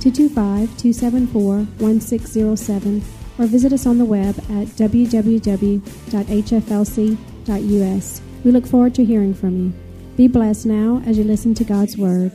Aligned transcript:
225 0.00 0.76
274 0.78 1.56
1607 1.78 3.02
or 3.38 3.46
visit 3.46 3.72
us 3.72 3.86
on 3.86 3.98
the 3.98 4.04
web 4.04 4.36
at 4.38 4.66
www.hflc.us. 4.76 5.82
We 8.44 8.50
look 8.50 8.66
forward 8.66 8.94
to 8.94 9.04
hearing 9.04 9.34
from 9.34 9.56
you. 9.56 9.72
Be 10.16 10.28
blessed 10.28 10.66
now 10.66 11.02
as 11.06 11.18
you 11.18 11.24
listen 11.24 11.54
to 11.54 11.64
God's 11.64 11.96
Word. 11.96 12.32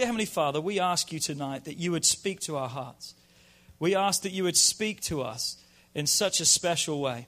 Dear 0.00 0.06
Heavenly 0.06 0.24
Father, 0.24 0.62
we 0.62 0.80
ask 0.80 1.12
you 1.12 1.18
tonight 1.18 1.66
that 1.66 1.76
you 1.76 1.92
would 1.92 2.06
speak 2.06 2.40
to 2.40 2.56
our 2.56 2.70
hearts. 2.70 3.14
We 3.80 3.96
ask 3.96 4.22
that 4.22 4.32
you 4.32 4.44
would 4.44 4.56
speak 4.56 5.00
to 5.02 5.22
us 5.22 5.56
in 5.94 6.06
such 6.06 6.40
a 6.40 6.44
special 6.44 7.00
way. 7.00 7.26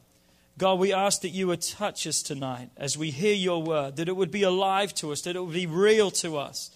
God, 0.59 0.79
we 0.79 0.93
ask 0.93 1.23
that 1.23 1.31
you 1.31 1.47
would 1.49 1.63
touch 1.63 2.07
us 2.07 2.23
tonight 2.23 2.69
as 2.77 2.97
we 2.97 3.11
hear 3.11 3.35
your 3.35 3.63
word, 3.63 3.97
that 3.97 4.09
it 4.09 4.15
would 4.15 4.31
be 4.31 4.43
alive 4.43 4.95
to 4.97 5.11
us, 5.11 5.23
that 5.23 5.35
it 5.35 5.41
would 5.41 5.55
be 5.55 5.67
real 5.67 6.11
to 6.13 6.37
us. 6.37 6.71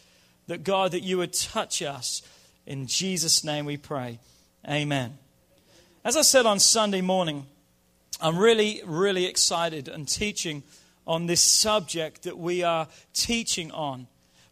That, 0.47 0.64
God, 0.64 0.92
that 0.92 1.03
you 1.03 1.19
would 1.19 1.34
touch 1.34 1.83
us. 1.83 2.23
In 2.67 2.86
Jesus' 2.86 3.45
name 3.45 3.67
we 3.67 3.77
pray. 3.77 4.19
Amen. 4.69 5.19
As 6.05 6.17
I 6.17 6.23
said 6.23 6.47
on 6.47 6.58
Sunday 6.58 7.01
morning, 7.01 7.47
I'm 8.20 8.39
really, 8.39 8.81
really 8.86 9.27
excited 9.27 9.89
and 9.89 10.08
teaching 10.08 10.62
on 11.06 11.27
this 11.27 11.41
subject 11.41 12.23
that 12.23 12.39
we 12.39 12.62
are 12.62 12.89
teaching 13.12 13.70
on 13.73 14.06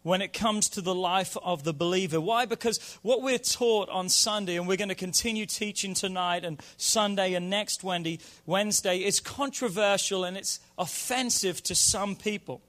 when 0.05 0.21
it 0.21 0.33
comes 0.33 0.69
to 0.69 0.81
the 0.81 0.93
life 0.93 1.35
of 1.43 1.63
the 1.63 1.73
believer. 1.73 2.21
Why? 2.21 2.45
Because 2.45 2.99
what 3.01 3.23
we're 3.23 3.39
taught 3.39 3.89
on 3.89 4.07
Sunday, 4.07 4.55
and 4.55 4.67
we're 4.67 4.77
going 4.77 4.89
to 4.89 4.93
continue 4.93 5.47
teaching 5.47 5.95
tonight 5.95 6.45
and 6.45 6.61
Sunday 6.77 7.33
and 7.33 7.49
next 7.49 7.83
Wednesday, 7.83 8.97
is 8.97 9.19
controversial 9.19 10.23
and 10.23 10.37
it's 10.37 10.59
offensive 10.77 11.63
to 11.63 11.73
some 11.73 12.15
people. 12.15 12.61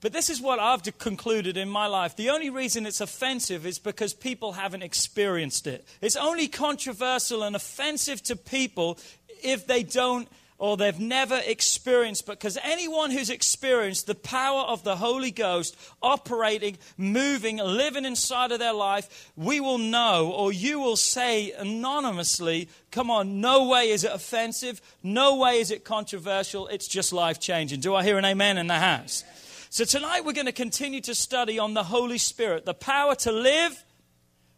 But 0.00 0.14
this 0.14 0.30
is 0.30 0.40
what 0.40 0.58
I've 0.58 0.82
concluded 0.96 1.58
in 1.58 1.68
my 1.68 1.86
life. 1.86 2.16
The 2.16 2.30
only 2.30 2.48
reason 2.48 2.86
it's 2.86 3.02
offensive 3.02 3.66
is 3.66 3.78
because 3.78 4.14
people 4.14 4.52
haven't 4.52 4.82
experienced 4.82 5.66
it. 5.66 5.86
It's 6.00 6.16
only 6.16 6.48
controversial 6.48 7.42
and 7.42 7.54
offensive 7.54 8.22
to 8.22 8.36
people 8.36 8.98
if 9.42 9.66
they 9.66 9.82
don't 9.82 10.28
or 10.64 10.78
they've 10.78 10.98
never 10.98 11.42
experienced. 11.44 12.24
Because 12.24 12.56
anyone 12.62 13.10
who's 13.10 13.28
experienced 13.28 14.06
the 14.06 14.14
power 14.14 14.62
of 14.62 14.82
the 14.82 14.96
Holy 14.96 15.30
Ghost 15.30 15.76
operating, 16.02 16.78
moving, 16.96 17.58
living 17.58 18.06
inside 18.06 18.50
of 18.50 18.60
their 18.60 18.72
life, 18.72 19.30
we 19.36 19.60
will 19.60 19.76
know, 19.76 20.32
or 20.32 20.54
you 20.54 20.80
will 20.80 20.96
say 20.96 21.52
anonymously, 21.52 22.70
come 22.90 23.10
on, 23.10 23.42
no 23.42 23.68
way 23.68 23.90
is 23.90 24.04
it 24.04 24.12
offensive, 24.14 24.80
no 25.02 25.36
way 25.36 25.60
is 25.60 25.70
it 25.70 25.84
controversial, 25.84 26.66
it's 26.68 26.88
just 26.88 27.12
life 27.12 27.38
changing. 27.38 27.80
Do 27.80 27.94
I 27.94 28.02
hear 28.02 28.16
an 28.16 28.24
amen 28.24 28.56
in 28.56 28.66
the 28.66 28.78
house? 28.78 29.22
So 29.68 29.84
tonight 29.84 30.24
we're 30.24 30.32
going 30.32 30.46
to 30.46 30.52
continue 30.52 31.02
to 31.02 31.14
study 31.14 31.58
on 31.58 31.74
the 31.74 31.84
Holy 31.84 32.16
Spirit, 32.16 32.64
the 32.64 32.72
power 32.72 33.14
to 33.16 33.32
live, 33.32 33.84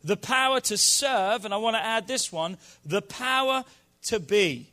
the 0.05 0.17
power 0.17 0.61
to 0.61 0.79
serve, 0.79 1.45
and 1.45 1.53
I 1.53 1.57
want 1.57 1.75
to 1.75 1.83
add 1.83 2.07
this 2.07 2.31
one 2.31 2.59
the 2.85 3.03
power 3.03 3.65
to 4.05 4.21
be. 4.21 4.71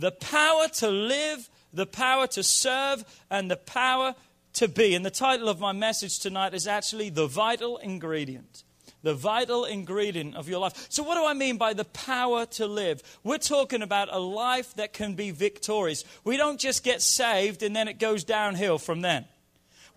The 0.00 0.12
power 0.12 0.66
to 0.76 0.88
live, 0.88 1.50
the 1.74 1.84
power 1.84 2.26
to 2.28 2.42
serve, 2.42 3.04
and 3.30 3.50
the 3.50 3.56
power 3.56 4.14
to 4.54 4.66
be. 4.66 4.94
And 4.94 5.04
the 5.04 5.10
title 5.10 5.46
of 5.50 5.60
my 5.60 5.72
message 5.72 6.20
tonight 6.20 6.54
is 6.54 6.66
actually 6.66 7.10
The 7.10 7.26
Vital 7.26 7.76
Ingredient. 7.76 8.64
The 9.02 9.14
vital 9.14 9.64
ingredient 9.64 10.36
of 10.36 10.46
your 10.46 10.60
life. 10.60 10.86
So, 10.90 11.02
what 11.02 11.14
do 11.14 11.24
I 11.24 11.32
mean 11.32 11.56
by 11.56 11.72
the 11.72 11.86
power 11.86 12.44
to 12.46 12.66
live? 12.66 13.02
We're 13.24 13.38
talking 13.38 13.80
about 13.80 14.12
a 14.12 14.18
life 14.18 14.74
that 14.74 14.92
can 14.92 15.14
be 15.14 15.30
victorious. 15.30 16.04
We 16.22 16.36
don't 16.36 16.60
just 16.60 16.84
get 16.84 17.00
saved 17.00 17.62
and 17.62 17.74
then 17.74 17.88
it 17.88 17.98
goes 17.98 18.24
downhill 18.24 18.76
from 18.76 19.00
then. 19.00 19.24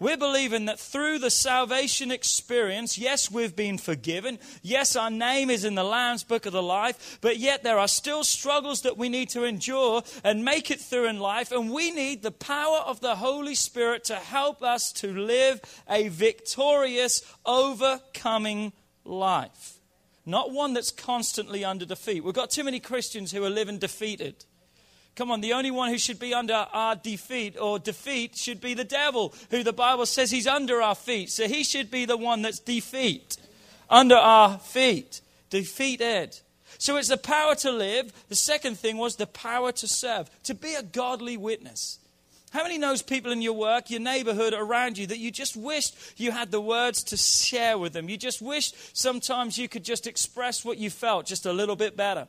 We're 0.03 0.17
believing 0.17 0.65
that 0.65 0.81
through 0.81 1.19
the 1.19 1.29
salvation 1.29 2.11
experience, 2.11 2.97
yes, 2.97 3.31
we've 3.31 3.55
been 3.55 3.77
forgiven. 3.77 4.37
Yes, 4.61 4.97
our 4.97 5.09
name 5.09 5.49
is 5.49 5.63
in 5.63 5.75
the 5.75 5.83
Lamb's 5.85 6.25
Book 6.25 6.45
of 6.45 6.51
the 6.51 6.61
Life, 6.61 7.19
but 7.21 7.37
yet 7.37 7.63
there 7.63 7.79
are 7.79 7.87
still 7.87 8.25
struggles 8.25 8.81
that 8.81 8.97
we 8.97 9.07
need 9.07 9.29
to 9.29 9.45
endure 9.45 10.03
and 10.25 10.43
make 10.43 10.69
it 10.71 10.81
through 10.81 11.07
in 11.07 11.19
life. 11.19 11.53
And 11.53 11.71
we 11.71 11.89
need 11.89 12.21
the 12.21 12.31
power 12.31 12.79
of 12.79 12.99
the 12.99 13.15
Holy 13.15 13.55
Spirit 13.55 14.03
to 14.03 14.15
help 14.15 14.61
us 14.61 14.91
to 14.91 15.07
live 15.07 15.61
a 15.89 16.09
victorious, 16.09 17.21
overcoming 17.45 18.73
life. 19.05 19.79
Not 20.25 20.51
one 20.51 20.73
that's 20.73 20.91
constantly 20.91 21.63
under 21.63 21.85
defeat. 21.85 22.25
We've 22.25 22.33
got 22.33 22.51
too 22.51 22.65
many 22.65 22.81
Christians 22.81 23.31
who 23.31 23.45
are 23.45 23.49
living 23.49 23.77
defeated. 23.77 24.43
Come 25.15 25.29
on, 25.29 25.41
the 25.41 25.53
only 25.53 25.69
one 25.69 25.89
who 25.89 25.97
should 25.99 26.19
be 26.19 26.33
under 26.33 26.53
our 26.53 26.95
defeat 26.95 27.55
or 27.59 27.77
defeat 27.77 28.35
should 28.35 28.59
be 28.59 28.73
the 28.73 28.83
devil, 28.83 29.33
who 29.51 29.63
the 29.63 29.73
Bible 29.73 30.07
says 30.07 30.31
he's 30.31 30.47
under 30.47 30.81
our 30.81 30.95
feet. 30.95 31.29
So 31.29 31.47
he 31.47 31.63
should 31.63 31.91
be 31.91 32.05
the 32.05 32.17
one 32.17 32.41
that's 32.41 32.59
defeat, 32.59 33.37
under 33.89 34.15
our 34.15 34.57
feet, 34.57 35.21
defeated. 35.51 36.39
So 36.79 36.97
it's 36.97 37.09
the 37.09 37.17
power 37.17 37.53
to 37.55 37.71
live. 37.71 38.11
The 38.27 38.35
second 38.35 38.79
thing 38.79 38.97
was 38.97 39.15
the 39.15 39.27
power 39.27 39.71
to 39.73 39.87
serve, 39.87 40.29
to 40.43 40.55
be 40.55 40.73
a 40.73 40.81
godly 40.81 41.37
witness. 41.37 41.99
How 42.51 42.63
many 42.63 42.77
knows 42.77 43.01
people 43.01 43.31
in 43.31 43.41
your 43.41 43.53
work, 43.53 43.89
your 43.89 43.99
neighborhood 43.99 44.53
around 44.53 44.97
you 44.97 45.07
that 45.07 45.17
you 45.17 45.31
just 45.31 45.55
wished 45.55 45.95
you 46.17 46.31
had 46.31 46.51
the 46.51 46.61
words 46.61 47.03
to 47.05 47.17
share 47.17 47.77
with 47.77 47.93
them? 47.93 48.09
You 48.09 48.17
just 48.17 48.41
wished 48.41 48.75
sometimes 48.95 49.57
you 49.57 49.67
could 49.67 49.83
just 49.83 50.05
express 50.05 50.65
what 50.65 50.77
you 50.77 50.89
felt 50.89 51.25
just 51.25 51.45
a 51.45 51.53
little 51.53 51.75
bit 51.75 51.97
better. 51.97 52.27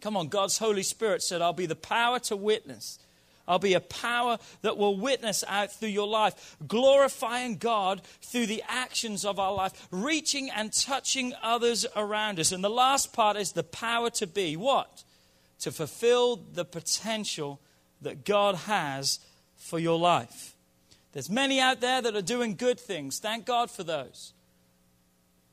Come 0.00 0.16
on, 0.16 0.28
God's 0.28 0.58
Holy 0.58 0.82
Spirit 0.82 1.22
said, 1.22 1.42
I'll 1.42 1.52
be 1.52 1.66
the 1.66 1.76
power 1.76 2.18
to 2.20 2.36
witness. 2.36 2.98
I'll 3.48 3.58
be 3.58 3.74
a 3.74 3.80
power 3.80 4.38
that 4.60 4.76
will 4.76 4.96
witness 4.96 5.42
out 5.48 5.72
through 5.72 5.88
your 5.88 6.06
life, 6.06 6.56
glorifying 6.68 7.56
God 7.56 8.02
through 8.20 8.46
the 8.46 8.62
actions 8.68 9.24
of 9.24 9.38
our 9.38 9.54
life, 9.54 9.88
reaching 9.90 10.50
and 10.50 10.70
touching 10.70 11.32
others 11.42 11.86
around 11.96 12.38
us. 12.38 12.52
And 12.52 12.62
the 12.62 12.68
last 12.68 13.14
part 13.14 13.38
is 13.38 13.52
the 13.52 13.64
power 13.64 14.10
to 14.10 14.26
be 14.26 14.54
what? 14.56 15.02
To 15.60 15.72
fulfill 15.72 16.36
the 16.36 16.66
potential 16.66 17.58
that 18.02 18.26
God 18.26 18.54
has 18.54 19.18
for 19.56 19.78
your 19.78 19.98
life. 19.98 20.54
There's 21.12 21.30
many 21.30 21.58
out 21.58 21.80
there 21.80 22.02
that 22.02 22.14
are 22.14 22.22
doing 22.22 22.54
good 22.54 22.78
things. 22.78 23.18
Thank 23.18 23.46
God 23.46 23.70
for 23.70 23.82
those. 23.82 24.34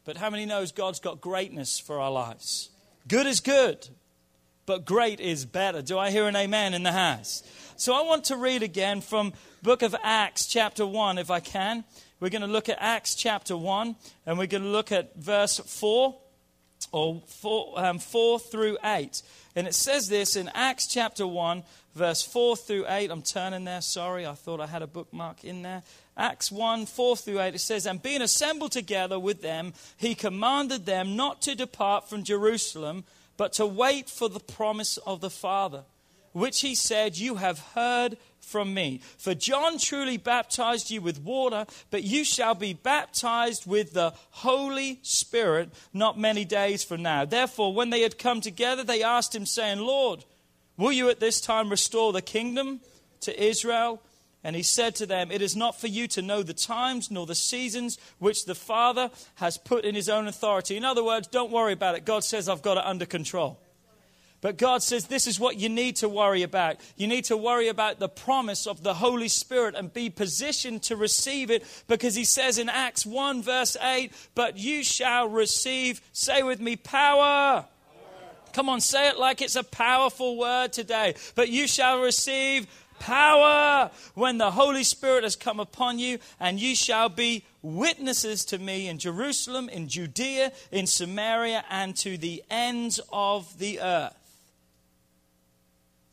But 0.03 0.17
how 0.17 0.29
many 0.29 0.45
knows 0.45 0.71
God's 0.73 0.99
got 0.99 1.21
greatness 1.21 1.79
for 1.79 1.99
our 1.99 2.11
lives? 2.11 2.69
Good 3.07 3.25
is 3.25 3.39
good, 3.39 3.87
but 4.65 4.85
great 4.85 5.19
is 5.19 5.45
better. 5.45 5.81
Do 5.81 5.97
I 5.97 6.11
hear 6.11 6.27
an 6.27 6.35
amen 6.35 6.73
in 6.73 6.83
the 6.83 6.91
house? 6.91 7.43
So 7.77 7.93
I 7.93 8.01
want 8.01 8.25
to 8.25 8.37
read 8.37 8.63
again 8.63 9.01
from 9.01 9.33
book 9.61 9.81
of 9.81 9.95
Acts 10.03 10.45
chapter 10.47 10.85
1 10.85 11.17
if 11.17 11.29
I 11.29 11.39
can. 11.39 11.83
We're 12.19 12.29
going 12.29 12.41
to 12.41 12.47
look 12.47 12.69
at 12.69 12.77
Acts 12.79 13.15
chapter 13.15 13.57
1 13.57 13.95
and 14.25 14.37
we're 14.37 14.47
going 14.47 14.63
to 14.63 14.69
look 14.69 14.91
at 14.91 15.15
verse 15.15 15.59
4 15.59 16.15
or 16.91 17.21
4, 17.27 17.85
um, 17.85 17.99
4 17.99 18.39
through 18.39 18.77
8. 18.83 19.21
And 19.55 19.67
it 19.67 19.75
says 19.75 20.07
this 20.07 20.35
in 20.35 20.49
Acts 20.53 20.87
chapter 20.87 21.27
1 21.27 21.63
verse 21.95 22.21
4 22.21 22.55
through 22.57 22.85
8. 22.87 23.09
I'm 23.09 23.21
turning 23.21 23.63
there, 23.63 23.81
sorry. 23.81 24.25
I 24.25 24.33
thought 24.33 24.59
I 24.59 24.67
had 24.67 24.81
a 24.81 24.87
bookmark 24.87 25.43
in 25.43 25.61
there. 25.61 25.81
Acts 26.17 26.51
1 26.51 26.85
4 26.85 27.17
through 27.17 27.41
8, 27.41 27.55
it 27.55 27.59
says, 27.59 27.85
And 27.85 28.01
being 28.01 28.21
assembled 28.21 28.73
together 28.73 29.17
with 29.17 29.41
them, 29.41 29.73
he 29.97 30.15
commanded 30.15 30.85
them 30.85 31.15
not 31.15 31.41
to 31.43 31.55
depart 31.55 32.09
from 32.09 32.23
Jerusalem, 32.23 33.05
but 33.37 33.53
to 33.53 33.65
wait 33.65 34.09
for 34.09 34.29
the 34.29 34.39
promise 34.39 34.97
of 34.97 35.21
the 35.21 35.29
Father, 35.29 35.83
which 36.33 36.61
he 36.61 36.75
said, 36.75 37.17
You 37.17 37.35
have 37.35 37.59
heard 37.75 38.17
from 38.45 38.73
me. 38.73 39.01
For 39.17 39.33
John 39.33 39.77
truly 39.77 40.17
baptized 40.17 40.91
you 40.91 41.01
with 41.01 41.21
water, 41.21 41.65
but 41.89 42.03
you 42.03 42.23
shall 42.23 42.55
be 42.55 42.73
baptized 42.73 43.65
with 43.65 43.93
the 43.93 44.13
Holy 44.29 44.99
Spirit 45.01 45.71
not 45.93 46.19
many 46.19 46.45
days 46.45 46.83
from 46.83 47.01
now. 47.01 47.25
Therefore, 47.25 47.73
when 47.73 47.89
they 47.89 48.01
had 48.01 48.17
come 48.17 48.41
together, 48.41 48.83
they 48.83 49.03
asked 49.03 49.35
him, 49.35 49.45
saying, 49.45 49.79
Lord, 49.79 50.23
will 50.77 50.91
you 50.91 51.09
at 51.09 51.19
this 51.19 51.41
time 51.41 51.69
restore 51.69 52.13
the 52.13 52.21
kingdom 52.21 52.81
to 53.21 53.43
Israel? 53.43 54.01
And 54.45 54.55
he 54.55 54.61
said 54.61 54.93
to 54.97 55.07
them, 55.07 55.31
It 55.31 55.41
is 55.41 55.55
not 55.55 55.81
for 55.81 55.87
you 55.87 56.07
to 56.09 56.21
know 56.21 56.43
the 56.43 56.53
times 56.53 57.09
nor 57.09 57.25
the 57.25 57.33
seasons 57.33 57.97
which 58.19 58.45
the 58.45 58.53
Father 58.53 59.09
has 59.35 59.57
put 59.57 59.83
in 59.83 59.95
his 59.95 60.07
own 60.07 60.27
authority. 60.27 60.77
In 60.77 60.85
other 60.85 61.03
words, 61.03 61.27
don't 61.27 61.51
worry 61.51 61.73
about 61.73 61.95
it. 61.95 62.05
God 62.05 62.23
says, 62.23 62.47
I've 62.47 62.61
got 62.61 62.77
it 62.77 62.85
under 62.85 63.07
control. 63.07 63.59
But 64.41 64.57
God 64.57 64.83
says 64.83 65.07
this 65.07 65.25
is 65.25 65.39
what 65.39 65.57
you 65.57 65.67
need 65.67 65.95
to 65.95 66.07
worry 66.07 66.43
about. 66.43 66.75
You 66.95 67.07
need 67.07 67.23
to 67.25 67.35
worry 67.35 67.69
about 67.69 67.97
the 67.97 68.07
promise 68.07 68.67
of 68.67 68.83
the 68.83 68.93
Holy 68.93 69.29
Spirit 69.29 69.73
and 69.73 69.91
be 69.91 70.11
positioned 70.11 70.83
to 70.83 70.95
receive 70.95 71.49
it 71.49 71.63
because 71.87 72.13
He 72.13 72.23
says 72.23 72.59
in 72.59 72.69
Acts 72.69 73.03
1, 73.03 73.41
verse 73.41 73.75
8, 73.81 74.11
But 74.35 74.59
you 74.59 74.83
shall 74.83 75.27
receive, 75.27 76.01
say 76.13 76.43
with 76.43 76.61
me, 76.61 76.75
power. 76.75 77.65
Come 78.53 78.69
on, 78.69 78.79
say 78.79 79.09
it 79.09 79.17
like 79.17 79.41
it's 79.41 79.57
a 79.57 79.63
powerful 79.63 80.37
word 80.37 80.71
today. 80.71 81.15
But 81.33 81.49
you 81.49 81.67
shall 81.67 81.99
receive 81.99 82.67
power 82.99 83.91
when 84.13 84.37
the 84.37 84.51
Holy 84.51 84.83
Spirit 84.83 85.23
has 85.23 85.35
come 85.35 85.59
upon 85.59 85.99
you, 85.99 86.19
and 86.39 86.59
you 86.59 86.75
shall 86.75 87.09
be 87.09 87.43
witnesses 87.61 88.45
to 88.45 88.57
me 88.57 88.87
in 88.87 88.97
Jerusalem, 88.97 89.69
in 89.69 89.87
Judea, 89.87 90.51
in 90.71 90.87
Samaria, 90.87 91.63
and 91.69 91.95
to 91.97 92.17
the 92.17 92.43
ends 92.49 92.99
of 93.11 93.57
the 93.59 93.79
earth. 93.79 94.15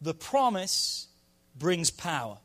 The 0.00 0.14
promise 0.14 1.08
brings 1.58 1.90
power. 1.90 2.38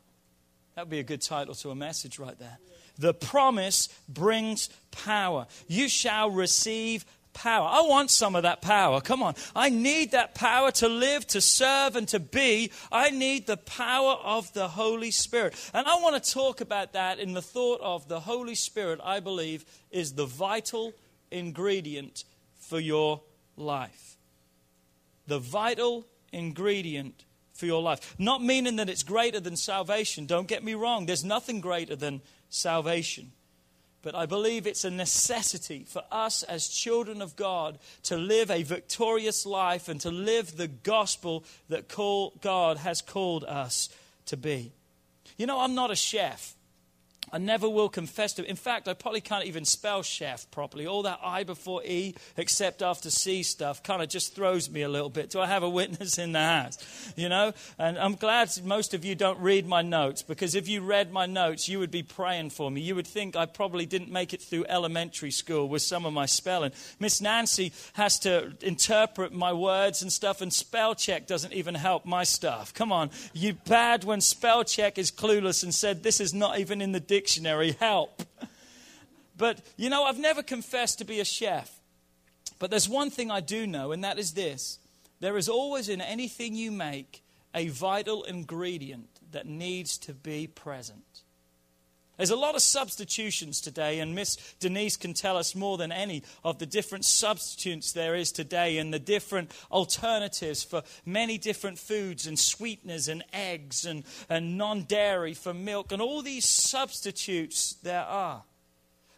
That 0.74 0.82
would 0.82 0.90
be 0.90 1.00
a 1.00 1.04
good 1.04 1.22
title 1.22 1.54
to 1.56 1.70
a 1.70 1.74
message 1.74 2.18
right 2.18 2.38
there. 2.38 2.58
The 2.98 3.14
promise 3.14 3.88
brings 4.08 4.68
power. 4.90 5.46
You 5.66 5.88
shall 5.88 6.30
receive 6.30 7.04
power. 7.38 7.68
I 7.70 7.82
want 7.82 8.10
some 8.10 8.34
of 8.34 8.42
that 8.42 8.60
power. 8.60 9.00
Come 9.00 9.22
on. 9.22 9.34
I 9.54 9.68
need 9.68 10.10
that 10.10 10.34
power 10.34 10.72
to 10.72 10.88
live, 10.88 11.26
to 11.28 11.40
serve, 11.40 11.94
and 11.94 12.08
to 12.08 12.18
be. 12.18 12.72
I 12.90 13.10
need 13.10 13.46
the 13.46 13.56
power 13.56 14.14
of 14.24 14.52
the 14.54 14.68
Holy 14.68 15.12
Spirit. 15.12 15.54
And 15.72 15.86
I 15.86 16.00
want 16.00 16.22
to 16.22 16.32
talk 16.32 16.60
about 16.60 16.94
that 16.94 17.20
in 17.20 17.34
the 17.34 17.42
thought 17.42 17.80
of 17.80 18.08
the 18.08 18.20
Holy 18.20 18.56
Spirit, 18.56 19.00
I 19.04 19.20
believe, 19.20 19.64
is 19.90 20.14
the 20.14 20.26
vital 20.26 20.92
ingredient 21.30 22.24
for 22.58 22.80
your 22.80 23.22
life. 23.56 24.16
The 25.28 25.38
vital 25.38 26.06
ingredient 26.32 27.24
for 27.52 27.66
your 27.66 27.82
life. 27.82 28.16
Not 28.18 28.42
meaning 28.42 28.76
that 28.76 28.88
it's 28.88 29.02
greater 29.04 29.38
than 29.40 29.56
salvation. 29.56 30.26
Don't 30.26 30.48
get 30.48 30.64
me 30.64 30.74
wrong. 30.74 31.06
There's 31.06 31.24
nothing 31.24 31.60
greater 31.60 31.94
than 31.94 32.20
salvation. 32.50 33.32
But 34.02 34.14
I 34.14 34.26
believe 34.26 34.66
it's 34.66 34.84
a 34.84 34.90
necessity 34.90 35.84
for 35.86 36.02
us 36.12 36.42
as 36.44 36.68
children 36.68 37.20
of 37.20 37.36
God 37.36 37.78
to 38.04 38.16
live 38.16 38.50
a 38.50 38.62
victorious 38.62 39.44
life 39.44 39.88
and 39.88 40.00
to 40.02 40.10
live 40.10 40.56
the 40.56 40.68
gospel 40.68 41.44
that 41.68 41.88
God 42.40 42.76
has 42.78 43.02
called 43.02 43.44
us 43.44 43.88
to 44.26 44.36
be. 44.36 44.72
You 45.36 45.46
know, 45.46 45.60
I'm 45.60 45.74
not 45.74 45.90
a 45.90 45.96
chef. 45.96 46.54
I 47.32 47.38
never 47.38 47.68
will 47.68 47.88
confess 47.88 48.32
to. 48.34 48.44
In 48.44 48.56
fact, 48.56 48.88
I 48.88 48.94
probably 48.94 49.20
can't 49.20 49.44
even 49.44 49.64
spell 49.64 50.02
chef 50.02 50.50
properly. 50.50 50.86
All 50.86 51.02
that 51.02 51.20
I 51.22 51.44
before 51.44 51.82
E, 51.84 52.14
except 52.36 52.82
after 52.82 53.10
C 53.10 53.42
stuff, 53.42 53.82
kind 53.82 54.02
of 54.02 54.08
just 54.08 54.34
throws 54.34 54.70
me 54.70 54.82
a 54.82 54.88
little 54.88 55.10
bit. 55.10 55.30
Do 55.30 55.40
I 55.40 55.46
have 55.46 55.62
a 55.62 55.68
witness 55.68 56.18
in 56.18 56.32
the 56.32 56.40
house? 56.40 57.12
You 57.16 57.28
know? 57.28 57.52
And 57.78 57.98
I'm 57.98 58.14
glad 58.14 58.50
most 58.64 58.94
of 58.94 59.04
you 59.04 59.14
don't 59.14 59.38
read 59.40 59.66
my 59.66 59.82
notes 59.82 60.22
because 60.22 60.54
if 60.54 60.68
you 60.68 60.80
read 60.82 61.12
my 61.12 61.26
notes, 61.26 61.68
you 61.68 61.78
would 61.78 61.90
be 61.90 62.02
praying 62.02 62.50
for 62.50 62.70
me. 62.70 62.80
You 62.80 62.94
would 62.94 63.06
think 63.06 63.36
I 63.36 63.46
probably 63.46 63.86
didn't 63.86 64.10
make 64.10 64.32
it 64.32 64.42
through 64.42 64.66
elementary 64.68 65.30
school 65.30 65.68
with 65.68 65.82
some 65.82 66.06
of 66.06 66.12
my 66.12 66.26
spelling. 66.26 66.72
Miss 66.98 67.20
Nancy 67.20 67.72
has 67.94 68.18
to 68.20 68.52
interpret 68.60 69.32
my 69.32 69.52
words 69.52 70.02
and 70.02 70.12
stuff, 70.12 70.40
and 70.40 70.52
spell 70.52 70.94
check 70.94 71.26
doesn't 71.26 71.52
even 71.52 71.74
help 71.74 72.06
my 72.06 72.24
stuff. 72.24 72.72
Come 72.74 72.92
on. 72.92 73.10
You 73.32 73.54
bad 73.54 74.04
when 74.04 74.20
spell 74.20 74.64
check 74.64 74.98
is 74.98 75.10
clueless 75.10 75.62
and 75.62 75.74
said 75.74 76.02
this 76.02 76.20
is 76.20 76.34
not 76.34 76.58
even 76.58 76.80
in 76.80 76.92
the 76.92 77.00
dictionary. 77.18 77.72
Help. 77.72 78.22
But, 79.36 79.60
you 79.76 79.90
know, 79.90 80.04
I've 80.04 80.18
never 80.18 80.42
confessed 80.42 80.98
to 80.98 81.04
be 81.04 81.20
a 81.20 81.24
chef. 81.24 81.80
But 82.58 82.70
there's 82.70 82.88
one 82.88 83.10
thing 83.10 83.30
I 83.30 83.40
do 83.40 83.66
know, 83.66 83.92
and 83.92 84.02
that 84.04 84.18
is 84.18 84.32
this 84.32 84.78
there 85.20 85.36
is 85.36 85.48
always 85.48 85.88
in 85.88 86.00
anything 86.00 86.54
you 86.54 86.70
make 86.70 87.24
a 87.54 87.68
vital 87.68 88.22
ingredient 88.22 89.08
that 89.32 89.46
needs 89.46 89.98
to 89.98 90.14
be 90.14 90.46
present. 90.46 91.22
There's 92.18 92.30
a 92.30 92.36
lot 92.36 92.56
of 92.56 92.62
substitutions 92.62 93.60
today, 93.60 94.00
and 94.00 94.12
Miss 94.12 94.36
Denise 94.58 94.96
can 94.96 95.14
tell 95.14 95.36
us 95.36 95.54
more 95.54 95.78
than 95.78 95.92
any 95.92 96.24
of 96.42 96.58
the 96.58 96.66
different 96.66 97.04
substitutes 97.04 97.92
there 97.92 98.16
is 98.16 98.32
today 98.32 98.78
and 98.78 98.92
the 98.92 98.98
different 98.98 99.52
alternatives 99.70 100.64
for 100.64 100.82
many 101.06 101.38
different 101.38 101.78
foods 101.78 102.26
and 102.26 102.36
sweeteners 102.36 103.06
and 103.06 103.22
eggs 103.32 103.86
and, 103.86 104.02
and 104.28 104.58
non 104.58 104.82
dairy 104.82 105.32
for 105.32 105.54
milk 105.54 105.92
and 105.92 106.02
all 106.02 106.20
these 106.20 106.44
substitutes 106.44 107.76
there 107.84 108.04
are. 108.04 108.42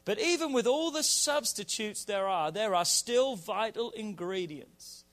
But 0.05 0.21
even 0.21 0.53
with 0.53 0.67
all 0.67 0.91
the 0.91 1.03
substitutes 1.03 2.05
there 2.05 2.29
are, 2.29 2.51
there 2.51 2.75
are 2.75 2.85
still 2.85 3.35
vital 3.35 3.93
ingredients 3.93 5.05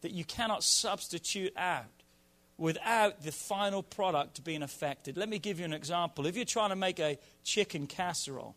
that 0.00 0.10
you 0.10 0.24
cannot 0.24 0.64
substitute 0.64 1.52
out 1.56 2.01
without 2.58 3.22
the 3.22 3.32
final 3.32 3.82
product 3.82 4.44
being 4.44 4.62
affected. 4.62 5.16
Let 5.16 5.28
me 5.28 5.38
give 5.38 5.58
you 5.58 5.64
an 5.64 5.72
example. 5.72 6.26
If 6.26 6.36
you're 6.36 6.44
trying 6.44 6.70
to 6.70 6.76
make 6.76 6.98
a 6.98 7.18
chicken 7.44 7.86
casserole, 7.86 8.54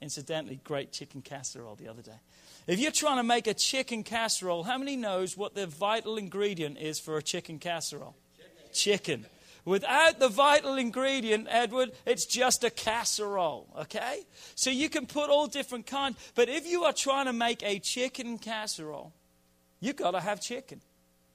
incidentally, 0.00 0.60
great 0.64 0.92
chicken 0.92 1.22
casserole 1.22 1.76
the 1.76 1.88
other 1.88 2.02
day. 2.02 2.20
If 2.66 2.78
you're 2.78 2.92
trying 2.92 3.16
to 3.16 3.22
make 3.22 3.46
a 3.46 3.54
chicken 3.54 4.02
casserole, 4.02 4.64
how 4.64 4.76
many 4.76 4.96
knows 4.96 5.36
what 5.36 5.54
the 5.54 5.66
vital 5.66 6.18
ingredient 6.18 6.78
is 6.78 7.00
for 7.00 7.16
a 7.16 7.22
chicken 7.22 7.58
casserole? 7.58 8.14
Chicken. 8.72 9.24
Without 9.64 10.18
the 10.18 10.28
vital 10.28 10.76
ingredient, 10.76 11.46
Edward, 11.50 11.92
it's 12.06 12.26
just 12.26 12.64
a 12.64 12.70
casserole, 12.70 13.68
okay? 13.80 14.20
So 14.54 14.70
you 14.70 14.88
can 14.88 15.06
put 15.06 15.30
all 15.30 15.46
different 15.46 15.86
kinds, 15.86 16.16
but 16.34 16.48
if 16.48 16.66
you 16.66 16.84
are 16.84 16.92
trying 16.92 17.26
to 17.26 17.32
make 17.32 17.62
a 17.62 17.78
chicken 17.78 18.38
casserole, 18.38 19.12
you've 19.80 19.96
got 19.96 20.12
to 20.12 20.20
have 20.20 20.40
chicken. 20.40 20.80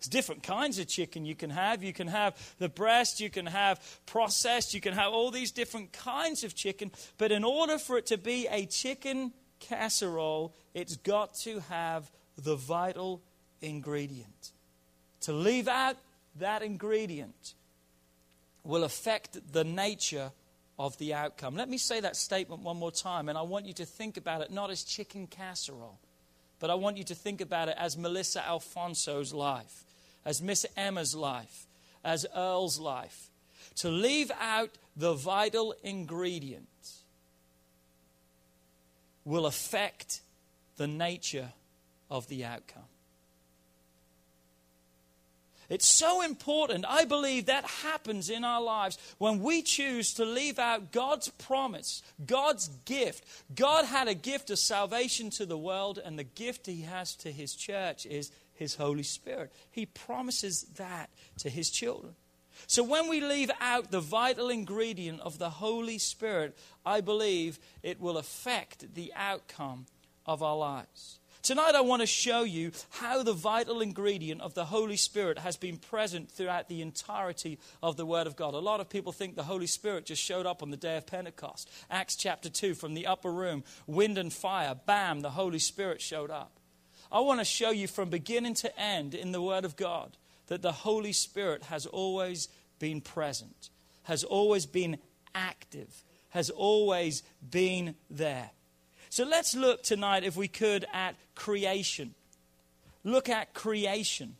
There's 0.03 0.09
different 0.09 0.43
kinds 0.43 0.79
of 0.79 0.87
chicken 0.87 1.25
you 1.25 1.35
can 1.35 1.49
have. 1.49 1.81
You 1.81 1.93
can 1.93 2.07
have 2.07 2.35
the 2.59 2.67
breast, 2.67 3.21
you 3.21 3.29
can 3.29 3.45
have 3.45 3.79
processed, 4.05 4.73
you 4.73 4.81
can 4.81 4.93
have 4.93 5.13
all 5.13 5.31
these 5.31 5.51
different 5.51 5.93
kinds 5.93 6.43
of 6.43 6.53
chicken. 6.53 6.91
But 7.17 7.31
in 7.31 7.45
order 7.45 7.77
for 7.77 7.97
it 7.97 8.07
to 8.07 8.17
be 8.17 8.47
a 8.51 8.65
chicken 8.65 9.31
casserole, 9.61 10.53
it's 10.73 10.97
got 10.97 11.35
to 11.35 11.61
have 11.69 12.11
the 12.37 12.55
vital 12.55 13.21
ingredient. 13.61 14.51
To 15.21 15.31
leave 15.31 15.69
out 15.69 15.95
that 16.35 16.63
ingredient 16.63 17.53
will 18.65 18.83
affect 18.83 19.53
the 19.53 19.63
nature 19.63 20.31
of 20.77 20.97
the 20.97 21.13
outcome. 21.13 21.55
Let 21.55 21.69
me 21.69 21.77
say 21.77 22.01
that 22.01 22.17
statement 22.17 22.61
one 22.61 22.75
more 22.75 22.91
time, 22.91 23.29
and 23.29 23.37
I 23.37 23.43
want 23.43 23.67
you 23.67 23.73
to 23.75 23.85
think 23.85 24.17
about 24.17 24.41
it 24.41 24.51
not 24.51 24.69
as 24.69 24.83
chicken 24.83 25.27
casserole, 25.27 25.99
but 26.59 26.69
I 26.69 26.75
want 26.75 26.97
you 26.97 27.05
to 27.05 27.15
think 27.15 27.39
about 27.39 27.69
it 27.69 27.75
as 27.77 27.97
Melissa 27.97 28.45
Alfonso's 28.45 29.33
life 29.33 29.85
as 30.25 30.41
Miss 30.41 30.65
Emma's 30.75 31.15
life, 31.15 31.67
as 32.03 32.25
Earl's 32.35 32.79
life, 32.79 33.29
to 33.75 33.89
leave 33.89 34.31
out 34.39 34.71
the 34.95 35.13
vital 35.13 35.73
ingredient 35.83 36.67
will 39.25 39.45
affect 39.45 40.21
the 40.77 40.87
nature 40.87 41.53
of 42.09 42.27
the 42.27 42.45
outcome. 42.45 42.83
It's 45.69 45.87
so 45.87 46.21
important. 46.21 46.85
I 46.87 47.05
believe 47.05 47.47
that 47.47 47.65
happens 47.65 48.29
in 48.29 48.43
our 48.43 48.61
lives 48.61 48.97
when 49.17 49.39
we 49.41 49.61
choose 49.61 50.13
to 50.15 50.25
leave 50.25 50.59
out 50.59 50.91
God's 50.91 51.29
promise, 51.29 52.03
God's 52.25 52.67
gift. 52.85 53.25
God 53.55 53.85
had 53.85 54.07
a 54.07 54.13
gift 54.13 54.49
of 54.49 54.59
salvation 54.59 55.29
to 55.31 55.45
the 55.45 55.57
world, 55.57 55.99
and 56.03 56.19
the 56.19 56.23
gift 56.23 56.67
He 56.67 56.81
has 56.81 57.15
to 57.17 57.31
His 57.31 57.55
church 57.55 58.05
is 58.05 58.31
his 58.53 58.75
Holy 58.75 59.03
Spirit. 59.03 59.51
He 59.71 59.85
promises 59.85 60.63
that 60.77 61.09
to 61.39 61.49
His 61.49 61.69
children. 61.69 62.15
So 62.67 62.83
when 62.83 63.09
we 63.09 63.19
leave 63.19 63.51
out 63.59 63.91
the 63.91 63.99
vital 63.99 64.49
ingredient 64.49 65.21
of 65.21 65.39
the 65.39 65.49
Holy 65.49 65.97
Spirit, 65.97 66.57
I 66.85 67.01
believe 67.01 67.59
it 67.81 67.99
will 67.99 68.17
affect 68.17 68.93
the 68.93 69.11
outcome 69.15 69.87
of 70.25 70.43
our 70.43 70.55
lives. 70.55 71.19
Tonight, 71.41 71.75
I 71.75 71.81
want 71.81 72.01
to 72.01 72.05
show 72.07 72.43
you 72.43 72.71
how 72.89 73.21
the 73.21 73.33
vital 73.33 73.81
ingredient 73.81 74.39
of 74.39 74.53
the 74.53 74.63
Holy 74.63 74.95
Spirit 74.95 75.39
has 75.39 75.57
been 75.57 75.75
present 75.75 76.31
throughout 76.31 76.69
the 76.69 76.81
entirety 76.81 77.59
of 77.81 77.97
the 77.97 78.05
Word 78.05 78.27
of 78.27 78.37
God. 78.37 78.53
A 78.53 78.59
lot 78.59 78.79
of 78.79 78.87
people 78.87 79.11
think 79.11 79.35
the 79.35 79.43
Holy 79.43 79.67
Spirit 79.67 80.05
just 80.05 80.21
showed 80.21 80.45
up 80.45 80.63
on 80.63 80.71
the 80.71 80.77
day 80.77 80.95
of 80.95 81.05
Pentecost. 81.05 81.69
Acts 81.91 82.15
chapter 82.15 82.49
2, 82.49 82.75
from 82.75 82.93
the 82.93 83.07
upper 83.07 83.29
room, 83.29 83.65
wind 83.87 84.17
and 84.17 84.31
fire, 84.31 84.73
bam, 84.73 85.19
the 85.19 85.31
Holy 85.31 85.59
Spirit 85.59 86.01
showed 86.01 86.31
up. 86.31 86.61
I 87.13 87.19
want 87.19 87.39
to 87.39 87.45
show 87.45 87.69
you 87.69 87.87
from 87.87 88.09
beginning 88.09 88.55
to 88.55 88.79
end 88.79 89.13
in 89.13 89.31
the 89.31 89.41
Word 89.41 89.65
of 89.65 89.75
God 89.75 90.17
that 90.47 90.63
the 90.63 90.71
Holy 90.71 91.13
Spirit 91.13 91.63
has 91.65 91.85
always 91.85 92.49
been 92.79 93.01
present, 93.01 93.69
has 94.03 94.23
always 94.23 94.65
been 94.65 94.97
active, 95.35 96.03
has 96.29 96.49
always 96.49 97.21
been 97.47 97.93
there. 98.09 98.49
So 99.11 99.25
let's 99.25 99.53
look 99.53 99.83
tonight, 99.83 100.23
if 100.23 100.35
we 100.35 100.47
could, 100.47 100.85
at 100.91 101.15
creation. 101.35 102.15
Look 103.03 103.29
at 103.29 103.53
creation 103.53 104.35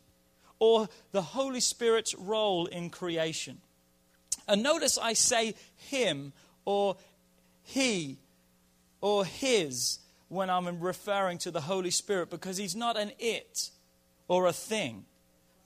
or 0.58 0.88
the 1.12 1.22
Holy 1.22 1.60
Spirit's 1.60 2.12
role 2.14 2.66
in 2.66 2.90
creation. 2.90 3.58
And 4.48 4.64
notice 4.64 4.98
I 4.98 5.12
say 5.12 5.54
him 5.76 6.32
or 6.64 6.96
he 7.62 8.18
or 9.00 9.24
his 9.24 9.98
when 10.28 10.50
I'm 10.50 10.80
referring 10.80 11.38
to 11.38 11.50
the 11.50 11.62
Holy 11.62 11.90
Spirit 11.90 12.30
because 12.30 12.56
He's 12.56 12.76
not 12.76 12.96
an 12.96 13.12
it 13.18 13.70
or 14.28 14.46
a 14.46 14.52
thing. 14.52 15.04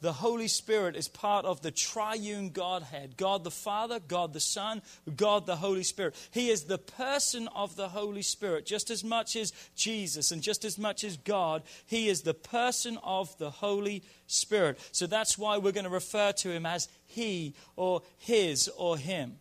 the 0.00 0.12
Holy 0.12 0.48
Spirit 0.48 0.96
is 0.96 1.08
part 1.08 1.44
of 1.44 1.60
the 1.60 1.70
triune 1.70 2.50
Godhead 2.50 3.16
God 3.16 3.44
the 3.44 3.50
Father, 3.50 3.98
God 4.00 4.32
the 4.32 4.40
Son, 4.40 4.82
God 5.16 5.46
the 5.46 5.56
Holy 5.56 5.82
Spirit. 5.82 6.14
He 6.30 6.50
is 6.50 6.64
the 6.64 6.78
person 6.78 7.48
of 7.48 7.76
the 7.76 7.88
Holy 7.88 8.22
Spirit, 8.22 8.66
just 8.66 8.90
as 8.90 9.02
much 9.02 9.36
as 9.36 9.52
Jesus 9.74 10.30
and 10.30 10.42
just 10.42 10.64
as 10.64 10.78
much 10.78 11.04
as 11.04 11.16
God. 11.16 11.62
He 11.86 12.08
is 12.08 12.22
the 12.22 12.34
person 12.34 12.98
of 13.02 13.36
the 13.38 13.50
Holy 13.50 14.02
Spirit. 14.26 14.78
So 14.92 15.06
that's 15.06 15.36
why 15.36 15.58
we're 15.58 15.72
going 15.72 15.84
to 15.84 15.90
refer 15.90 16.32
to 16.32 16.50
him 16.50 16.66
as 16.66 16.88
He 17.06 17.54
or 17.76 18.02
His 18.18 18.68
or 18.76 18.96
Him, 18.96 19.36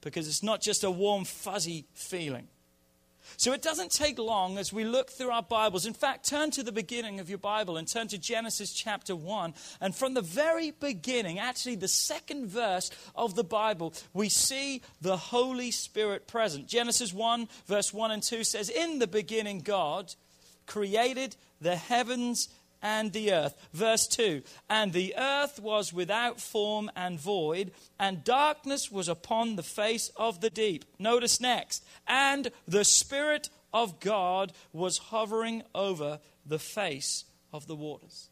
because 0.00 0.26
it's 0.26 0.42
not 0.42 0.60
just 0.60 0.84
a 0.84 0.90
warm, 0.90 1.24
fuzzy 1.24 1.86
feeling. 1.94 2.48
So 3.36 3.52
it 3.52 3.62
doesn't 3.62 3.92
take 3.92 4.18
long 4.18 4.58
as 4.58 4.72
we 4.72 4.84
look 4.84 5.10
through 5.10 5.30
our 5.30 5.42
Bibles. 5.42 5.86
In 5.86 5.94
fact, 5.94 6.28
turn 6.28 6.50
to 6.52 6.62
the 6.62 6.72
beginning 6.72 7.20
of 7.20 7.28
your 7.28 7.38
Bible 7.38 7.76
and 7.76 7.86
turn 7.86 8.08
to 8.08 8.18
Genesis 8.18 8.72
chapter 8.72 9.14
1. 9.14 9.54
And 9.80 9.94
from 9.94 10.14
the 10.14 10.22
very 10.22 10.70
beginning, 10.70 11.38
actually 11.38 11.76
the 11.76 11.88
second 11.88 12.46
verse 12.46 12.90
of 13.14 13.34
the 13.34 13.44
Bible, 13.44 13.94
we 14.12 14.28
see 14.28 14.82
the 15.00 15.16
Holy 15.16 15.70
Spirit 15.70 16.26
present. 16.26 16.66
Genesis 16.66 17.12
1, 17.12 17.48
verse 17.66 17.92
1 17.92 18.10
and 18.10 18.22
2 18.22 18.44
says, 18.44 18.70
In 18.70 18.98
the 18.98 19.06
beginning, 19.06 19.60
God 19.60 20.14
created 20.66 21.36
the 21.60 21.76
heavens 21.76 22.48
and 22.82 23.12
the 23.12 23.32
earth. 23.32 23.56
Verse 23.72 24.06
2 24.06 24.42
And 24.68 24.92
the 24.92 25.14
earth 25.16 25.60
was 25.60 25.92
without 25.92 26.40
form 26.40 26.90
and 26.96 27.18
void, 27.18 27.72
and 27.98 28.24
darkness 28.24 28.90
was 28.90 29.08
upon 29.08 29.56
the 29.56 29.62
face 29.62 30.10
of 30.16 30.40
the 30.40 30.50
deep. 30.50 30.84
Notice 30.98 31.40
next. 31.40 31.84
And 32.06 32.50
the 32.66 32.84
Spirit 32.84 33.50
of 33.72 34.00
God 34.00 34.52
was 34.72 34.98
hovering 34.98 35.62
over 35.74 36.20
the 36.46 36.58
face 36.58 37.24
of 37.52 37.66
the 37.66 37.76
waters. 37.76 38.30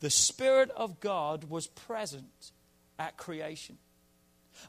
The 0.00 0.10
Spirit 0.10 0.70
of 0.76 1.00
God 1.00 1.44
was 1.44 1.66
present 1.66 2.52
at 2.98 3.16
creation. 3.16 3.78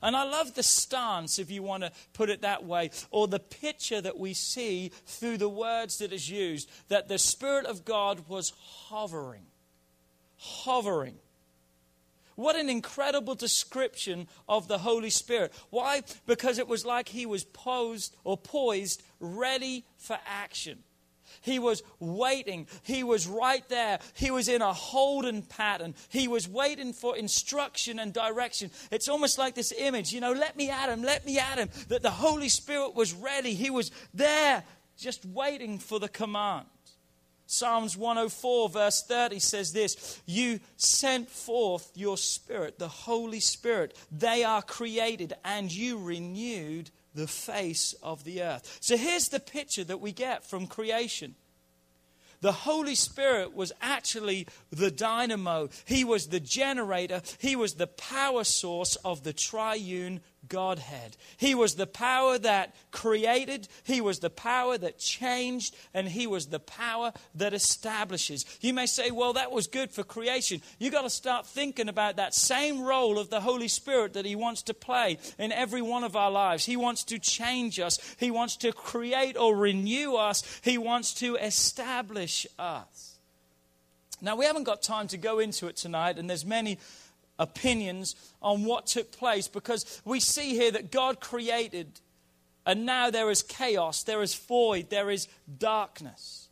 And 0.01 0.15
I 0.15 0.23
love 0.23 0.53
the 0.53 0.63
stance, 0.63 1.39
if 1.39 1.51
you 1.51 1.63
want 1.63 1.83
to 1.83 1.91
put 2.13 2.29
it 2.29 2.41
that 2.41 2.65
way, 2.65 2.91
or 3.11 3.27
the 3.27 3.39
picture 3.39 4.01
that 4.01 4.19
we 4.19 4.33
see 4.33 4.91
through 5.05 5.37
the 5.37 5.49
words 5.49 5.97
that 5.99 6.13
is 6.13 6.29
used, 6.29 6.69
that 6.89 7.07
the 7.07 7.17
Spirit 7.17 7.65
of 7.65 7.85
God 7.85 8.27
was 8.27 8.53
hovering. 8.57 9.45
Hovering. 10.37 11.15
What 12.35 12.57
an 12.57 12.69
incredible 12.69 13.35
description 13.35 14.27
of 14.47 14.67
the 14.67 14.79
Holy 14.79 15.09
Spirit. 15.09 15.53
Why? 15.69 16.01
Because 16.25 16.59
it 16.59 16.67
was 16.67 16.85
like 16.85 17.09
he 17.09 17.25
was 17.25 17.45
posed 17.45 18.15
or 18.23 18.37
poised, 18.37 19.01
ready 19.19 19.85
for 19.97 20.19
action. 20.25 20.83
He 21.45 21.59
was 21.59 21.83
waiting. 21.99 22.65
He 22.81 23.03
was 23.03 23.27
right 23.27 23.67
there. 23.69 23.99
He 24.15 24.31
was 24.31 24.49
in 24.49 24.63
a 24.63 24.73
holding 24.73 25.43
pattern. 25.43 25.93
He 26.09 26.27
was 26.27 26.49
waiting 26.49 26.91
for 26.91 27.15
instruction 27.15 27.99
and 27.99 28.11
direction. 28.11 28.71
It's 28.89 29.07
almost 29.07 29.37
like 29.37 29.53
this 29.53 29.71
image, 29.77 30.11
you 30.11 30.21
know, 30.21 30.31
let 30.31 30.57
me 30.57 30.71
at 30.71 30.89
him, 30.89 31.03
let 31.03 31.23
me 31.23 31.37
at 31.37 31.59
him. 31.59 31.69
That 31.89 32.01
the 32.01 32.09
Holy 32.09 32.49
Spirit 32.49 32.95
was 32.95 33.13
ready. 33.13 33.53
He 33.53 33.69
was 33.69 33.91
there, 34.11 34.63
just 34.97 35.23
waiting 35.23 35.77
for 35.77 35.99
the 35.99 36.09
command. 36.09 36.65
Psalms 37.45 37.95
104, 37.95 38.69
verse 38.69 39.03
30 39.03 39.37
says 39.37 39.71
this 39.71 40.19
You 40.25 40.59
sent 40.77 41.29
forth 41.29 41.91
your 41.93 42.17
Spirit, 42.17 42.79
the 42.79 42.87
Holy 42.87 43.39
Spirit. 43.39 43.95
They 44.11 44.43
are 44.43 44.63
created, 44.63 45.33
and 45.43 45.71
you 45.71 45.99
renewed 45.99 46.89
the 47.15 47.27
face 47.27 47.95
of 48.03 48.23
the 48.23 48.43
earth. 48.43 48.77
So 48.81 48.97
here's 48.97 49.29
the 49.29 49.39
picture 49.39 49.83
that 49.85 50.01
we 50.01 50.11
get 50.11 50.43
from 50.43 50.67
creation. 50.67 51.35
The 52.41 52.51
Holy 52.51 52.95
Spirit 52.95 53.55
was 53.55 53.71
actually 53.81 54.47
the 54.69 54.91
dynamo. 54.91 55.69
He 55.85 56.03
was 56.03 56.27
the 56.27 56.39
generator. 56.39 57.21
He 57.39 57.55
was 57.55 57.73
the 57.73 57.87
power 57.87 58.43
source 58.43 58.97
of 58.97 59.23
the 59.23 59.33
triune 59.33 60.21
Godhead. 60.47 61.17
He 61.37 61.55
was 61.55 61.75
the 61.75 61.87
power 61.87 62.37
that 62.39 62.75
created, 62.91 63.67
He 63.83 64.01
was 64.01 64.19
the 64.19 64.29
power 64.29 64.77
that 64.77 64.99
changed, 64.99 65.75
and 65.93 66.07
He 66.07 66.27
was 66.27 66.47
the 66.47 66.59
power 66.59 67.13
that 67.35 67.53
establishes. 67.53 68.45
You 68.61 68.73
may 68.73 68.85
say, 68.85 69.11
well, 69.11 69.33
that 69.33 69.51
was 69.51 69.67
good 69.67 69.91
for 69.91 70.03
creation. 70.03 70.61
You've 70.79 70.93
got 70.93 71.03
to 71.03 71.09
start 71.09 71.45
thinking 71.45 71.89
about 71.89 72.15
that 72.17 72.33
same 72.33 72.81
role 72.81 73.17
of 73.19 73.29
the 73.29 73.41
Holy 73.41 73.67
Spirit 73.67 74.13
that 74.13 74.25
He 74.25 74.35
wants 74.35 74.61
to 74.63 74.73
play 74.73 75.17
in 75.37 75.51
every 75.51 75.81
one 75.81 76.03
of 76.03 76.15
our 76.15 76.31
lives. 76.31 76.65
He 76.65 76.77
wants 76.77 77.03
to 77.05 77.19
change 77.19 77.79
us, 77.79 77.99
He 78.19 78.31
wants 78.31 78.57
to 78.57 78.71
create 78.71 79.37
or 79.37 79.55
renew 79.55 80.15
us, 80.15 80.43
He 80.63 80.77
wants 80.77 81.13
to 81.15 81.35
establish 81.35 82.47
us. 82.57 83.15
Now, 84.21 84.35
we 84.35 84.45
haven't 84.45 84.63
got 84.63 84.81
time 84.81 85.07
to 85.09 85.17
go 85.17 85.39
into 85.39 85.67
it 85.67 85.75
tonight, 85.75 86.17
and 86.17 86.29
there's 86.29 86.45
many 86.45 86.79
opinions 87.37 88.15
on 88.41 88.63
what 88.65 88.87
took 88.87 89.11
place 89.11 89.47
because 89.47 90.01
we 90.05 90.19
see 90.19 90.51
here 90.55 90.71
that 90.71 90.91
God 90.91 91.19
created 91.19 91.99
and 92.65 92.85
now 92.85 93.11
there 93.11 93.29
is 93.29 93.43
chaos, 93.43 94.03
there 94.03 94.21
is 94.21 94.33
void, 94.33 94.89
there 94.89 95.11
is 95.11 95.27
darkness. 95.57 96.49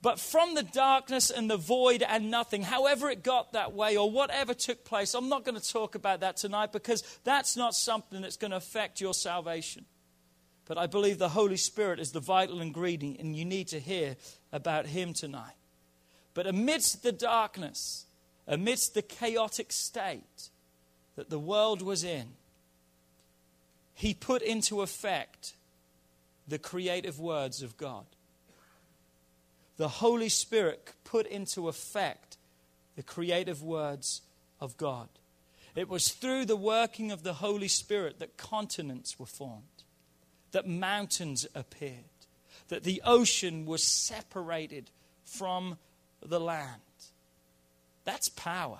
But 0.00 0.20
from 0.20 0.54
the 0.54 0.62
darkness 0.62 1.30
and 1.30 1.50
the 1.50 1.56
void 1.56 2.02
and 2.02 2.30
nothing, 2.30 2.62
however 2.62 3.10
it 3.10 3.24
got 3.24 3.52
that 3.52 3.74
way 3.74 3.96
or 3.96 4.10
whatever 4.10 4.54
took 4.54 4.84
place, 4.84 5.12
I'm 5.12 5.28
not 5.28 5.44
going 5.44 5.60
to 5.60 5.72
talk 5.72 5.96
about 5.96 6.20
that 6.20 6.36
tonight 6.36 6.72
because 6.72 7.02
that's 7.24 7.56
not 7.56 7.74
something 7.74 8.22
that's 8.22 8.36
going 8.36 8.52
to 8.52 8.56
affect 8.56 9.00
your 9.00 9.12
salvation. 9.12 9.84
But 10.66 10.78
I 10.78 10.86
believe 10.86 11.18
the 11.18 11.30
Holy 11.30 11.56
Spirit 11.56 11.98
is 11.98 12.12
the 12.12 12.20
vital 12.20 12.60
ingredient, 12.60 13.18
and 13.18 13.34
you 13.34 13.44
need 13.44 13.68
to 13.68 13.80
hear 13.80 14.16
about 14.52 14.86
Him 14.86 15.14
tonight. 15.14 15.54
But 16.34 16.46
amidst 16.46 17.02
the 17.02 17.10
darkness, 17.10 18.06
amidst 18.48 18.94
the 18.94 19.02
chaotic 19.02 19.70
state 19.70 20.48
that 21.14 21.30
the 21.30 21.38
world 21.38 21.82
was 21.82 22.02
in, 22.02 22.28
he 23.94 24.14
put 24.14 24.42
into 24.42 24.80
effect 24.80 25.52
the 26.48 26.58
creative 26.58 27.20
words 27.20 27.62
of 27.62 27.76
God. 27.76 28.06
The 29.76 29.88
Holy 29.88 30.28
Spirit 30.28 30.92
put 31.04 31.26
into 31.26 31.68
effect 31.68 32.38
the 32.96 33.02
creative 33.02 33.62
words 33.62 34.22
of 34.60 34.76
God. 34.76 35.08
It 35.76 35.88
was 35.88 36.08
through 36.08 36.46
the 36.46 36.56
working 36.56 37.12
of 37.12 37.22
the 37.22 37.34
Holy 37.34 37.68
Spirit 37.68 38.18
that 38.18 38.36
continents 38.36 39.20
were 39.20 39.26
formed, 39.26 39.84
that 40.50 40.66
mountains 40.66 41.46
appeared, 41.54 41.92
that 42.68 42.82
the 42.82 43.02
ocean 43.04 43.66
was 43.66 43.84
separated 43.84 44.90
from 45.24 45.78
the 46.24 46.40
land. 46.40 46.80
That's 48.08 48.30
power. 48.30 48.78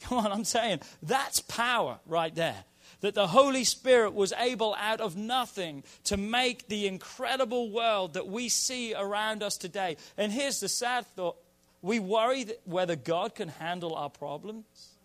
Come 0.00 0.18
on, 0.18 0.32
I'm 0.32 0.44
saying 0.44 0.80
that's 1.04 1.38
power 1.38 2.00
right 2.04 2.34
there. 2.34 2.64
That 3.00 3.14
the 3.14 3.28
Holy 3.28 3.62
Spirit 3.62 4.12
was 4.12 4.32
able 4.36 4.74
out 4.74 5.00
of 5.00 5.16
nothing 5.16 5.84
to 6.02 6.16
make 6.16 6.66
the 6.66 6.88
incredible 6.88 7.70
world 7.70 8.14
that 8.14 8.26
we 8.26 8.48
see 8.48 8.92
around 8.92 9.44
us 9.44 9.56
today. 9.56 9.98
And 10.18 10.32
here's 10.32 10.58
the 10.58 10.68
sad 10.68 11.06
thought 11.14 11.36
we 11.80 12.00
worry 12.00 12.46
whether 12.64 12.96
God 12.96 13.36
can 13.36 13.50
handle 13.50 13.94
our 13.94 14.10
problems. 14.10 14.96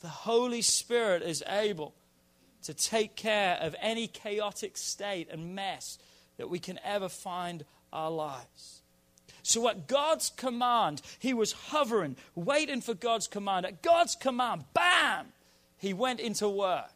The 0.00 0.08
Holy 0.08 0.62
Spirit 0.62 1.22
is 1.22 1.44
able 1.46 1.94
to 2.64 2.74
take 2.74 3.14
care 3.14 3.56
of 3.60 3.76
any 3.80 4.08
chaotic 4.08 4.76
state 4.76 5.28
and 5.30 5.54
mess 5.54 5.96
that 6.38 6.50
we 6.50 6.58
can 6.58 6.80
ever 6.82 7.08
find 7.08 7.64
our 7.92 8.10
lives. 8.10 8.81
So, 9.42 9.68
at 9.68 9.88
God's 9.88 10.30
command, 10.30 11.02
he 11.18 11.34
was 11.34 11.52
hovering, 11.52 12.16
waiting 12.34 12.80
for 12.80 12.94
God's 12.94 13.26
command. 13.26 13.66
At 13.66 13.82
God's 13.82 14.14
command, 14.14 14.64
bam, 14.72 15.26
he 15.78 15.92
went 15.92 16.20
into 16.20 16.48
work. 16.48 16.92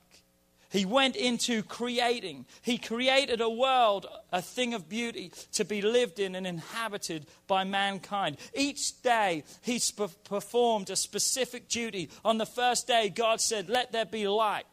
He 0.70 0.84
went 0.84 1.16
into 1.16 1.62
creating. 1.62 2.44
He 2.62 2.78
created 2.78 3.40
a 3.40 3.48
world, 3.48 4.06
a 4.32 4.42
thing 4.42 4.74
of 4.74 4.88
beauty 4.88 5.32
to 5.52 5.64
be 5.64 5.80
lived 5.80 6.18
in 6.18 6.34
and 6.34 6.46
inhabited 6.46 7.26
by 7.46 7.64
mankind. 7.64 8.36
Each 8.54 9.00
day, 9.00 9.44
he 9.62 9.78
sp- 9.78 10.12
performed 10.24 10.90
a 10.90 10.96
specific 10.96 11.68
duty. 11.68 12.10
On 12.24 12.38
the 12.38 12.46
first 12.46 12.86
day, 12.86 13.08
God 13.08 13.40
said, 13.40 13.68
Let 13.68 13.92
there 13.92 14.04
be 14.04 14.28
light. 14.28 14.66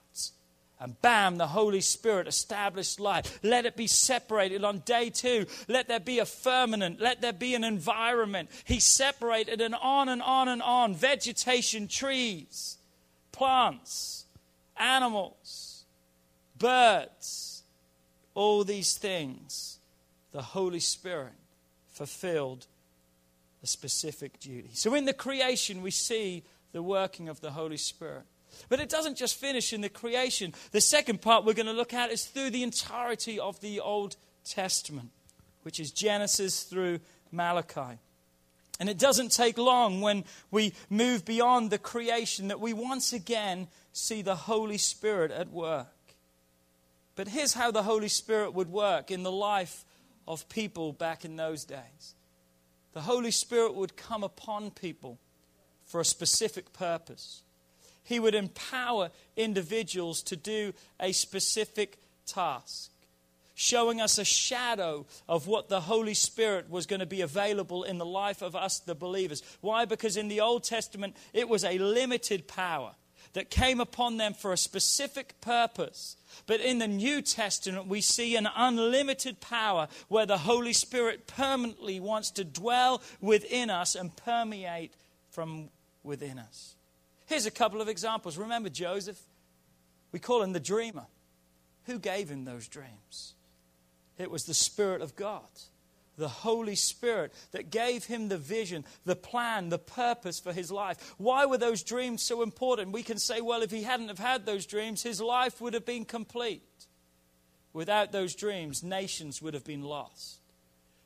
And 0.79 0.99
bam, 1.01 1.37
the 1.37 1.47
Holy 1.47 1.79
Spirit 1.79 2.27
established 2.27 2.99
life. 2.99 3.39
Let 3.41 3.65
it 3.65 3.77
be 3.77 3.87
separated 3.87 4.65
on 4.65 4.79
day 4.79 5.09
two. 5.09 5.45
Let 5.69 5.87
there 5.87 5.99
be 5.99 6.19
a 6.19 6.25
firmament. 6.25 6.99
Let 6.99 7.21
there 7.21 7.31
be 7.31 7.55
an 7.55 7.63
environment. 7.63 8.49
He 8.65 8.79
separated 8.79 9.61
and 9.61 9.75
on 9.75 10.09
and 10.09 10.21
on 10.21 10.49
and 10.49 10.61
on. 10.61 10.93
Vegetation, 10.93 11.87
trees, 11.87 12.77
plants, 13.31 14.25
animals, 14.75 15.85
birds, 16.57 17.63
all 18.33 18.63
these 18.63 18.97
things. 18.97 19.79
The 20.33 20.41
Holy 20.41 20.79
Spirit 20.79 21.33
fulfilled 21.93 22.67
a 23.61 23.67
specific 23.67 24.39
duty. 24.39 24.71
So 24.73 24.93
in 24.95 25.05
the 25.05 25.13
creation, 25.13 25.81
we 25.81 25.91
see 25.91 26.43
the 26.73 26.83
working 26.83 27.29
of 27.29 27.39
the 27.39 27.51
Holy 27.51 27.77
Spirit. 27.77 28.23
But 28.69 28.79
it 28.79 28.89
doesn't 28.89 29.17
just 29.17 29.35
finish 29.35 29.73
in 29.73 29.81
the 29.81 29.89
creation. 29.89 30.53
The 30.71 30.81
second 30.81 31.21
part 31.21 31.45
we're 31.45 31.53
going 31.53 31.65
to 31.67 31.73
look 31.73 31.93
at 31.93 32.11
is 32.11 32.25
through 32.25 32.51
the 32.51 32.63
entirety 32.63 33.39
of 33.39 33.59
the 33.61 33.79
Old 33.79 34.15
Testament, 34.45 35.09
which 35.63 35.79
is 35.79 35.91
Genesis 35.91 36.63
through 36.63 36.99
Malachi. 37.31 37.99
And 38.79 38.89
it 38.89 38.97
doesn't 38.97 39.31
take 39.31 39.57
long 39.57 40.01
when 40.01 40.25
we 40.51 40.73
move 40.89 41.25
beyond 41.25 41.69
the 41.69 41.77
creation 41.77 42.47
that 42.47 42.59
we 42.59 42.73
once 42.73 43.13
again 43.13 43.67
see 43.91 44.21
the 44.21 44.35
Holy 44.35 44.77
Spirit 44.77 45.31
at 45.31 45.51
work. 45.51 45.87
But 47.15 47.27
here's 47.27 47.53
how 47.53 47.71
the 47.71 47.83
Holy 47.83 48.07
Spirit 48.07 48.53
would 48.53 48.69
work 48.69 49.11
in 49.11 49.23
the 49.23 49.31
life 49.31 49.85
of 50.27 50.49
people 50.49 50.93
back 50.93 51.23
in 51.23 51.35
those 51.35 51.63
days 51.63 52.15
the 52.93 53.01
Holy 53.01 53.31
Spirit 53.31 53.73
would 53.75 53.97
come 53.97 54.23
upon 54.23 54.71
people 54.71 55.19
for 55.85 55.99
a 55.99 56.05
specific 56.05 56.73
purpose. 56.73 57.42
He 58.03 58.19
would 58.19 58.35
empower 58.35 59.09
individuals 59.35 60.21
to 60.23 60.35
do 60.35 60.73
a 60.99 61.11
specific 61.11 61.97
task, 62.25 62.91
showing 63.55 64.01
us 64.01 64.17
a 64.17 64.25
shadow 64.25 65.05
of 65.27 65.47
what 65.47 65.69
the 65.69 65.81
Holy 65.81 66.13
Spirit 66.13 66.69
was 66.69 66.85
going 66.85 66.99
to 66.99 67.05
be 67.05 67.21
available 67.21 67.83
in 67.83 67.97
the 67.97 68.05
life 68.05 68.41
of 68.41 68.55
us, 68.55 68.79
the 68.79 68.95
believers. 68.95 69.41
Why? 69.61 69.85
Because 69.85 70.17
in 70.17 70.27
the 70.27 70.41
Old 70.41 70.63
Testament, 70.63 71.15
it 71.33 71.47
was 71.47 71.63
a 71.63 71.77
limited 71.77 72.47
power 72.47 72.91
that 73.33 73.49
came 73.49 73.79
upon 73.79 74.17
them 74.17 74.33
for 74.33 74.53
a 74.53 74.57
specific 74.57 75.39
purpose. 75.41 76.15
But 76.45 76.61
in 76.61 76.79
the 76.79 76.87
New 76.87 77.21
Testament, 77.21 77.87
we 77.87 78.01
see 78.01 78.35
an 78.35 78.47
unlimited 78.55 79.39
power 79.39 79.87
where 80.07 80.25
the 80.25 80.39
Holy 80.39 80.73
Spirit 80.73 81.25
permanently 81.25 81.99
wants 81.99 82.31
to 82.31 82.43
dwell 82.43 83.01
within 83.21 83.69
us 83.69 83.95
and 83.95 84.15
permeate 84.15 84.93
from 85.31 85.69
within 86.03 86.37
us. 86.37 86.75
Here's 87.25 87.45
a 87.45 87.51
couple 87.51 87.81
of 87.81 87.87
examples. 87.87 88.37
Remember 88.37 88.69
Joseph? 88.69 89.19
We 90.11 90.19
call 90.19 90.41
him 90.41 90.53
the 90.53 90.59
dreamer. 90.59 91.05
Who 91.85 91.99
gave 91.99 92.29
him 92.29 92.45
those 92.45 92.67
dreams? 92.67 93.33
It 94.17 94.31
was 94.31 94.45
the 94.45 94.53
Spirit 94.53 95.01
of 95.01 95.15
God, 95.15 95.47
the 96.17 96.27
Holy 96.27 96.75
Spirit, 96.75 97.33
that 97.51 97.71
gave 97.71 98.05
him 98.05 98.29
the 98.29 98.37
vision, 98.37 98.85
the 99.05 99.15
plan, 99.15 99.69
the 99.69 99.79
purpose 99.79 100.39
for 100.39 100.53
his 100.53 100.71
life. 100.71 101.15
Why 101.17 101.45
were 101.45 101.57
those 101.57 101.83
dreams 101.83 102.21
so 102.21 102.43
important? 102.43 102.91
We 102.91 103.03
can 103.03 103.17
say, 103.17 103.41
well, 103.41 103.63
if 103.63 103.71
he 103.71 103.83
hadn't 103.83 104.09
have 104.09 104.19
had 104.19 104.45
those 104.45 104.65
dreams, 104.65 105.01
his 105.01 105.19
life 105.19 105.59
would 105.59 105.73
have 105.73 105.85
been 105.85 106.05
complete. 106.05 106.61
Without 107.73 108.11
those 108.11 108.35
dreams, 108.35 108.83
nations 108.83 109.41
would 109.41 109.55
have 109.55 109.65
been 109.65 109.81
lost 109.81 110.42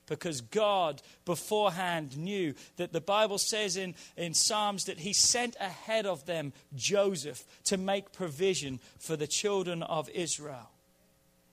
because 0.07 0.41
God 0.41 1.01
beforehand 1.25 2.17
knew 2.17 2.55
that 2.77 2.93
the 2.93 3.01
Bible 3.01 3.37
says 3.37 3.77
in, 3.77 3.93
in 4.15 4.33
Psalms 4.33 4.85
that 4.85 4.99
He 4.99 5.13
sent 5.13 5.55
ahead 5.59 6.05
of 6.05 6.25
them 6.25 6.53
Joseph 6.75 7.45
to 7.65 7.77
make 7.77 8.11
provision 8.11 8.79
for 8.99 9.15
the 9.15 9.27
children 9.27 9.83
of 9.83 10.09
Israel. 10.09 10.71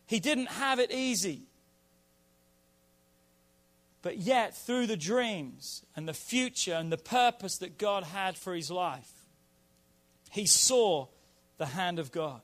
He 0.06 0.20
didn't 0.20 0.48
have 0.48 0.78
it 0.78 0.90
easy. 0.90 1.42
But 4.02 4.18
yet, 4.18 4.54
through 4.54 4.86
the 4.86 4.98
dreams 4.98 5.82
and 5.96 6.06
the 6.06 6.12
future 6.12 6.74
and 6.74 6.92
the 6.92 6.98
purpose 6.98 7.56
that 7.58 7.78
God 7.78 8.04
had 8.04 8.36
for 8.36 8.54
his 8.54 8.70
life, 8.70 9.10
he 10.30 10.44
saw 10.44 11.06
the 11.56 11.66
hand 11.66 11.98
of 11.98 12.12
God. 12.12 12.42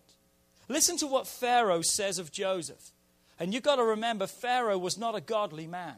Listen 0.68 0.96
to 0.98 1.06
what 1.06 1.26
Pharaoh 1.26 1.82
says 1.82 2.18
of 2.18 2.32
Joseph. 2.32 2.92
And 3.40 3.54
you've 3.54 3.62
got 3.62 3.76
to 3.76 3.84
remember, 3.84 4.26
Pharaoh 4.26 4.76
was 4.76 4.98
not 4.98 5.16
a 5.16 5.20
godly 5.20 5.66
man, 5.66 5.96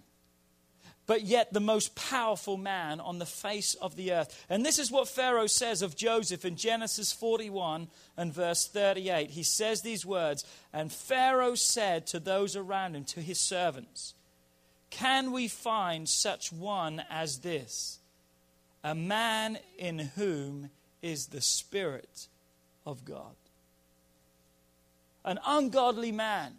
but 1.06 1.22
yet 1.22 1.52
the 1.52 1.60
most 1.60 1.96
powerful 1.96 2.56
man 2.56 3.00
on 3.00 3.18
the 3.18 3.26
face 3.26 3.74
of 3.74 3.96
the 3.96 4.12
earth. 4.12 4.46
And 4.48 4.64
this 4.64 4.78
is 4.78 4.92
what 4.92 5.08
Pharaoh 5.08 5.48
says 5.48 5.82
of 5.82 5.96
Joseph 5.96 6.44
in 6.44 6.54
Genesis 6.54 7.12
41 7.12 7.88
and 8.16 8.32
verse 8.32 8.68
38. 8.68 9.30
He 9.30 9.42
says 9.42 9.82
these 9.82 10.06
words 10.06 10.44
And 10.72 10.92
Pharaoh 10.92 11.56
said 11.56 12.06
to 12.08 12.20
those 12.20 12.54
around 12.54 12.94
him, 12.94 13.04
to 13.06 13.20
his 13.20 13.40
servants, 13.40 14.14
Can 14.90 15.32
we 15.32 15.48
find 15.48 16.08
such 16.08 16.52
one 16.52 17.02
as 17.10 17.40
this, 17.40 17.98
a 18.84 18.94
man 18.94 19.58
in 19.76 19.98
whom 19.98 20.70
is 21.02 21.26
the 21.26 21.40
Spirit 21.40 22.28
of 22.86 23.04
God? 23.04 23.34
An 25.24 25.40
ungodly 25.44 26.12
man 26.12 26.58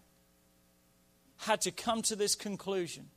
had 1.43 1.61
to 1.61 1.71
come 1.71 2.01
to 2.03 2.15
this 2.15 2.35
conclusion 2.35 3.09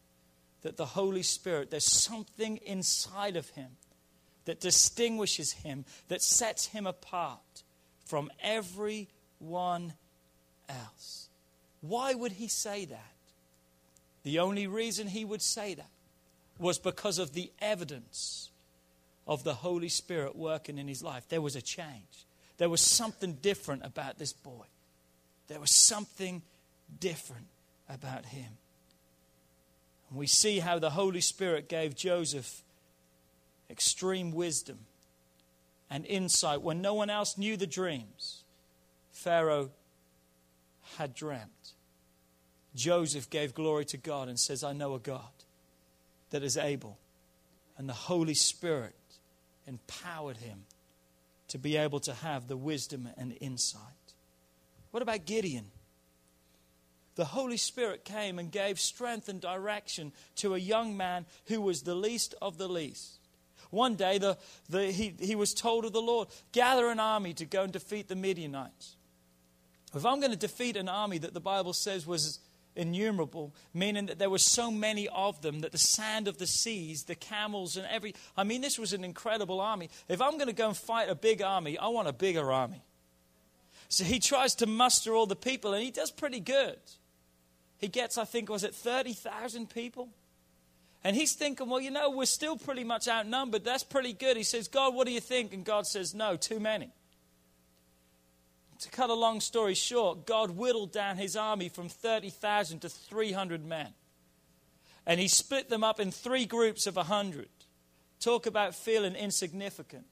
that 0.62 0.76
the 0.76 0.84
Holy 0.84 1.22
Spirit, 1.22 1.70
there's 1.70 1.84
something 1.84 2.58
inside 2.58 3.36
of 3.36 3.48
him 3.50 3.70
that 4.44 4.60
distinguishes 4.60 5.52
him, 5.52 5.84
that 6.08 6.22
sets 6.22 6.66
him 6.66 6.86
apart 6.86 7.62
from 8.04 8.30
everyone 8.42 9.92
else. 10.68 11.28
Why 11.80 12.14
would 12.14 12.32
he 12.32 12.48
say 12.48 12.84
that? 12.86 13.12
The 14.22 14.40
only 14.40 14.66
reason 14.66 15.06
he 15.06 15.24
would 15.24 15.42
say 15.42 15.74
that 15.74 15.90
was 16.58 16.78
because 16.78 17.18
of 17.18 17.32
the 17.32 17.52
evidence 17.60 18.50
of 19.26 19.44
the 19.44 19.54
Holy 19.54 19.88
Spirit 19.88 20.36
working 20.36 20.78
in 20.78 20.88
his 20.88 21.02
life. 21.02 21.28
There 21.28 21.42
was 21.42 21.54
a 21.54 21.62
change. 21.62 22.26
There 22.58 22.68
was 22.68 22.80
something 22.80 23.34
different 23.34 23.84
about 23.84 24.18
this 24.18 24.32
boy. 24.32 24.64
There 25.48 25.60
was 25.60 25.70
something 25.70 26.42
different 26.98 27.46
about 27.88 28.26
him. 28.26 28.58
And 30.08 30.18
we 30.18 30.26
see 30.26 30.60
how 30.60 30.78
the 30.78 30.90
Holy 30.90 31.20
Spirit 31.20 31.68
gave 31.68 31.94
Joseph 31.94 32.62
extreme 33.68 34.32
wisdom 34.32 34.78
and 35.90 36.04
insight 36.06 36.62
when 36.62 36.80
no 36.80 36.94
one 36.94 37.10
else 37.10 37.36
knew 37.38 37.56
the 37.56 37.66
dreams 37.66 38.44
Pharaoh 39.10 39.70
had 40.98 41.14
dreamt. 41.14 41.72
Joseph 42.74 43.30
gave 43.30 43.54
glory 43.54 43.84
to 43.86 43.96
God 43.96 44.28
and 44.28 44.38
says, 44.38 44.62
I 44.62 44.72
know 44.72 44.94
a 44.94 44.98
God 44.98 45.30
that 46.30 46.42
is 46.42 46.56
able. 46.56 46.98
And 47.78 47.88
the 47.88 47.94
Holy 47.94 48.34
Spirit 48.34 48.94
empowered 49.66 50.36
him 50.36 50.64
to 51.48 51.58
be 51.58 51.76
able 51.76 52.00
to 52.00 52.12
have 52.12 52.46
the 52.46 52.56
wisdom 52.56 53.08
and 53.16 53.36
insight. 53.40 53.80
What 54.90 55.02
about 55.02 55.24
Gideon? 55.24 55.70
The 57.16 57.24
Holy 57.24 57.56
Spirit 57.56 58.04
came 58.04 58.38
and 58.38 58.52
gave 58.52 58.78
strength 58.78 59.28
and 59.28 59.40
direction 59.40 60.12
to 60.36 60.54
a 60.54 60.58
young 60.58 60.96
man 60.96 61.26
who 61.46 61.60
was 61.60 61.82
the 61.82 61.94
least 61.94 62.34
of 62.40 62.58
the 62.58 62.68
least. 62.68 63.18
One 63.70 63.96
day, 63.96 64.18
the, 64.18 64.38
the, 64.68 64.92
he, 64.92 65.14
he 65.18 65.34
was 65.34 65.52
told 65.52 65.84
of 65.84 65.92
the 65.92 66.00
Lord, 66.00 66.28
gather 66.52 66.88
an 66.88 67.00
army 67.00 67.34
to 67.34 67.44
go 67.44 67.64
and 67.64 67.72
defeat 67.72 68.08
the 68.08 68.14
Midianites. 68.14 68.96
If 69.94 70.04
I'm 70.06 70.20
going 70.20 70.30
to 70.30 70.38
defeat 70.38 70.76
an 70.76 70.88
army 70.88 71.18
that 71.18 71.34
the 71.34 71.40
Bible 71.40 71.72
says 71.72 72.06
was 72.06 72.38
innumerable, 72.76 73.54
meaning 73.72 74.06
that 74.06 74.18
there 74.18 74.30
were 74.30 74.38
so 74.38 74.70
many 74.70 75.08
of 75.08 75.40
them 75.40 75.60
that 75.60 75.72
the 75.72 75.78
sand 75.78 76.28
of 76.28 76.38
the 76.38 76.46
seas, 76.46 77.04
the 77.04 77.14
camels, 77.14 77.76
and 77.76 77.86
every. 77.90 78.14
I 78.36 78.44
mean, 78.44 78.60
this 78.60 78.78
was 78.78 78.92
an 78.92 79.04
incredible 79.04 79.60
army. 79.60 79.88
If 80.08 80.20
I'm 80.20 80.32
going 80.32 80.48
to 80.48 80.52
go 80.52 80.68
and 80.68 80.76
fight 80.76 81.08
a 81.08 81.14
big 81.14 81.40
army, 81.42 81.78
I 81.78 81.88
want 81.88 82.08
a 82.08 82.12
bigger 82.12 82.52
army. 82.52 82.82
So 83.88 84.04
he 84.04 84.18
tries 84.18 84.54
to 84.56 84.66
muster 84.66 85.14
all 85.14 85.26
the 85.26 85.36
people, 85.36 85.72
and 85.72 85.82
he 85.82 85.90
does 85.90 86.10
pretty 86.10 86.40
good. 86.40 86.78
He 87.78 87.88
gets, 87.88 88.16
I 88.18 88.24
think, 88.24 88.48
was 88.48 88.64
it 88.64 88.74
30,000 88.74 89.68
people? 89.68 90.08
And 91.04 91.14
he's 91.14 91.34
thinking, 91.34 91.68
well, 91.68 91.80
you 91.80 91.90
know, 91.90 92.10
we're 92.10 92.24
still 92.24 92.56
pretty 92.56 92.82
much 92.82 93.06
outnumbered. 93.06 93.64
That's 93.64 93.84
pretty 93.84 94.12
good. 94.12 94.36
He 94.36 94.42
says, 94.42 94.66
God, 94.66 94.94
what 94.94 95.06
do 95.06 95.12
you 95.12 95.20
think? 95.20 95.52
And 95.52 95.64
God 95.64 95.86
says, 95.86 96.14
no, 96.14 96.36
too 96.36 96.58
many. 96.58 96.90
To 98.80 98.90
cut 98.90 99.10
a 99.10 99.14
long 99.14 99.40
story 99.40 99.74
short, 99.74 100.26
God 100.26 100.50
whittled 100.50 100.92
down 100.92 101.16
his 101.16 101.36
army 101.36 101.68
from 101.68 101.88
30,000 101.88 102.80
to 102.80 102.88
300 102.88 103.64
men. 103.64 103.88
And 105.06 105.20
he 105.20 105.28
split 105.28 105.68
them 105.68 105.84
up 105.84 106.00
in 106.00 106.10
three 106.10 106.44
groups 106.44 106.86
of 106.86 106.96
100. 106.96 107.48
Talk 108.18 108.46
about 108.46 108.74
feeling 108.74 109.14
insignificant. 109.14 110.06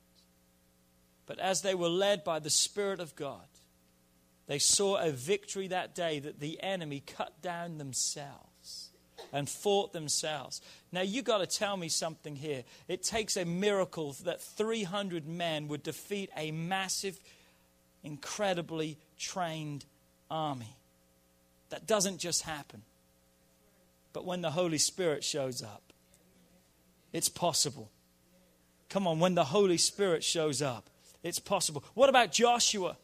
But 1.27 1.39
as 1.39 1.63
they 1.63 1.75
were 1.75 1.89
led 1.89 2.23
by 2.23 2.39
the 2.39 2.51
Spirit 2.51 3.01
of 3.01 3.17
God, 3.17 3.47
they 4.47 4.59
saw 4.59 4.97
a 4.97 5.11
victory 5.11 5.69
that 5.69 5.95
day 5.95 6.19
that 6.19 6.41
the 6.41 6.63
enemy 6.63 7.03
cut 7.05 7.41
down 7.41 7.79
themselves 7.79 8.91
and 9.33 9.49
fought 9.49 9.93
themselves. 9.93 10.61
Now, 10.93 11.01
you've 11.01 11.25
got 11.25 11.39
to 11.39 11.47
tell 11.47 11.77
me 11.77 11.89
something 11.89 12.37
here. 12.37 12.65
It 12.89 13.03
takes 13.03 13.37
a 13.37 13.45
miracle 13.45 14.15
that 14.25 14.43
300 14.43 15.27
men 15.27 15.69
would 15.69 15.83
defeat 15.83 16.31
a 16.37 16.51
massive, 16.51 17.19
incredibly 18.03 18.99
trained 19.19 19.87
army. 20.31 20.77
That 21.71 21.87
doesn't 21.87 22.19
just 22.19 22.43
happen. 22.43 22.83
But 24.13 24.25
when 24.25 24.43
the 24.43 24.51
Holy 24.51 24.79
Spirit 24.79 25.25
shows 25.25 25.63
up, 25.63 25.93
it's 27.13 27.29
possible. 27.29 27.91
Come 28.89 29.07
on, 29.07 29.19
when 29.21 29.35
the 29.35 29.45
Holy 29.45 29.79
Spirit 29.79 30.23
shows 30.23 30.61
up, 30.61 30.91
it's 31.23 31.39
possible. 31.39 31.83
What 31.95 32.09
about 32.09 32.31
Joshua? 32.31 32.97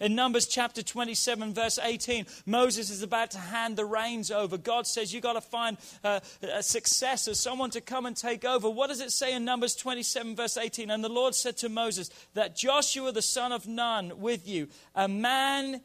In 0.00 0.14
Numbers 0.14 0.46
chapter 0.46 0.82
27, 0.82 1.54
verse 1.54 1.78
18, 1.82 2.26
Moses 2.46 2.90
is 2.90 3.02
about 3.02 3.30
to 3.32 3.38
hand 3.38 3.76
the 3.76 3.84
reins 3.84 4.30
over. 4.30 4.58
God 4.58 4.86
says, 4.86 5.14
You've 5.14 5.22
got 5.22 5.34
to 5.34 5.40
find 5.40 5.76
a, 6.02 6.20
a 6.42 6.62
successor, 6.62 7.34
someone 7.34 7.70
to 7.70 7.80
come 7.80 8.06
and 8.06 8.16
take 8.16 8.44
over. 8.44 8.68
What 8.68 8.88
does 8.88 9.00
it 9.00 9.12
say 9.12 9.34
in 9.34 9.44
Numbers 9.44 9.76
27, 9.76 10.34
verse 10.34 10.56
18? 10.56 10.90
And 10.90 11.04
the 11.04 11.08
Lord 11.08 11.34
said 11.34 11.56
to 11.58 11.68
Moses, 11.68 12.10
That 12.34 12.56
Joshua 12.56 13.12
the 13.12 13.22
son 13.22 13.52
of 13.52 13.68
Nun 13.68 14.20
with 14.20 14.48
you, 14.48 14.68
a 14.94 15.08
man 15.08 15.80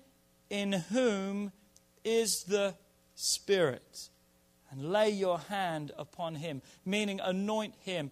in 0.50 0.74
whom 0.74 1.52
is 2.04 2.44
the 2.44 2.76
Spirit. 3.16 4.10
and 4.72 4.92
lay 4.92 5.10
your 5.10 5.40
hand 5.40 5.92
upon 5.98 6.36
him, 6.36 6.62
meaning 6.86 7.20
anoint 7.20 7.74
him, 7.80 8.12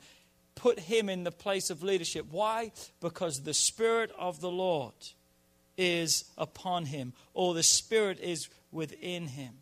put 0.56 0.80
him 0.80 1.08
in 1.08 1.24
the 1.24 1.32
place 1.32 1.70
of 1.70 1.84
leadership. 1.84 2.26
Why? 2.32 2.72
Because 3.00 3.44
the 3.44 3.54
Spirit 3.54 4.12
of 4.18 4.42
the 4.42 4.50
Lord 4.50 4.94
is 5.78 6.26
upon 6.38 6.86
him, 6.86 7.14
or 7.34 7.54
the 7.54 7.64
Spirit 7.64 8.20
is 8.20 8.50
within 8.72 9.28
him. 9.28 9.54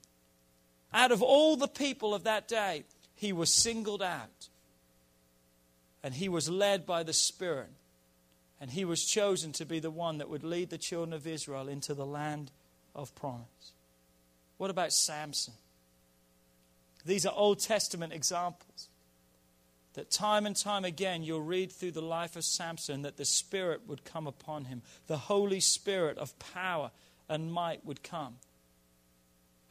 Out 0.94 1.12
of 1.12 1.22
all 1.22 1.58
the 1.58 1.68
people 1.68 2.14
of 2.14 2.24
that 2.24 2.48
day, 2.48 2.84
he 3.16 3.34
was 3.34 3.54
singled 3.54 4.02
out. 4.02 4.48
And 6.04 6.14
he 6.14 6.30
was 6.30 6.50
led 6.50 6.86
by 6.86 7.04
the 7.04 7.14
Spirit. 7.14 7.72
And 8.62 8.72
he 8.72 8.86
was 8.86 9.04
chosen 9.04 9.52
to 9.54 9.66
be 9.66 9.80
the 9.80 9.92
one 9.92 10.20
that 10.20 10.30
would 10.30 10.44
lead 10.44 10.70
the 10.70 10.78
children 10.78 11.14
of 11.14 11.28
Israel 11.28 11.68
into 11.68 11.94
the 11.94 12.06
land 12.06 12.52
of 12.96 13.14
promise. 13.16 13.74
What 14.58 14.70
about 14.70 14.94
Samson? 14.94 15.54
These 17.06 17.26
are 17.26 17.34
Old 17.36 17.60
Testament 17.60 18.14
examples. 18.14 18.88
That 19.96 20.12
time 20.12 20.46
and 20.46 20.56
time 20.56 20.86
again 20.86 21.24
you'll 21.24 21.42
read 21.42 21.72
through 21.72 21.92
the 21.92 22.02
life 22.02 22.36
of 22.36 22.44
Samson 22.44 23.02
that 23.02 23.18
the 23.18 23.26
Spirit 23.26 23.82
would 23.88 24.04
come 24.06 24.28
upon 24.28 24.66
him. 24.66 24.82
The 25.08 25.18
Holy 25.18 25.60
Spirit 25.60 26.18
of 26.18 26.38
power 26.40 26.92
and 27.28 27.52
might 27.52 27.86
would 27.86 28.04
come. 28.04 28.36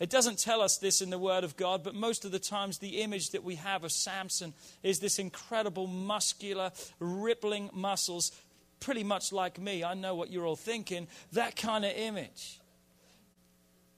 It 0.01 0.11
doesn't 0.11 0.39
tell 0.39 0.61
us 0.61 0.79
this 0.79 1.01
in 1.01 1.11
the 1.11 1.19
Word 1.19 1.45
of 1.45 1.57
God, 1.57 1.85
but 1.85 1.95
most 1.95 2.25
of 2.25 2.33
the 2.33 2.39
times 2.39 2.79
the 2.79 3.01
image 3.01 3.31
that 3.31 3.45
we 3.45 3.55
have 3.55 3.85
of 3.85 3.93
Samson 3.93 4.53
is 4.83 4.99
this 4.99 5.19
incredible, 5.19 5.87
muscular, 5.87 6.73
rippling 6.99 7.71
muscles, 7.73 8.33
pretty 8.81 9.05
much 9.05 9.33
like 9.33 9.59
me. 9.59 9.85
I 9.85 9.95
know 9.95 10.15
what 10.15 10.31
you're 10.31 10.47
all 10.47 10.57
thinking. 10.57 11.07
That 11.33 11.55
kind 11.55 11.85
of 11.85 11.93
image. 11.93 12.61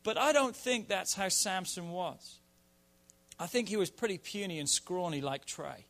But 0.03 0.19
I 0.19 0.33
don't 0.33 0.55
think 0.55 0.87
that's 0.87 1.15
how 1.15 1.29
Samson 1.29 1.91
was. 1.91 2.39
I 3.39 3.47
think 3.47 3.69
he 3.69 3.77
was 3.77 3.91
pretty 3.91 4.19
puny 4.19 4.59
and 4.59 4.69
scrawny 4.69 5.21
like 5.21 5.45
Trey, 5.45 5.87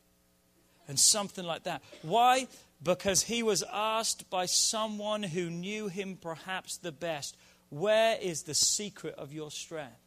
and 0.87 0.99
something 0.99 1.45
like 1.45 1.63
that. 1.63 1.81
Why? 2.01 2.47
Because 2.81 3.23
he 3.23 3.43
was 3.43 3.63
asked 3.71 4.29
by 4.29 4.45
someone 4.45 5.23
who 5.23 5.49
knew 5.49 5.87
him 5.87 6.17
perhaps 6.19 6.77
the 6.77 6.91
best, 6.91 7.35
Where 7.69 8.17
is 8.21 8.43
the 8.43 8.53
secret 8.53 9.15
of 9.15 9.33
your 9.33 9.51
strength? 9.51 9.99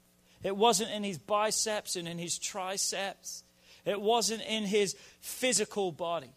It 0.42 0.56
wasn't 0.56 0.90
in 0.90 1.04
his 1.04 1.18
biceps 1.18 1.96
and 1.96 2.08
in 2.08 2.18
his 2.18 2.38
triceps, 2.38 3.44
it 3.84 4.00
wasn't 4.00 4.42
in 4.42 4.64
his 4.64 4.96
physical 5.20 5.92
body. 5.92 6.32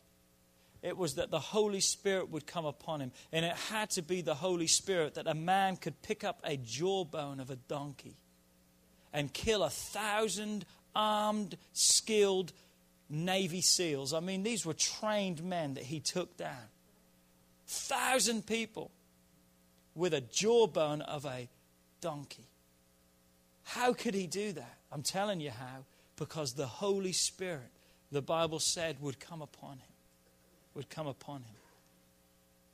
It 0.81 0.97
was 0.97 1.15
that 1.15 1.31
the 1.31 1.39
Holy 1.39 1.79
Spirit 1.79 2.29
would 2.29 2.45
come 2.45 2.65
upon 2.65 2.99
him. 2.99 3.13
And 3.31 3.45
it 3.45 3.55
had 3.69 3.89
to 3.91 4.01
be 4.01 4.21
the 4.21 4.35
Holy 4.35 4.67
Spirit 4.67 5.13
that 5.13 5.27
a 5.27 5.33
man 5.33 5.77
could 5.77 6.01
pick 6.01 6.25
up 6.25 6.41
a 6.43 6.57
jawbone 6.57 7.39
of 7.39 7.49
a 7.49 7.55
donkey 7.55 8.17
and 9.13 9.31
kill 9.31 9.63
a 9.63 9.69
thousand 9.69 10.65
armed, 10.93 11.57
skilled 11.71 12.51
Navy 13.09 13.61
SEALs. 13.61 14.13
I 14.13 14.19
mean, 14.19 14.43
these 14.43 14.65
were 14.65 14.73
trained 14.73 15.43
men 15.43 15.75
that 15.75 15.83
he 15.83 15.99
took 15.99 16.35
down. 16.37 16.69
Thousand 17.67 18.45
people 18.45 18.91
with 19.95 20.13
a 20.13 20.21
jawbone 20.21 21.01
of 21.01 21.25
a 21.25 21.47
donkey. 22.01 22.47
How 23.63 23.93
could 23.93 24.13
he 24.13 24.27
do 24.27 24.51
that? 24.53 24.77
I'm 24.91 25.03
telling 25.03 25.39
you 25.39 25.51
how. 25.51 25.85
Because 26.15 26.53
the 26.53 26.67
Holy 26.67 27.11
Spirit, 27.11 27.71
the 28.11 28.21
Bible 28.21 28.59
said, 28.59 28.97
would 29.01 29.19
come 29.19 29.41
upon 29.41 29.77
him 29.77 29.93
would 30.73 30.89
come 30.89 31.07
upon 31.07 31.37
him. 31.37 31.55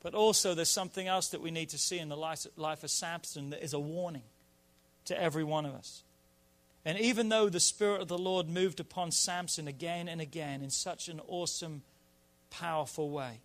But 0.02 0.14
also, 0.14 0.54
there's 0.54 0.70
something 0.70 1.06
else 1.06 1.28
that 1.28 1.42
we 1.42 1.50
need 1.50 1.68
to 1.70 1.78
see 1.78 1.98
in 1.98 2.08
the 2.08 2.16
life 2.16 2.84
of 2.84 2.90
Samson 2.90 3.50
that 3.50 3.62
is 3.62 3.74
a 3.74 3.78
warning 3.78 4.22
to 5.06 5.20
every 5.20 5.44
one 5.44 5.66
of 5.66 5.74
us. 5.74 6.02
And 6.84 6.98
even 6.98 7.28
though 7.28 7.48
the 7.48 7.60
Spirit 7.60 8.00
of 8.00 8.08
the 8.08 8.18
Lord 8.18 8.48
moved 8.48 8.80
upon 8.80 9.10
Samson 9.10 9.68
again 9.68 10.08
and 10.08 10.20
again 10.20 10.62
in 10.62 10.70
such 10.70 11.08
an 11.08 11.20
awesome, 11.28 11.82
powerful 12.50 13.10
way, 13.10 13.40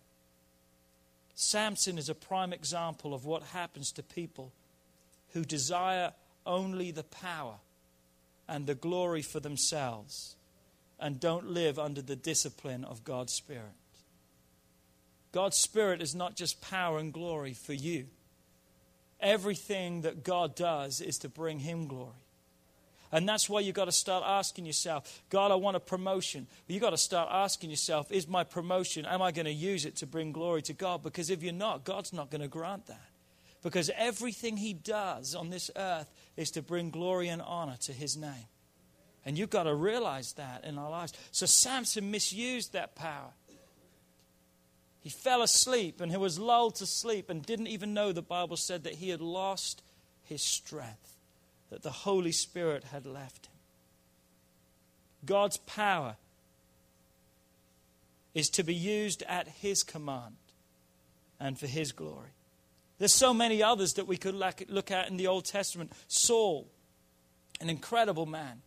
Samson 1.34 1.98
is 1.98 2.08
a 2.08 2.14
prime 2.14 2.52
example 2.52 3.12
of 3.12 3.26
what 3.26 3.42
happens 3.42 3.92
to 3.92 4.02
people 4.02 4.52
who 5.34 5.44
desire 5.44 6.12
only 6.46 6.90
the 6.90 7.04
power 7.04 7.56
and 8.48 8.66
the 8.66 8.74
glory 8.74 9.20
for 9.20 9.40
themselves 9.40 10.36
and 10.98 11.20
don't 11.20 11.50
live 11.50 11.78
under 11.78 12.00
the 12.00 12.16
discipline 12.16 12.84
of 12.84 13.04
God's 13.04 13.34
Spirit. 13.34 13.74
God's 15.32 15.58
Spirit 15.58 16.00
is 16.00 16.14
not 16.14 16.36
just 16.36 16.62
power 16.62 16.98
and 16.98 17.12
glory 17.12 17.52
for 17.52 17.74
you. 17.74 18.06
Everything 19.20 20.02
that 20.02 20.24
God 20.24 20.54
does 20.54 21.02
is 21.02 21.18
to 21.18 21.28
bring 21.28 21.58
Him 21.58 21.86
glory. 21.86 22.25
And 23.12 23.28
that's 23.28 23.48
why 23.48 23.60
you've 23.60 23.74
got 23.74 23.84
to 23.86 23.92
start 23.92 24.24
asking 24.26 24.66
yourself, 24.66 25.22
God, 25.30 25.50
I 25.50 25.54
want 25.54 25.76
a 25.76 25.80
promotion. 25.80 26.46
You've 26.66 26.82
got 26.82 26.90
to 26.90 26.98
start 26.98 27.28
asking 27.30 27.70
yourself, 27.70 28.10
is 28.10 28.26
my 28.26 28.44
promotion, 28.44 29.06
am 29.06 29.22
I 29.22 29.32
going 29.32 29.46
to 29.46 29.52
use 29.52 29.84
it 29.84 29.96
to 29.96 30.06
bring 30.06 30.32
glory 30.32 30.62
to 30.62 30.72
God? 30.72 31.02
Because 31.02 31.30
if 31.30 31.42
you're 31.42 31.52
not, 31.52 31.84
God's 31.84 32.12
not 32.12 32.30
going 32.30 32.40
to 32.42 32.48
grant 32.48 32.86
that. 32.86 33.08
Because 33.62 33.90
everything 33.96 34.56
He 34.56 34.72
does 34.72 35.34
on 35.34 35.50
this 35.50 35.70
earth 35.76 36.10
is 36.36 36.50
to 36.52 36.62
bring 36.62 36.90
glory 36.90 37.28
and 37.28 37.42
honor 37.42 37.76
to 37.82 37.92
His 37.92 38.16
name. 38.16 38.46
And 39.24 39.36
you've 39.36 39.50
got 39.50 39.64
to 39.64 39.74
realize 39.74 40.34
that 40.34 40.64
in 40.64 40.78
our 40.78 40.88
lives. 40.88 41.12
So 41.32 41.46
Samson 41.46 42.10
misused 42.12 42.72
that 42.74 42.94
power. 42.94 43.32
He 45.00 45.10
fell 45.10 45.42
asleep 45.42 46.00
and 46.00 46.10
he 46.10 46.18
was 46.18 46.38
lulled 46.38 46.76
to 46.76 46.86
sleep 46.86 47.30
and 47.30 47.44
didn't 47.44 47.68
even 47.68 47.94
know 47.94 48.10
the 48.10 48.22
Bible 48.22 48.56
said 48.56 48.84
that 48.84 48.94
he 48.94 49.10
had 49.10 49.20
lost 49.20 49.82
his 50.24 50.42
strength, 50.42 51.15
that 51.70 51.82
the 51.82 51.90
Holy 51.90 52.32
Spirit 52.32 52.84
had 52.84 53.06
left 53.06 53.46
him. 53.46 53.52
God's 55.24 55.56
power 55.58 56.16
is 58.34 58.48
to 58.50 58.62
be 58.62 58.74
used 58.74 59.22
at 59.22 59.48
his 59.48 59.82
command 59.82 60.36
and 61.40 61.58
for 61.58 61.66
his 61.66 61.92
glory. 61.92 62.30
There's 62.98 63.14
so 63.14 63.34
many 63.34 63.62
others 63.62 63.94
that 63.94 64.06
we 64.06 64.16
could 64.16 64.34
look 64.34 64.90
at 64.90 65.08
in 65.08 65.16
the 65.16 65.26
Old 65.26 65.44
Testament. 65.44 65.92
Saul, 66.08 66.68
an 67.60 67.68
incredible 67.68 68.26
man. 68.26 68.62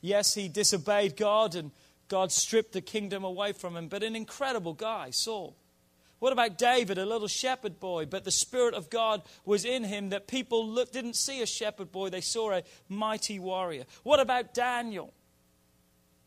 Yes, 0.00 0.34
he 0.34 0.48
disobeyed 0.48 1.16
God 1.16 1.54
and 1.54 1.70
God 2.08 2.32
stripped 2.32 2.72
the 2.72 2.80
kingdom 2.80 3.24
away 3.24 3.52
from 3.52 3.76
him, 3.76 3.88
but 3.88 4.02
an 4.02 4.14
incredible 4.14 4.74
guy, 4.74 5.10
Saul. 5.10 5.56
What 6.22 6.32
about 6.32 6.56
David, 6.56 6.98
a 6.98 7.04
little 7.04 7.26
shepherd 7.26 7.80
boy, 7.80 8.06
but 8.06 8.22
the 8.22 8.30
Spirit 8.30 8.74
of 8.74 8.90
God 8.90 9.22
was 9.44 9.64
in 9.64 9.82
him 9.82 10.10
that 10.10 10.28
people 10.28 10.64
look, 10.64 10.92
didn't 10.92 11.16
see 11.16 11.42
a 11.42 11.46
shepherd 11.46 11.90
boy, 11.90 12.10
they 12.10 12.20
saw 12.20 12.52
a 12.52 12.62
mighty 12.88 13.40
warrior? 13.40 13.86
What 14.04 14.20
about 14.20 14.54
Daniel? 14.54 15.12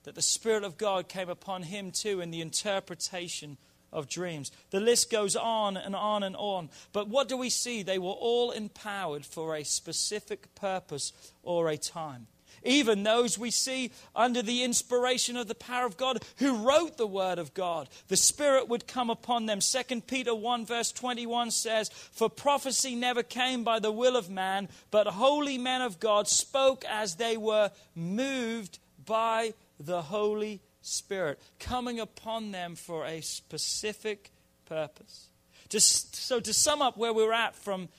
That 0.04 0.16
the 0.16 0.22
Spirit 0.22 0.66
of 0.66 0.78
God 0.78 1.08
came 1.08 1.30
upon 1.30 1.64
him 1.64 1.92
too 1.92 2.20
in 2.20 2.30
the 2.30 2.42
interpretation 2.42 3.58
of 3.94 4.10
dreams. 4.10 4.52
The 4.70 4.82
list 4.82 5.10
goes 5.10 5.38
on 5.38 5.78
and 5.78 5.96
on 5.96 6.24
and 6.24 6.36
on. 6.36 6.72
But 6.92 7.08
what 7.08 7.30
do 7.30 7.38
we 7.38 7.50
see? 7.50 7.82
They 7.82 7.98
were 7.98 8.10
all 8.10 8.52
empowered 8.52 9.26
for 9.26 9.56
a 9.56 9.64
specific 9.64 10.54
purpose 10.56 11.14
or 11.42 11.70
a 11.70 11.78
time 11.78 12.28
even 12.66 13.04
those 13.04 13.38
we 13.38 13.52
see 13.52 13.92
under 14.16 14.42
the 14.42 14.64
inspiration 14.64 15.38
of 15.38 15.48
the 15.48 15.56
power 15.56 15.86
of 15.86 15.98
God 15.98 16.24
who 16.38 16.68
wrote 16.68 16.98
the 16.98 17.08
Word 17.08 17.40
of 17.40 17.54
God. 17.54 17.90
The 18.08 18.18
Spirit 18.18 18.68
would 18.68 18.88
come 18.88 19.10
upon 19.10 19.46
them. 19.46 19.60
2 19.60 20.02
Peter 20.02 20.36
1, 20.36 20.66
verse 20.66 20.92
21 20.92 21.52
says, 21.52 21.90
For 21.90 22.30
prophecy 22.30 22.96
never 22.96 23.24
came 23.24 23.64
by 23.64 23.80
the 23.80 23.92
will 23.92 24.16
of 24.16 24.30
man, 24.30 24.70
but 24.92 25.08
holy 25.08 25.58
men 25.58 25.82
of 25.82 26.00
God 26.00 26.28
spoke 26.28 26.84
as 26.86 27.16
they 27.16 27.38
were 27.38 27.72
moved 27.96 28.80
by 29.06 29.54
the 29.80 30.02
Holy 30.02 30.62
Spirit, 30.82 31.40
coming 31.60 32.00
upon 32.00 32.52
them 32.52 32.76
for 32.76 33.06
a 33.06 33.22
specific 33.22 34.32
purpose. 34.66 35.28
Just, 35.70 36.16
so, 36.16 36.40
to 36.40 36.54
sum 36.54 36.82
up 36.82 36.96
where 36.98 37.14
we're 37.14 37.34
at 37.34 37.56
from 37.56 37.90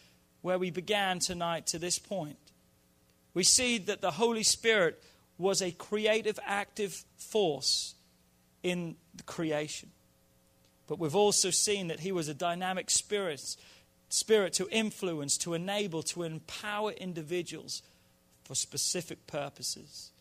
where 0.43 0.59
we 0.59 0.71
began 0.71 1.19
tonight 1.19 1.67
to 1.67 1.79
this 1.79 1.99
point, 1.99 2.37
we 3.37 3.45
see 3.45 3.77
that 3.77 4.01
the 4.01 4.13
Holy 4.13 4.43
Spirit 4.43 4.99
was 5.37 5.61
a 5.61 5.71
creative, 5.71 6.39
active 6.47 7.05
force 7.19 7.95
in 8.63 8.97
the 9.15 9.25
creation. 9.25 9.91
But 10.87 10.99
we've 10.99 11.15
also 11.15 11.51
seen 11.51 11.89
that 11.89 12.01
he 12.01 12.13
was 12.13 12.29
a 12.29 12.35
dynamic 12.35 12.89
spirit, 12.89 13.57
spirit 14.09 14.55
to 14.55 14.67
influence, 14.71 15.37
to 15.39 15.53
enable, 15.53 16.03
to 16.05 16.23
empower 16.23 16.93
individuals 16.93 17.83
for 18.45 18.55
specific 18.55 19.27
purposes. 19.27 20.13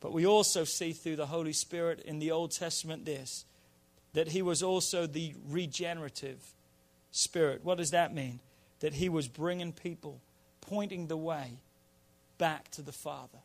But 0.00 0.12
we 0.12 0.26
also 0.26 0.64
see 0.64 0.90
through 0.90 1.14
the 1.14 1.26
Holy 1.26 1.52
Spirit 1.52 2.00
in 2.00 2.18
the 2.18 2.32
Old 2.32 2.50
Testament 2.50 3.04
this 3.04 3.44
that 4.14 4.30
he 4.30 4.42
was 4.42 4.64
also 4.64 5.06
the 5.06 5.32
regenerative 5.48 6.42
spirit. 7.12 7.62
What 7.62 7.78
does 7.78 7.92
that 7.92 8.12
mean? 8.12 8.40
That 8.80 8.94
he 8.94 9.08
was 9.08 9.28
bringing 9.28 9.72
people, 9.72 10.20
pointing 10.60 11.06
the 11.06 11.16
way 11.16 11.58
back 12.38 12.70
to 12.72 12.82
the 12.82 12.92
Father. 12.92 13.38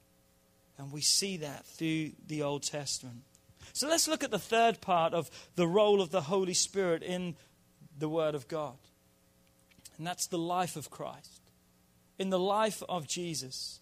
And 0.77 0.91
we 0.91 1.01
see 1.01 1.37
that 1.37 1.65
through 1.65 2.11
the 2.27 2.43
Old 2.43 2.63
Testament. 2.63 3.23
So 3.73 3.87
let's 3.87 4.07
look 4.07 4.23
at 4.23 4.31
the 4.31 4.39
third 4.39 4.81
part 4.81 5.13
of 5.13 5.29
the 5.55 5.67
role 5.67 6.01
of 6.01 6.11
the 6.11 6.21
Holy 6.21 6.53
Spirit 6.53 7.03
in 7.03 7.35
the 7.97 8.09
Word 8.09 8.35
of 8.35 8.47
God. 8.47 8.77
And 9.97 10.05
that's 10.05 10.27
the 10.27 10.37
life 10.37 10.75
of 10.75 10.89
Christ. 10.89 11.41
In 12.17 12.29
the 12.29 12.39
life 12.39 12.83
of 12.89 13.07
Jesus. 13.07 13.79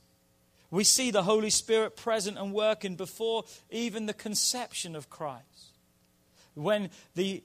We 0.70 0.84
see 0.84 1.12
the 1.12 1.24
Holy 1.24 1.50
Spirit 1.50 1.98
present 1.98 2.38
and 2.38 2.54
working 2.54 2.96
before 2.96 3.44
even 3.70 4.06
the 4.06 4.14
conception 4.14 4.96
of 4.96 5.10
Christ. 5.10 5.46
When 6.54 6.90
the 7.16 7.44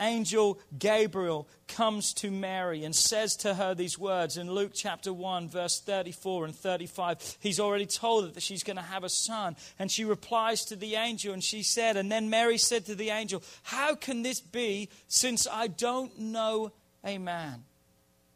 angel 0.00 0.58
Gabriel 0.78 1.48
comes 1.66 2.12
to 2.14 2.30
Mary 2.30 2.84
and 2.84 2.94
says 2.94 3.36
to 3.36 3.54
her 3.54 3.74
these 3.74 3.98
words 3.98 4.36
in 4.36 4.50
Luke 4.50 4.72
chapter 4.74 5.12
1, 5.12 5.48
verse 5.48 5.80
34 5.80 6.46
and 6.46 6.54
35. 6.54 7.36
He's 7.40 7.60
already 7.60 7.86
told 7.86 8.24
her 8.24 8.30
that 8.32 8.42
she's 8.42 8.62
going 8.62 8.76
to 8.76 8.82
have 8.82 9.04
a 9.04 9.08
son. 9.08 9.56
And 9.78 9.90
she 9.90 10.04
replies 10.04 10.64
to 10.66 10.76
the 10.76 10.96
angel 10.96 11.32
and 11.32 11.42
she 11.42 11.62
said, 11.62 11.96
And 11.96 12.10
then 12.10 12.30
Mary 12.30 12.58
said 12.58 12.86
to 12.86 12.94
the 12.94 13.10
angel, 13.10 13.42
How 13.62 13.94
can 13.94 14.22
this 14.22 14.40
be 14.40 14.88
since 15.06 15.46
I 15.50 15.66
don't 15.66 16.18
know 16.18 16.72
a 17.04 17.18
man? 17.18 17.64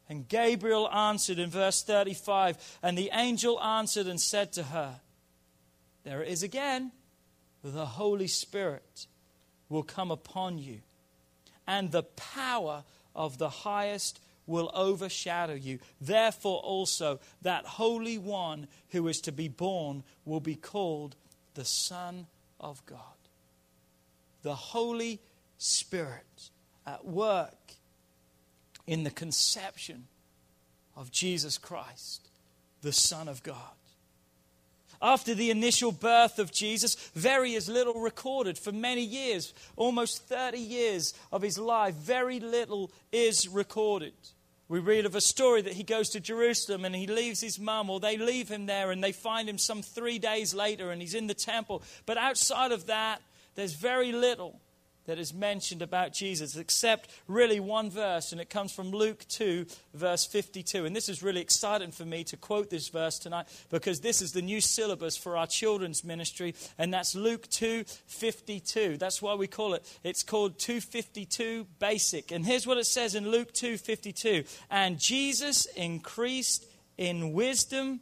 And 0.09 0.27
Gabriel 0.27 0.89
answered 0.89 1.39
in 1.39 1.49
verse 1.49 1.81
35, 1.83 2.57
And 2.83 2.97
the 2.97 3.09
angel 3.13 3.61
answered 3.61 4.07
and 4.07 4.19
said 4.19 4.53
to 4.53 4.63
her, 4.63 4.99
There 6.03 6.21
it 6.21 6.29
is 6.29 6.43
again, 6.43 6.91
the 7.63 7.85
Holy 7.85 8.27
Spirit 8.27 9.07
will 9.69 9.83
come 9.83 10.11
upon 10.11 10.59
you 10.59 10.81
and 11.67 11.91
the 11.91 12.03
power 12.03 12.83
of 13.15 13.37
the 13.37 13.49
highest 13.49 14.19
will 14.45 14.71
overshadow 14.73 15.53
you. 15.53 15.79
Therefore, 16.01 16.59
also, 16.59 17.19
that 17.41 17.65
Holy 17.65 18.17
One 18.17 18.67
who 18.89 19.07
is 19.07 19.21
to 19.21 19.31
be 19.31 19.47
born 19.47 20.03
will 20.25 20.41
be 20.41 20.55
called 20.55 21.15
the 21.53 21.65
Son 21.65 22.27
of 22.59 22.85
God. 22.85 22.99
The 24.41 24.55
Holy 24.55 25.21
Spirit 25.57 26.49
at 26.85 27.05
work 27.05 27.73
in 28.85 29.03
the 29.03 29.11
conception 29.11 30.07
of 30.95 31.11
Jesus 31.11 31.57
Christ, 31.57 32.29
the 32.81 32.91
Son 32.91 33.27
of 33.27 33.43
God. 33.43 33.57
After 35.03 35.35
the 35.35 35.51
initial 35.51 35.91
birth 35.91 36.39
of 36.39 36.53
Jesus, 36.53 36.95
very 37.13 37.55
is 37.55 37.67
little 37.67 37.99
recorded. 37.99 38.57
For 38.57 38.71
many 38.71 39.03
years, 39.03 39.53
almost 39.75 40.23
30 40.29 40.57
years 40.57 41.13
of 41.29 41.41
his 41.41 41.57
life, 41.57 41.93
very 41.95 42.39
little 42.39 42.89
is 43.11 43.49
recorded. 43.49 44.13
We 44.69 44.79
read 44.79 45.05
of 45.05 45.13
a 45.13 45.21
story 45.21 45.61
that 45.63 45.73
he 45.73 45.83
goes 45.83 46.09
to 46.11 46.21
Jerusalem 46.21 46.85
and 46.85 46.95
he 46.95 47.05
leaves 47.05 47.41
his 47.41 47.59
mum, 47.59 47.89
or 47.89 47.99
they 47.99 48.15
leave 48.17 48.47
him 48.47 48.65
there 48.65 48.91
and 48.91 49.03
they 49.03 49.11
find 49.11 49.49
him 49.49 49.57
some 49.57 49.81
three 49.81 50.19
days 50.19 50.53
later 50.53 50.89
and 50.89 51.01
he's 51.01 51.15
in 51.15 51.27
the 51.27 51.33
temple. 51.33 51.83
But 52.05 52.17
outside 52.17 52.71
of 52.71 52.85
that, 52.85 53.21
there's 53.55 53.73
very 53.73 54.13
little 54.13 54.61
that 55.05 55.19
is 55.19 55.33
mentioned 55.33 55.81
about 55.81 56.13
Jesus, 56.13 56.55
except 56.55 57.09
really 57.27 57.59
one 57.59 57.89
verse, 57.89 58.31
and 58.31 58.39
it 58.39 58.49
comes 58.49 58.71
from 58.71 58.91
Luke 58.91 59.25
2, 59.27 59.65
verse 59.93 60.25
52. 60.25 60.85
And 60.85 60.95
this 60.95 61.09
is 61.09 61.21
really 61.21 61.41
exciting 61.41 61.91
for 61.91 62.05
me 62.05 62.23
to 62.25 62.37
quote 62.37 62.69
this 62.69 62.89
verse 62.89 63.19
tonight 63.19 63.47
because 63.69 63.99
this 63.99 64.21
is 64.21 64.31
the 64.31 64.41
new 64.41 64.61
syllabus 64.61 65.17
for 65.17 65.37
our 65.37 65.47
children's 65.47 66.03
ministry, 66.03 66.55
and 66.77 66.93
that's 66.93 67.15
Luke 67.15 67.49
2, 67.49 67.83
52. 68.07 68.97
That's 68.97 69.21
why 69.21 69.35
we 69.35 69.47
call 69.47 69.73
it. 69.73 69.99
It's 70.03 70.23
called 70.23 70.59
252 70.59 71.67
Basic. 71.79 72.31
And 72.31 72.45
here's 72.45 72.67
what 72.67 72.77
it 72.77 72.85
says 72.85 73.15
in 73.15 73.29
Luke 73.29 73.53
2, 73.53 73.77
52. 73.77 74.43
And 74.69 74.99
Jesus 74.99 75.65
increased 75.65 76.65
in 76.97 77.33
wisdom 77.33 78.01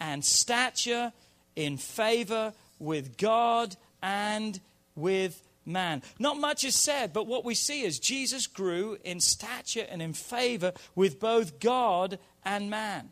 and 0.00 0.24
stature, 0.24 1.12
in 1.54 1.78
favor 1.78 2.52
with 2.78 3.16
God 3.16 3.76
and 4.02 4.60
with 4.94 5.42
man. 5.66 6.02
Not 6.18 6.38
much 6.38 6.64
is 6.64 6.76
said, 6.76 7.12
but 7.12 7.26
what 7.26 7.44
we 7.44 7.54
see 7.54 7.82
is 7.82 7.98
Jesus 7.98 8.46
grew 8.46 8.96
in 9.04 9.20
stature 9.20 9.86
and 9.88 10.00
in 10.00 10.12
favor 10.12 10.72
with 10.94 11.20
both 11.20 11.58
God 11.60 12.18
and 12.44 12.70
man. 12.70 13.10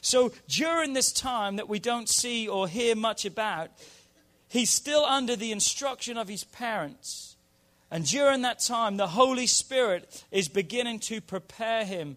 So 0.00 0.32
during 0.48 0.92
this 0.92 1.12
time 1.12 1.56
that 1.56 1.68
we 1.68 1.78
don't 1.78 2.08
see 2.08 2.48
or 2.48 2.68
hear 2.68 2.96
much 2.96 3.24
about, 3.24 3.70
he's 4.48 4.70
still 4.70 5.04
under 5.04 5.36
the 5.36 5.52
instruction 5.52 6.16
of 6.16 6.28
his 6.28 6.44
parents. 6.44 7.36
And 7.90 8.06
during 8.06 8.42
that 8.42 8.60
time, 8.60 8.96
the 8.96 9.08
Holy 9.08 9.46
Spirit 9.46 10.24
is 10.30 10.48
beginning 10.48 11.00
to 11.00 11.20
prepare 11.20 11.84
him 11.84 12.16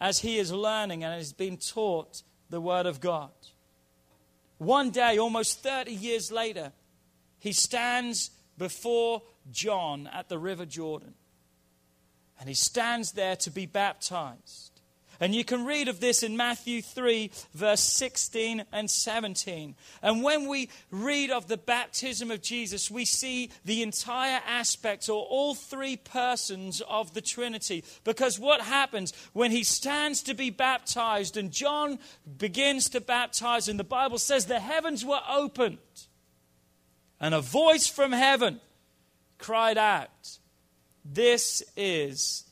as 0.00 0.20
he 0.20 0.38
is 0.38 0.50
learning 0.50 1.04
and 1.04 1.20
is 1.20 1.34
being 1.34 1.58
taught 1.58 2.22
the 2.48 2.60
Word 2.60 2.86
of 2.86 3.00
God. 3.00 3.30
One 4.56 4.90
day, 4.90 5.18
almost 5.18 5.62
30 5.62 5.92
years 5.92 6.32
later, 6.32 6.72
he 7.38 7.52
stands 7.52 8.30
before 8.60 9.22
John 9.50 10.06
at 10.12 10.28
the 10.28 10.38
River 10.38 10.66
Jordan. 10.66 11.14
And 12.38 12.46
he 12.46 12.54
stands 12.54 13.12
there 13.12 13.34
to 13.36 13.50
be 13.50 13.64
baptized. 13.64 14.82
And 15.18 15.34
you 15.34 15.44
can 15.44 15.64
read 15.64 15.88
of 15.88 16.00
this 16.00 16.22
in 16.22 16.36
Matthew 16.36 16.82
3, 16.82 17.30
verse 17.54 17.80
16 17.80 18.64
and 18.70 18.90
17. 18.90 19.76
And 20.02 20.22
when 20.22 20.46
we 20.46 20.68
read 20.90 21.30
of 21.30 21.48
the 21.48 21.56
baptism 21.56 22.30
of 22.30 22.42
Jesus, 22.42 22.90
we 22.90 23.06
see 23.06 23.50
the 23.64 23.82
entire 23.82 24.40
aspects 24.46 25.08
or 25.08 25.24
all 25.24 25.54
three 25.54 25.96
persons 25.96 26.82
of 26.82 27.14
the 27.14 27.22
Trinity. 27.22 27.82
Because 28.04 28.38
what 28.38 28.60
happens 28.60 29.14
when 29.32 29.52
he 29.52 29.64
stands 29.64 30.22
to 30.24 30.34
be 30.34 30.50
baptized 30.50 31.38
and 31.38 31.50
John 31.50 31.98
begins 32.38 32.90
to 32.90 33.00
baptize, 33.00 33.68
and 33.68 33.80
the 33.80 33.84
Bible 33.84 34.18
says 34.18 34.46
the 34.46 34.60
heavens 34.60 35.02
were 35.02 35.22
opened 35.30 35.78
and 37.20 37.34
a 37.34 37.40
voice 37.40 37.86
from 37.86 38.12
heaven 38.12 38.60
cried 39.38 39.78
out, 39.78 40.38
This 41.04 41.62
is 41.76 42.44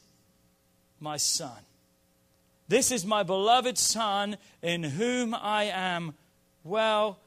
my 1.01 1.17
son. 1.17 1.59
This 2.69 2.93
is 2.93 3.07
my 3.07 3.23
beloved 3.23 3.79
son 3.79 4.37
in 4.63 4.83
whom 4.83 5.35
I 5.35 5.65
am 5.65 6.15
well 6.65 7.19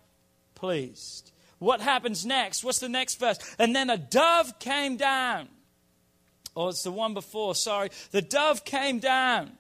pleased. 0.54 1.32
What 1.58 1.82
happens 1.82 2.26
next? 2.26 2.64
What's 2.64 2.80
the 2.80 2.90
next 2.90 3.20
verse? 3.20 3.38
And 3.58 3.76
then 3.76 3.90
a 3.90 3.98
dove 3.98 4.60
came 4.60 4.98
down. 4.98 5.48
Oh, 6.56 6.70
it's 6.70 6.84
the 6.84 6.92
one 6.92 7.14
before, 7.14 7.56
sorry. 7.56 7.90
The 8.12 8.22
dove 8.22 8.66
came 8.66 9.00
down, 9.00 9.52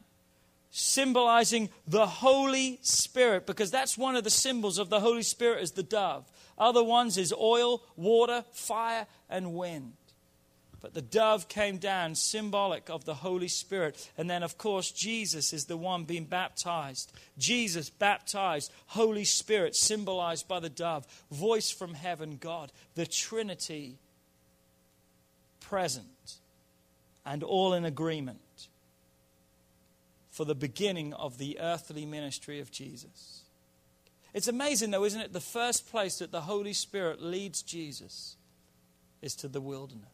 symbolizing 0.71 1.69
the 1.87 2.05
Holy 2.05 2.79
Spirit, 2.81 3.45
because 3.45 3.71
that's 3.71 3.97
one 3.97 4.15
of 4.15 4.23
the 4.23 4.29
symbols 4.29 4.77
of 4.77 4.89
the 4.89 4.99
Holy 4.99 5.23
Spirit 5.23 5.63
is 5.63 5.71
the 5.71 5.83
dove. 5.83 6.29
Other 6.61 6.83
ones 6.83 7.17
is 7.17 7.33
oil, 7.33 7.81
water, 7.95 8.45
fire, 8.51 9.07
and 9.31 9.55
wind. 9.55 9.93
But 10.79 10.93
the 10.93 11.01
dove 11.01 11.47
came 11.47 11.77
down, 11.77 12.13
symbolic 12.13 12.87
of 12.89 13.03
the 13.03 13.15
Holy 13.15 13.47
Spirit. 13.47 14.11
And 14.15 14.29
then, 14.29 14.43
of 14.43 14.59
course, 14.59 14.91
Jesus 14.91 15.53
is 15.53 15.65
the 15.65 15.75
one 15.75 16.03
being 16.03 16.25
baptized. 16.25 17.11
Jesus 17.37 17.89
baptized, 17.89 18.71
Holy 18.87 19.25
Spirit 19.25 19.75
symbolized 19.75 20.47
by 20.47 20.59
the 20.59 20.69
dove, 20.69 21.07
voice 21.31 21.71
from 21.71 21.95
heaven, 21.95 22.37
God, 22.39 22.71
the 22.93 23.07
Trinity 23.07 23.97
present 25.59 26.35
and 27.25 27.41
all 27.41 27.73
in 27.73 27.85
agreement 27.85 28.67
for 30.29 30.45
the 30.45 30.55
beginning 30.55 31.13
of 31.13 31.39
the 31.39 31.59
earthly 31.59 32.05
ministry 32.05 32.59
of 32.59 32.71
Jesus. 32.71 33.40
It's 34.33 34.47
amazing, 34.47 34.91
though, 34.91 35.03
isn't 35.03 35.19
it? 35.19 35.33
The 35.33 35.39
first 35.39 35.89
place 35.89 36.19
that 36.19 36.31
the 36.31 36.41
Holy 36.41 36.73
Spirit 36.73 37.21
leads 37.21 37.61
Jesus 37.61 38.37
is 39.21 39.35
to 39.37 39.47
the 39.47 39.61
wilderness. 39.61 40.07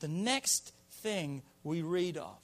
The 0.00 0.08
next 0.08 0.72
thing 0.90 1.42
we 1.62 1.82
read 1.82 2.16
of 2.16 2.36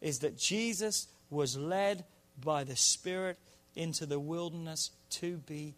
is 0.00 0.20
that 0.20 0.36
Jesus 0.36 1.06
was 1.30 1.56
led 1.56 2.04
by 2.42 2.64
the 2.64 2.76
Spirit 2.76 3.38
into 3.76 4.04
the 4.04 4.18
wilderness 4.18 4.90
to 5.10 5.36
be 5.38 5.74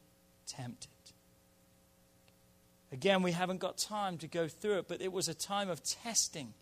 tempted. 0.46 0.88
Again, 2.90 3.22
we 3.22 3.32
haven't 3.32 3.58
got 3.58 3.78
time 3.78 4.18
to 4.18 4.26
go 4.26 4.48
through 4.48 4.78
it, 4.78 4.88
but 4.88 5.00
it 5.00 5.12
was 5.12 5.28
a 5.28 5.34
time 5.34 5.68
of 5.68 5.82
testing 5.82 6.52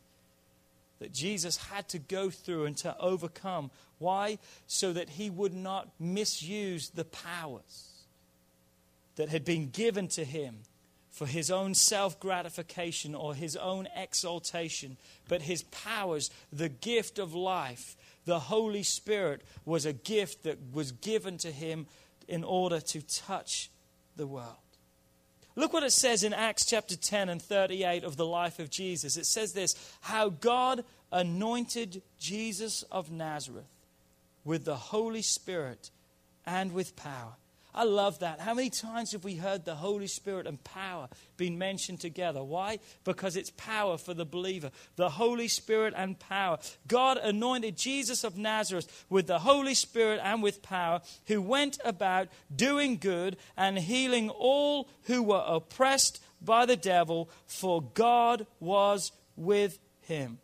that 1.00 1.12
Jesus 1.12 1.56
had 1.56 1.88
to 1.88 1.98
go 1.98 2.30
through 2.30 2.66
and 2.66 2.76
to 2.78 2.96
overcome. 2.98 3.70
Why? 3.98 4.38
So 4.66 4.92
that 4.92 5.10
he 5.10 5.30
would 5.30 5.54
not 5.54 5.88
misuse 5.98 6.90
the 6.90 7.04
powers 7.04 8.04
that 9.16 9.30
had 9.30 9.44
been 9.44 9.70
given 9.70 10.08
to 10.08 10.24
him 10.24 10.60
for 11.10 11.26
his 11.26 11.50
own 11.50 11.74
self 11.74 12.20
gratification 12.20 13.14
or 13.14 13.34
his 13.34 13.56
own 13.56 13.88
exaltation, 13.96 14.96
but 15.28 15.42
his 15.42 15.64
powers, 15.64 16.30
the 16.52 16.68
gift 16.68 17.18
of 17.18 17.34
life, 17.34 17.96
the 18.24 18.38
Holy 18.38 18.82
Spirit, 18.82 19.42
was 19.64 19.84
a 19.84 19.92
gift 19.92 20.44
that 20.44 20.58
was 20.72 20.92
given 20.92 21.36
to 21.38 21.50
him 21.50 21.86
in 22.28 22.44
order 22.44 22.80
to 22.80 23.02
touch 23.02 23.70
the 24.16 24.26
world. 24.26 24.56
Look 25.56 25.72
what 25.72 25.82
it 25.82 25.92
says 25.92 26.22
in 26.22 26.32
Acts 26.32 26.64
chapter 26.64 26.96
10 26.96 27.28
and 27.28 27.42
38 27.42 28.04
of 28.04 28.16
the 28.16 28.26
life 28.26 28.58
of 28.58 28.70
Jesus. 28.70 29.16
It 29.16 29.26
says 29.26 29.52
this 29.52 29.74
how 30.02 30.28
God 30.28 30.84
anointed 31.12 32.02
Jesus 32.18 32.82
of 32.84 33.10
Nazareth 33.10 33.68
with 34.44 34.64
the 34.64 34.76
Holy 34.76 35.22
Spirit 35.22 35.90
and 36.46 36.72
with 36.72 36.96
power, 36.96 37.34
I 37.74 37.84
love 37.84 38.18
that. 38.18 38.40
How 38.40 38.54
many 38.54 38.70
times 38.70 39.12
have 39.12 39.24
we 39.24 39.36
heard 39.36 39.64
the 39.64 39.76
Holy 39.76 40.08
Spirit 40.08 40.46
and 40.46 40.62
power 40.64 41.08
being 41.36 41.56
mentioned 41.56 42.00
together? 42.00 42.42
Why? 42.42 42.80
Because 43.04 43.36
it's 43.36 43.50
power 43.50 43.96
for 43.96 44.12
the 44.12 44.24
believer. 44.24 44.70
The 44.96 45.10
Holy 45.10 45.48
Spirit 45.48 45.94
and 45.96 46.18
power. 46.18 46.58
God 46.88 47.18
anointed 47.18 47.76
Jesus 47.76 48.24
of 48.24 48.36
Nazareth 48.36 49.04
with 49.08 49.26
the 49.26 49.38
Holy 49.40 49.74
Spirit 49.74 50.20
and 50.22 50.42
with 50.42 50.62
power, 50.62 51.00
who 51.26 51.40
went 51.40 51.78
about 51.84 52.28
doing 52.54 52.96
good 52.96 53.36
and 53.56 53.78
healing 53.78 54.30
all 54.30 54.88
who 55.04 55.22
were 55.22 55.44
oppressed 55.46 56.22
by 56.42 56.66
the 56.66 56.76
devil, 56.76 57.30
for 57.46 57.82
God 57.82 58.46
was 58.58 59.12
with 59.36 59.78
him. 60.02 60.38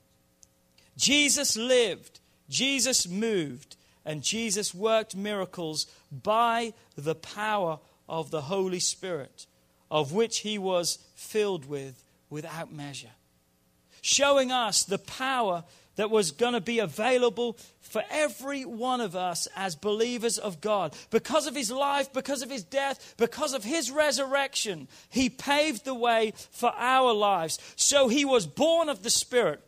Jesus 0.96 1.56
lived, 1.56 2.20
Jesus 2.48 3.08
moved, 3.08 3.75
and 4.06 4.22
Jesus 4.22 4.72
worked 4.72 5.16
miracles 5.16 5.86
by 6.10 6.72
the 6.96 7.16
power 7.16 7.80
of 8.08 8.30
the 8.30 8.42
Holy 8.42 8.80
Spirit, 8.80 9.46
of 9.90 10.12
which 10.12 10.38
he 10.38 10.56
was 10.56 10.98
filled 11.14 11.66
with 11.66 12.02
without 12.30 12.72
measure. 12.72 13.10
Showing 14.00 14.52
us 14.52 14.84
the 14.84 14.98
power 14.98 15.64
that 15.96 16.10
was 16.10 16.30
going 16.30 16.52
to 16.52 16.60
be 16.60 16.78
available 16.78 17.58
for 17.80 18.04
every 18.10 18.64
one 18.64 19.00
of 19.00 19.16
us 19.16 19.48
as 19.56 19.74
believers 19.74 20.38
of 20.38 20.60
God. 20.60 20.94
Because 21.10 21.46
of 21.46 21.56
his 21.56 21.70
life, 21.70 22.12
because 22.12 22.42
of 22.42 22.50
his 22.50 22.62
death, 22.62 23.14
because 23.16 23.54
of 23.54 23.64
his 23.64 23.90
resurrection, 23.90 24.86
he 25.08 25.28
paved 25.28 25.84
the 25.84 25.94
way 25.94 26.32
for 26.50 26.72
our 26.76 27.12
lives. 27.12 27.58
So 27.74 28.08
he 28.08 28.24
was 28.24 28.46
born 28.46 28.88
of 28.88 29.02
the 29.02 29.10
Spirit. 29.10 29.62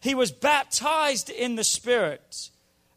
He 0.00 0.14
was 0.14 0.32
baptized 0.32 1.30
in 1.30 1.56
the 1.56 1.64
Spirit, 1.64 2.50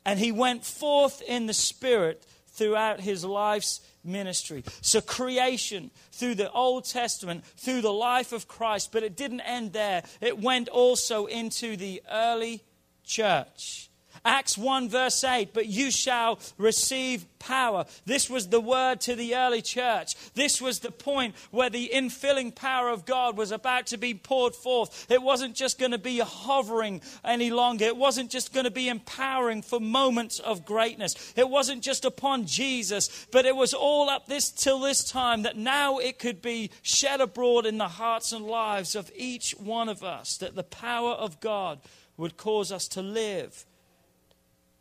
and 0.05 0.19
he 0.19 0.31
went 0.31 0.65
forth 0.65 1.21
in 1.21 1.45
the 1.45 1.53
Spirit 1.53 2.25
throughout 2.47 3.01
his 3.01 3.25
life's 3.25 3.81
ministry. 4.03 4.63
So, 4.81 5.01
creation 5.01 5.91
through 6.11 6.35
the 6.35 6.51
Old 6.51 6.85
Testament, 6.85 7.45
through 7.57 7.81
the 7.81 7.93
life 7.93 8.31
of 8.31 8.47
Christ, 8.47 8.91
but 8.91 9.03
it 9.03 9.17
didn't 9.17 9.41
end 9.41 9.73
there. 9.73 10.03
It 10.21 10.39
went 10.39 10.69
also 10.69 11.25
into 11.25 11.75
the 11.75 12.01
early 12.09 12.63
church. 13.03 13.89
Acts 14.25 14.57
1, 14.57 14.89
verse 14.89 15.23
8, 15.23 15.53
but 15.53 15.67
you 15.67 15.91
shall 15.91 16.39
receive 16.57 17.25
power. 17.39 17.85
This 18.05 18.29
was 18.29 18.47
the 18.47 18.61
word 18.61 19.01
to 19.01 19.15
the 19.15 19.35
early 19.35 19.61
church. 19.61 20.15
This 20.33 20.61
was 20.61 20.79
the 20.79 20.91
point 20.91 21.35
where 21.51 21.69
the 21.69 21.91
infilling 21.93 22.55
power 22.55 22.89
of 22.89 23.05
God 23.05 23.37
was 23.37 23.51
about 23.51 23.87
to 23.87 23.97
be 23.97 24.13
poured 24.13 24.55
forth. 24.55 25.11
It 25.11 25.21
wasn't 25.21 25.55
just 25.55 25.77
going 25.77 25.91
to 25.91 25.97
be 25.97 26.19
hovering 26.19 27.01
any 27.25 27.49
longer, 27.49 27.85
it 27.85 27.97
wasn't 27.97 28.31
just 28.31 28.53
going 28.53 28.63
to 28.63 28.71
be 28.71 28.87
empowering 28.87 29.61
for 29.61 29.79
moments 29.79 30.39
of 30.39 30.65
greatness. 30.65 31.33
It 31.35 31.49
wasn't 31.49 31.83
just 31.83 32.05
upon 32.05 32.45
Jesus, 32.45 33.27
but 33.31 33.45
it 33.45 33.55
was 33.55 33.73
all 33.73 34.09
up 34.09 34.27
this 34.27 34.49
till 34.49 34.79
this 34.79 35.03
time 35.03 35.41
that 35.43 35.57
now 35.57 35.97
it 35.97 36.17
could 36.17 36.41
be 36.41 36.71
shed 36.81 37.19
abroad 37.19 37.65
in 37.65 37.77
the 37.77 37.89
hearts 37.89 38.31
and 38.31 38.45
lives 38.45 38.95
of 38.95 39.11
each 39.15 39.51
one 39.59 39.89
of 39.89 40.01
us, 40.03 40.37
that 40.37 40.55
the 40.55 40.63
power 40.63 41.11
of 41.11 41.41
God 41.41 41.79
would 42.15 42.37
cause 42.37 42.71
us 42.71 42.87
to 42.89 43.01
live 43.01 43.65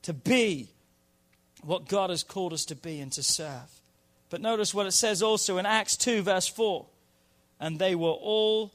to 0.03 0.13
be 0.13 0.69
what 1.63 1.89
God 1.89 2.11
has 2.11 2.23
called 2.23 2.53
us 2.53 2.65
to 2.67 2.75
be 2.75 3.01
and 3.01 3.13
to 3.13 3.23
serve. 3.23 3.81
But 4.31 4.41
notice 4.41 4.75
what 4.75 4.87
it 4.87 4.93
says 4.93 5.23
also 5.23 5.59
in 5.59 5.67
Acts 5.67 5.97
2, 5.97 6.23
verse 6.23 6.49
4 6.49 6.87
and 7.63 7.79
they 7.79 7.95
were 7.95 8.09
all 8.09 8.73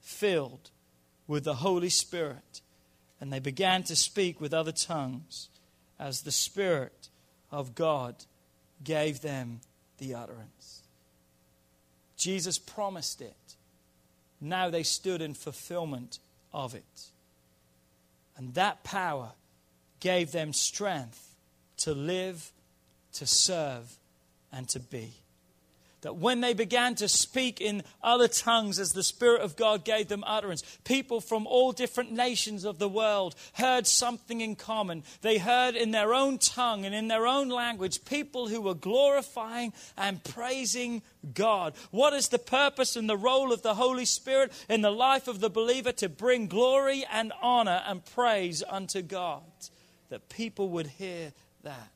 filled 0.00 0.70
with 1.26 1.44
the 1.44 1.56
Holy 1.56 1.90
Spirit, 1.90 2.62
and 3.20 3.30
they 3.30 3.38
began 3.38 3.82
to 3.82 3.94
speak 3.94 4.40
with 4.40 4.54
other 4.54 4.72
tongues 4.72 5.50
as 5.98 6.22
the 6.22 6.32
Spirit 6.32 7.10
of 7.52 7.74
God 7.74 8.14
gave 8.82 9.20
them 9.20 9.60
the 9.98 10.14
utterance. 10.14 10.80
Jesus 12.16 12.58
promised 12.58 13.20
it. 13.20 13.36
Now 14.40 14.70
they 14.70 14.84
stood 14.84 15.20
in 15.20 15.34
fulfillment 15.34 16.18
of 16.50 16.74
it. 16.74 17.10
And 18.38 18.54
that 18.54 18.82
power 18.84 19.32
gave 20.00 20.32
them 20.32 20.52
strength 20.52 21.34
to 21.78 21.92
live, 21.94 22.52
to 23.12 23.26
serve, 23.26 23.96
and 24.52 24.68
to 24.70 24.80
be. 24.80 25.12
That 26.02 26.16
when 26.16 26.40
they 26.40 26.54
began 26.54 26.94
to 26.96 27.08
speak 27.08 27.60
in 27.60 27.82
other 28.02 28.26
tongues 28.26 28.78
as 28.78 28.92
the 28.92 29.02
Spirit 29.02 29.42
of 29.42 29.56
God 29.56 29.84
gave 29.84 30.08
them 30.08 30.24
utterance, 30.26 30.62
people 30.84 31.20
from 31.20 31.46
all 31.46 31.72
different 31.72 32.10
nations 32.10 32.64
of 32.64 32.78
the 32.78 32.88
world 32.88 33.34
heard 33.54 33.86
something 33.86 34.40
in 34.40 34.56
common. 34.56 35.02
They 35.20 35.36
heard 35.36 35.76
in 35.76 35.90
their 35.90 36.14
own 36.14 36.38
tongue 36.38 36.86
and 36.86 36.94
in 36.94 37.08
their 37.08 37.26
own 37.26 37.50
language 37.50 38.04
people 38.06 38.48
who 38.48 38.62
were 38.62 38.74
glorifying 38.74 39.74
and 39.98 40.24
praising 40.24 41.02
God. 41.34 41.74
What 41.90 42.14
is 42.14 42.28
the 42.28 42.38
purpose 42.38 42.96
and 42.96 43.08
the 43.08 43.16
role 43.16 43.52
of 43.52 43.60
the 43.60 43.74
Holy 43.74 44.06
Spirit 44.06 44.52
in 44.70 44.80
the 44.80 44.90
life 44.90 45.28
of 45.28 45.40
the 45.40 45.50
believer? 45.50 45.92
To 45.92 46.08
bring 46.08 46.46
glory 46.46 47.04
and 47.12 47.30
honor 47.42 47.82
and 47.86 48.02
praise 48.02 48.62
unto 48.66 49.02
God 49.02 49.42
that 50.10 50.28
people 50.28 50.68
would 50.70 50.86
hear 50.86 51.32
that. 51.62 51.90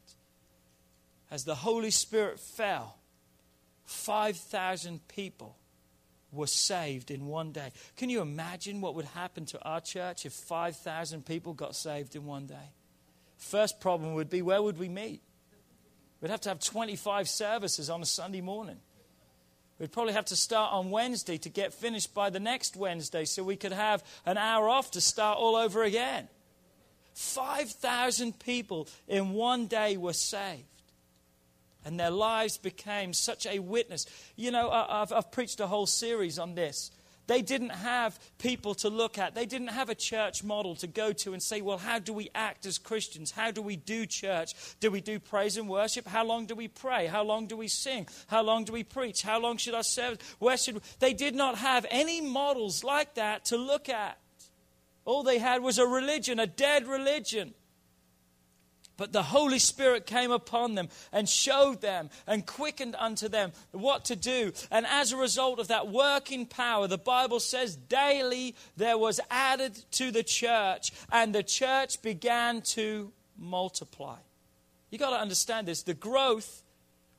As 1.30 1.44
the 1.44 1.54
Holy 1.54 1.90
Spirit 1.90 2.40
fell, 2.40 2.96
5,000 3.84 5.06
people 5.08 5.56
were 6.32 6.46
saved 6.46 7.10
in 7.10 7.26
one 7.26 7.52
day. 7.52 7.70
Can 7.96 8.10
you 8.10 8.20
imagine 8.20 8.80
what 8.80 8.94
would 8.94 9.04
happen 9.04 9.44
to 9.46 9.62
our 9.62 9.80
church 9.80 10.26
if 10.26 10.32
5,000 10.32 11.24
people 11.24 11.52
got 11.52 11.76
saved 11.76 12.16
in 12.16 12.24
one 12.24 12.46
day? 12.46 12.72
First 13.36 13.80
problem 13.80 14.14
would 14.14 14.30
be 14.30 14.42
where 14.42 14.62
would 14.62 14.78
we 14.78 14.88
meet? 14.88 15.20
We'd 16.20 16.30
have 16.30 16.40
to 16.42 16.48
have 16.48 16.60
25 16.60 17.28
services 17.28 17.90
on 17.90 18.00
a 18.00 18.06
Sunday 18.06 18.40
morning. 18.40 18.78
We'd 19.78 19.92
probably 19.92 20.12
have 20.12 20.26
to 20.26 20.36
start 20.36 20.72
on 20.72 20.90
Wednesday 20.90 21.36
to 21.38 21.48
get 21.48 21.74
finished 21.74 22.14
by 22.14 22.30
the 22.30 22.40
next 22.40 22.76
Wednesday 22.76 23.24
so 23.24 23.42
we 23.42 23.56
could 23.56 23.72
have 23.72 24.04
an 24.24 24.38
hour 24.38 24.68
off 24.68 24.92
to 24.92 25.00
start 25.00 25.36
all 25.38 25.56
over 25.56 25.82
again. 25.82 26.28
5,000 27.14 28.38
people 28.38 28.88
in 29.08 29.30
one 29.30 29.66
day 29.66 29.96
were 29.96 30.12
saved. 30.12 30.64
And 31.84 32.00
their 32.00 32.10
lives 32.10 32.56
became 32.56 33.12
such 33.12 33.46
a 33.46 33.58
witness. 33.58 34.06
You 34.36 34.50
know, 34.50 34.70
I've, 34.70 35.12
I've 35.12 35.30
preached 35.30 35.60
a 35.60 35.66
whole 35.66 35.86
series 35.86 36.38
on 36.38 36.54
this. 36.54 36.90
They 37.26 37.40
didn't 37.40 37.70
have 37.70 38.18
people 38.38 38.74
to 38.76 38.90
look 38.90 39.18
at. 39.18 39.34
They 39.34 39.46
didn't 39.46 39.68
have 39.68 39.88
a 39.88 39.94
church 39.94 40.44
model 40.44 40.74
to 40.76 40.86
go 40.86 41.12
to 41.12 41.32
and 41.32 41.42
say, 41.42 41.62
well, 41.62 41.78
how 41.78 41.98
do 41.98 42.12
we 42.12 42.30
act 42.34 42.66
as 42.66 42.78
Christians? 42.78 43.30
How 43.30 43.50
do 43.50 43.62
we 43.62 43.76
do 43.76 44.04
church? 44.04 44.52
Do 44.80 44.90
we 44.90 45.00
do 45.00 45.18
praise 45.18 45.56
and 45.56 45.68
worship? 45.68 46.06
How 46.06 46.24
long 46.24 46.46
do 46.46 46.54
we 46.54 46.68
pray? 46.68 47.06
How 47.06 47.22
long 47.22 47.46
do 47.46 47.56
we 47.56 47.68
sing? 47.68 48.08
How 48.26 48.42
long 48.42 48.64
do 48.64 48.72
we 48.72 48.84
preach? 48.84 49.22
How 49.22 49.40
long 49.40 49.56
should 49.56 49.74
our 49.74 49.82
service? 49.82 50.18
Where 50.38 50.56
should 50.56 50.74
we? 50.74 50.80
They 50.98 51.14
did 51.14 51.34
not 51.34 51.56
have 51.56 51.86
any 51.90 52.20
models 52.20 52.84
like 52.84 53.14
that 53.14 53.46
to 53.46 53.56
look 53.56 53.88
at. 53.88 54.18
All 55.04 55.22
they 55.22 55.38
had 55.38 55.62
was 55.62 55.78
a 55.78 55.86
religion, 55.86 56.38
a 56.38 56.46
dead 56.46 56.86
religion. 56.86 57.54
But 58.96 59.12
the 59.12 59.24
Holy 59.24 59.58
Spirit 59.58 60.06
came 60.06 60.30
upon 60.30 60.76
them 60.76 60.88
and 61.12 61.28
showed 61.28 61.80
them 61.80 62.10
and 62.26 62.46
quickened 62.46 62.94
unto 62.96 63.28
them 63.28 63.52
what 63.72 64.04
to 64.06 64.16
do. 64.16 64.52
And 64.70 64.86
as 64.86 65.10
a 65.10 65.16
result 65.16 65.58
of 65.58 65.68
that 65.68 65.88
working 65.88 66.46
power, 66.46 66.86
the 66.86 66.98
Bible 66.98 67.40
says 67.40 67.74
daily 67.74 68.54
there 68.76 68.96
was 68.96 69.20
added 69.30 69.74
to 69.92 70.12
the 70.12 70.22
church, 70.22 70.92
and 71.10 71.34
the 71.34 71.42
church 71.42 72.02
began 72.02 72.62
to 72.62 73.12
multiply. 73.36 74.18
You've 74.90 75.00
got 75.00 75.10
to 75.10 75.20
understand 75.20 75.66
this. 75.66 75.82
The 75.82 75.94
growth 75.94 76.62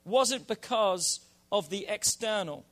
wasn't 0.05 0.47
because 0.47 1.19
of 1.51 1.69
the 1.69 1.87
external, 1.89 2.65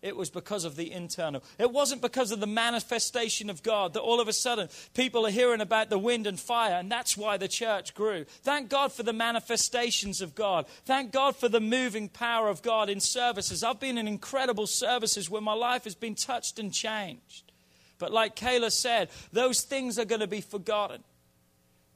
it 0.00 0.16
was 0.16 0.30
because 0.30 0.64
of 0.64 0.76
the 0.76 0.92
internal. 0.92 1.42
It 1.58 1.72
wasn't 1.72 2.02
because 2.02 2.30
of 2.30 2.40
the 2.40 2.46
manifestation 2.46 3.50
of 3.50 3.62
God 3.62 3.94
that 3.94 4.00
all 4.00 4.20
of 4.20 4.28
a 4.28 4.32
sudden 4.32 4.68
people 4.94 5.26
are 5.26 5.30
hearing 5.30 5.60
about 5.60 5.90
the 5.90 5.98
wind 5.98 6.26
and 6.26 6.38
fire, 6.38 6.74
and 6.74 6.90
that's 6.90 7.16
why 7.16 7.36
the 7.36 7.48
church 7.48 7.94
grew. 7.94 8.24
Thank 8.42 8.68
God 8.68 8.92
for 8.92 9.02
the 9.02 9.12
manifestations 9.12 10.20
of 10.20 10.34
God. 10.34 10.66
Thank 10.84 11.10
God 11.10 11.34
for 11.34 11.48
the 11.48 11.60
moving 11.60 12.08
power 12.08 12.48
of 12.48 12.62
God 12.62 12.88
in 12.88 13.00
services. 13.00 13.64
I've 13.64 13.80
been 13.80 13.98
in 13.98 14.06
incredible 14.06 14.68
services 14.68 15.28
where 15.28 15.42
my 15.42 15.54
life 15.54 15.84
has 15.84 15.96
been 15.96 16.14
touched 16.14 16.58
and 16.58 16.72
changed. 16.72 17.50
But 17.98 18.12
like 18.12 18.36
Kayla 18.36 18.70
said, 18.70 19.10
those 19.32 19.62
things 19.62 19.98
are 19.98 20.04
going 20.04 20.20
to 20.20 20.28
be 20.28 20.40
forgotten. 20.40 21.02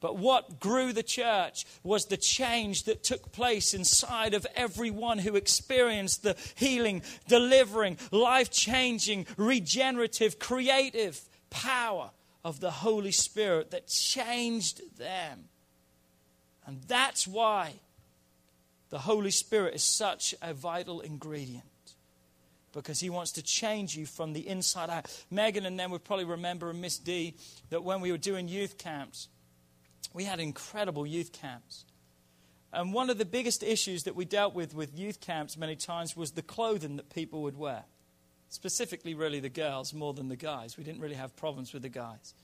But 0.03 0.19
what 0.19 0.59
grew 0.59 0.93
the 0.93 1.05
church 1.05 1.65
was 1.85 2.07
the 2.07 2.17
change 2.17 2.83
that 2.85 3.05
took 3.05 3.31
place 3.31 3.73
inside 3.73 4.35
of 4.35 4.45
everyone 4.57 5.19
who 5.19 5.37
experienced 5.37 6.25
the 6.25 6.37
healing, 6.57 7.03
delivering, 7.29 7.99
life 8.11 8.51
changing, 8.51 9.29
regenerative, 9.37 10.41
creative 10.41 11.21
power 11.51 12.11
of 12.45 12.59
the 12.59 12.73
Holy 12.73 13.13
Spirit 13.13 13.71
that 13.71 13.87
changed 13.87 14.99
them. 14.99 15.45
And 16.67 16.83
that's 16.89 17.29
why 17.29 17.75
the 18.91 18.99
Holy 18.99 19.31
Spirit 19.31 19.77
is 19.77 19.85
such 19.85 20.35
a 20.43 20.53
vital 20.53 21.01
ingredient 21.01 21.63
because 22.73 22.99
he 22.99 23.09
wants 23.09 23.31
to 23.33 23.43
change 23.43 23.97
you 23.97 24.07
from 24.07 24.33
the 24.33 24.49
inside 24.49 24.91
out. 24.91 25.25
Megan 25.31 25.65
and 25.65 25.79
them 25.79 25.93
would 25.93 26.03
probably 26.03 26.25
remember, 26.25 26.71
and 26.71 26.81
Miss 26.81 26.99
D, 26.99 27.37
that 27.71 27.85
when 27.85 28.01
we 28.01 28.11
were 28.11 28.19
doing 28.19 28.49
youth 28.49 28.79
camps, 28.79 29.29
we 30.13 30.25
had 30.25 30.41
incredible 30.41 31.07
youth 31.07 31.33
camps. 31.33 31.85
And 32.73 32.93
one 32.93 33.11
of 33.11 33.19
the 33.19 33.25
biggest 33.25 33.63
issues 33.63 34.05
that 34.05 34.17
we 34.17 34.25
dealt 34.25 34.55
with 34.55 34.75
with 34.75 34.99
youth 34.99 35.21
camps 35.21 35.57
many 35.57 35.77
times 35.77 36.17
was 36.17 36.33
the 36.33 36.43
clothing 36.43 36.97
that 36.97 37.11
people 37.11 37.43
would 37.43 37.57
wear. 37.57 37.85
Specifically, 38.49 39.15
really, 39.15 39.41
the 39.41 39.49
girls 39.49 39.93
more 39.93 40.13
than 40.15 40.29
the 40.29 40.37
guys. 40.37 40.77
We 40.77 40.85
didn't 40.85 41.01
really 41.01 41.15
have 41.15 41.37
problems 41.37 41.73
with 41.73 41.83
the 41.83 41.89
guys. 41.89 42.35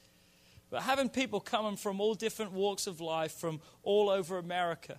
But 0.70 0.82
having 0.82 1.08
people 1.08 1.40
coming 1.40 1.76
from 1.76 2.00
all 2.00 2.14
different 2.14 2.52
walks 2.52 2.86
of 2.86 3.00
life, 3.00 3.32
from 3.32 3.60
all 3.82 4.10
over 4.10 4.38
America, 4.38 4.98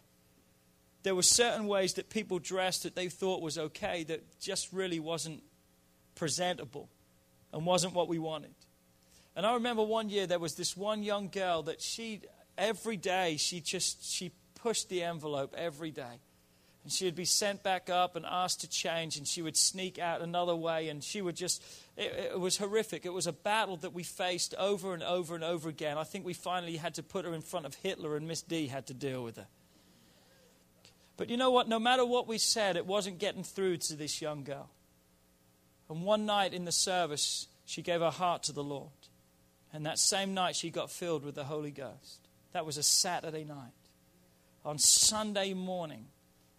there 1.03 1.15
were 1.15 1.23
certain 1.23 1.67
ways 1.67 1.93
that 1.93 2.09
people 2.09 2.39
dressed 2.39 2.83
that 2.83 2.95
they 2.95 3.07
thought 3.07 3.41
was 3.41 3.57
okay 3.57 4.03
that 4.05 4.39
just 4.39 4.73
really 4.73 4.99
wasn't 4.99 5.43
presentable 6.15 6.89
and 7.53 7.65
wasn't 7.65 7.93
what 7.93 8.07
we 8.07 8.19
wanted. 8.19 8.53
And 9.35 9.45
I 9.45 9.53
remember 9.53 9.83
one 9.83 10.09
year 10.09 10.27
there 10.27 10.39
was 10.39 10.55
this 10.55 10.75
one 10.75 11.03
young 11.03 11.29
girl 11.29 11.63
that 11.63 11.81
she, 11.81 12.21
every 12.59 12.97
day, 12.97 13.37
she 13.37 13.61
just, 13.61 14.03
she 14.03 14.31
pushed 14.55 14.89
the 14.89 15.01
envelope 15.03 15.55
every 15.57 15.89
day. 15.89 16.19
And 16.83 16.91
she 16.91 17.05
would 17.05 17.15
be 17.15 17.25
sent 17.25 17.61
back 17.63 17.89
up 17.89 18.15
and 18.15 18.25
asked 18.25 18.61
to 18.61 18.69
change, 18.69 19.17
and 19.17 19.27
she 19.27 19.41
would 19.41 19.57
sneak 19.57 19.99
out 19.99 20.21
another 20.21 20.55
way, 20.55 20.89
and 20.89 21.03
she 21.03 21.21
would 21.21 21.35
just, 21.35 21.63
it, 21.97 22.31
it, 22.33 22.39
was 22.39 22.57
horrific. 22.57 23.05
It 23.05 23.13
was 23.13 23.27
a 23.27 23.33
battle 23.33 23.77
that 23.77 23.93
we 23.93 24.03
faced 24.03 24.53
over 24.55 24.93
and 24.93 25.03
over 25.03 25.35
and 25.35 25.43
over 25.43 25.67
again. 25.67 25.97
I 25.97 26.03
think 26.03 26.25
we 26.25 26.33
finally 26.33 26.77
had 26.77 26.95
to 26.95 27.03
put 27.03 27.25
her 27.25 27.33
in 27.33 27.41
front 27.41 27.65
of 27.65 27.75
Hitler, 27.75 28.15
and 28.15 28.27
Miss 28.27 28.41
D 28.41 28.67
had 28.67 28.87
to 28.87 28.93
deal 28.93 29.23
with 29.23 29.37
her. 29.37 29.47
But 31.17 31.29
you 31.29 31.35
know 31.35 31.51
what? 31.51 31.67
No 31.67 31.79
matter 31.79 32.05
what 32.05 32.27
we 32.27 32.37
said, 32.37 32.77
it 32.77 32.85
wasn't 32.85 33.19
getting 33.19 33.43
through 33.43 33.77
to 33.77 33.95
this 33.95 34.21
young 34.21 34.45
girl. 34.45 34.69
And 35.89 36.03
one 36.03 36.25
night 36.25 36.53
in 36.53 36.63
the 36.63 36.71
service, 36.71 37.47
she 37.65 37.81
gave 37.81 37.99
her 37.99 38.09
heart 38.09 38.43
to 38.43 38.53
the 38.53 38.63
Lord. 38.63 38.89
And 39.73 39.85
that 39.85 39.99
same 39.99 40.33
night, 40.33 40.55
she 40.55 40.69
got 40.69 40.89
filled 40.89 41.25
with 41.25 41.35
the 41.35 41.43
Holy 41.43 41.71
Ghost. 41.71 42.18
That 42.53 42.65
was 42.65 42.77
a 42.77 42.83
Saturday 42.83 43.43
night. 43.43 43.73
On 44.65 44.77
Sunday 44.77 45.53
morning, 45.53 46.07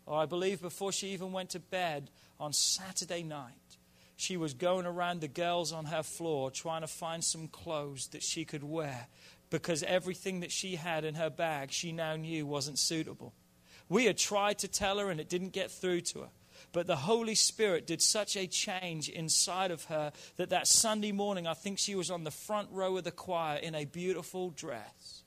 or 0.06 0.18
I 0.18 0.26
believe 0.26 0.62
before 0.62 0.92
she 0.92 1.08
even 1.08 1.32
went 1.32 1.50
to 1.50 1.60
bed 1.60 2.10
on 2.38 2.52
Saturday 2.52 3.22
night, 3.22 3.54
she 4.16 4.36
was 4.36 4.54
going 4.54 4.86
around 4.86 5.20
the 5.20 5.28
girls 5.28 5.72
on 5.72 5.86
her 5.86 6.02
floor 6.02 6.50
trying 6.50 6.82
to 6.82 6.86
find 6.86 7.24
some 7.24 7.48
clothes 7.48 8.08
that 8.08 8.22
she 8.22 8.44
could 8.44 8.62
wear 8.62 9.06
because 9.48 9.82
everything 9.82 10.40
that 10.40 10.52
she 10.52 10.76
had 10.76 11.04
in 11.04 11.14
her 11.14 11.30
bag 11.30 11.72
she 11.72 11.92
now 11.92 12.16
knew 12.16 12.46
wasn't 12.46 12.78
suitable. 12.78 13.32
We 13.88 14.04
had 14.04 14.18
tried 14.18 14.58
to 14.60 14.68
tell 14.68 14.98
her 14.98 15.10
and 15.10 15.20
it 15.20 15.28
didn't 15.28 15.52
get 15.52 15.70
through 15.70 16.02
to 16.02 16.20
her. 16.20 16.28
But 16.72 16.86
the 16.86 16.96
Holy 16.96 17.34
Spirit 17.34 17.86
did 17.86 18.02
such 18.02 18.36
a 18.36 18.46
change 18.46 19.08
inside 19.08 19.70
of 19.70 19.84
her 19.84 20.12
that 20.36 20.50
that 20.50 20.68
Sunday 20.68 21.12
morning, 21.12 21.46
I 21.46 21.54
think 21.54 21.78
she 21.78 21.94
was 21.94 22.10
on 22.10 22.22
the 22.22 22.30
front 22.30 22.68
row 22.70 22.96
of 22.96 23.04
the 23.04 23.10
choir 23.10 23.56
in 23.56 23.74
a 23.74 23.86
beautiful 23.86 24.50
dress. 24.50 25.19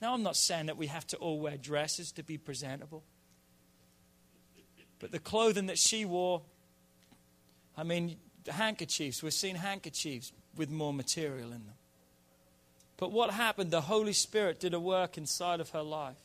Now, 0.00 0.14
I'm 0.14 0.22
not 0.22 0.36
saying 0.36 0.66
that 0.66 0.76
we 0.76 0.86
have 0.86 1.06
to 1.08 1.16
all 1.18 1.40
wear 1.40 1.56
dresses 1.56 2.12
to 2.12 2.22
be 2.22 2.38
presentable. 2.38 3.04
But 4.98 5.12
the 5.12 5.18
clothing 5.18 5.66
that 5.66 5.78
she 5.78 6.04
wore, 6.04 6.42
I 7.76 7.82
mean, 7.82 8.16
handkerchiefs, 8.48 9.22
we've 9.22 9.32
seen 9.32 9.56
handkerchiefs 9.56 10.32
with 10.56 10.70
more 10.70 10.92
material 10.92 11.52
in 11.52 11.64
them. 11.66 11.74
But 12.96 13.12
what 13.12 13.30
happened? 13.30 13.70
The 13.70 13.80
Holy 13.80 14.12
Spirit 14.12 14.60
did 14.60 14.74
a 14.74 14.80
work 14.80 15.16
inside 15.16 15.60
of 15.60 15.70
her 15.70 15.82
life. 15.82 16.18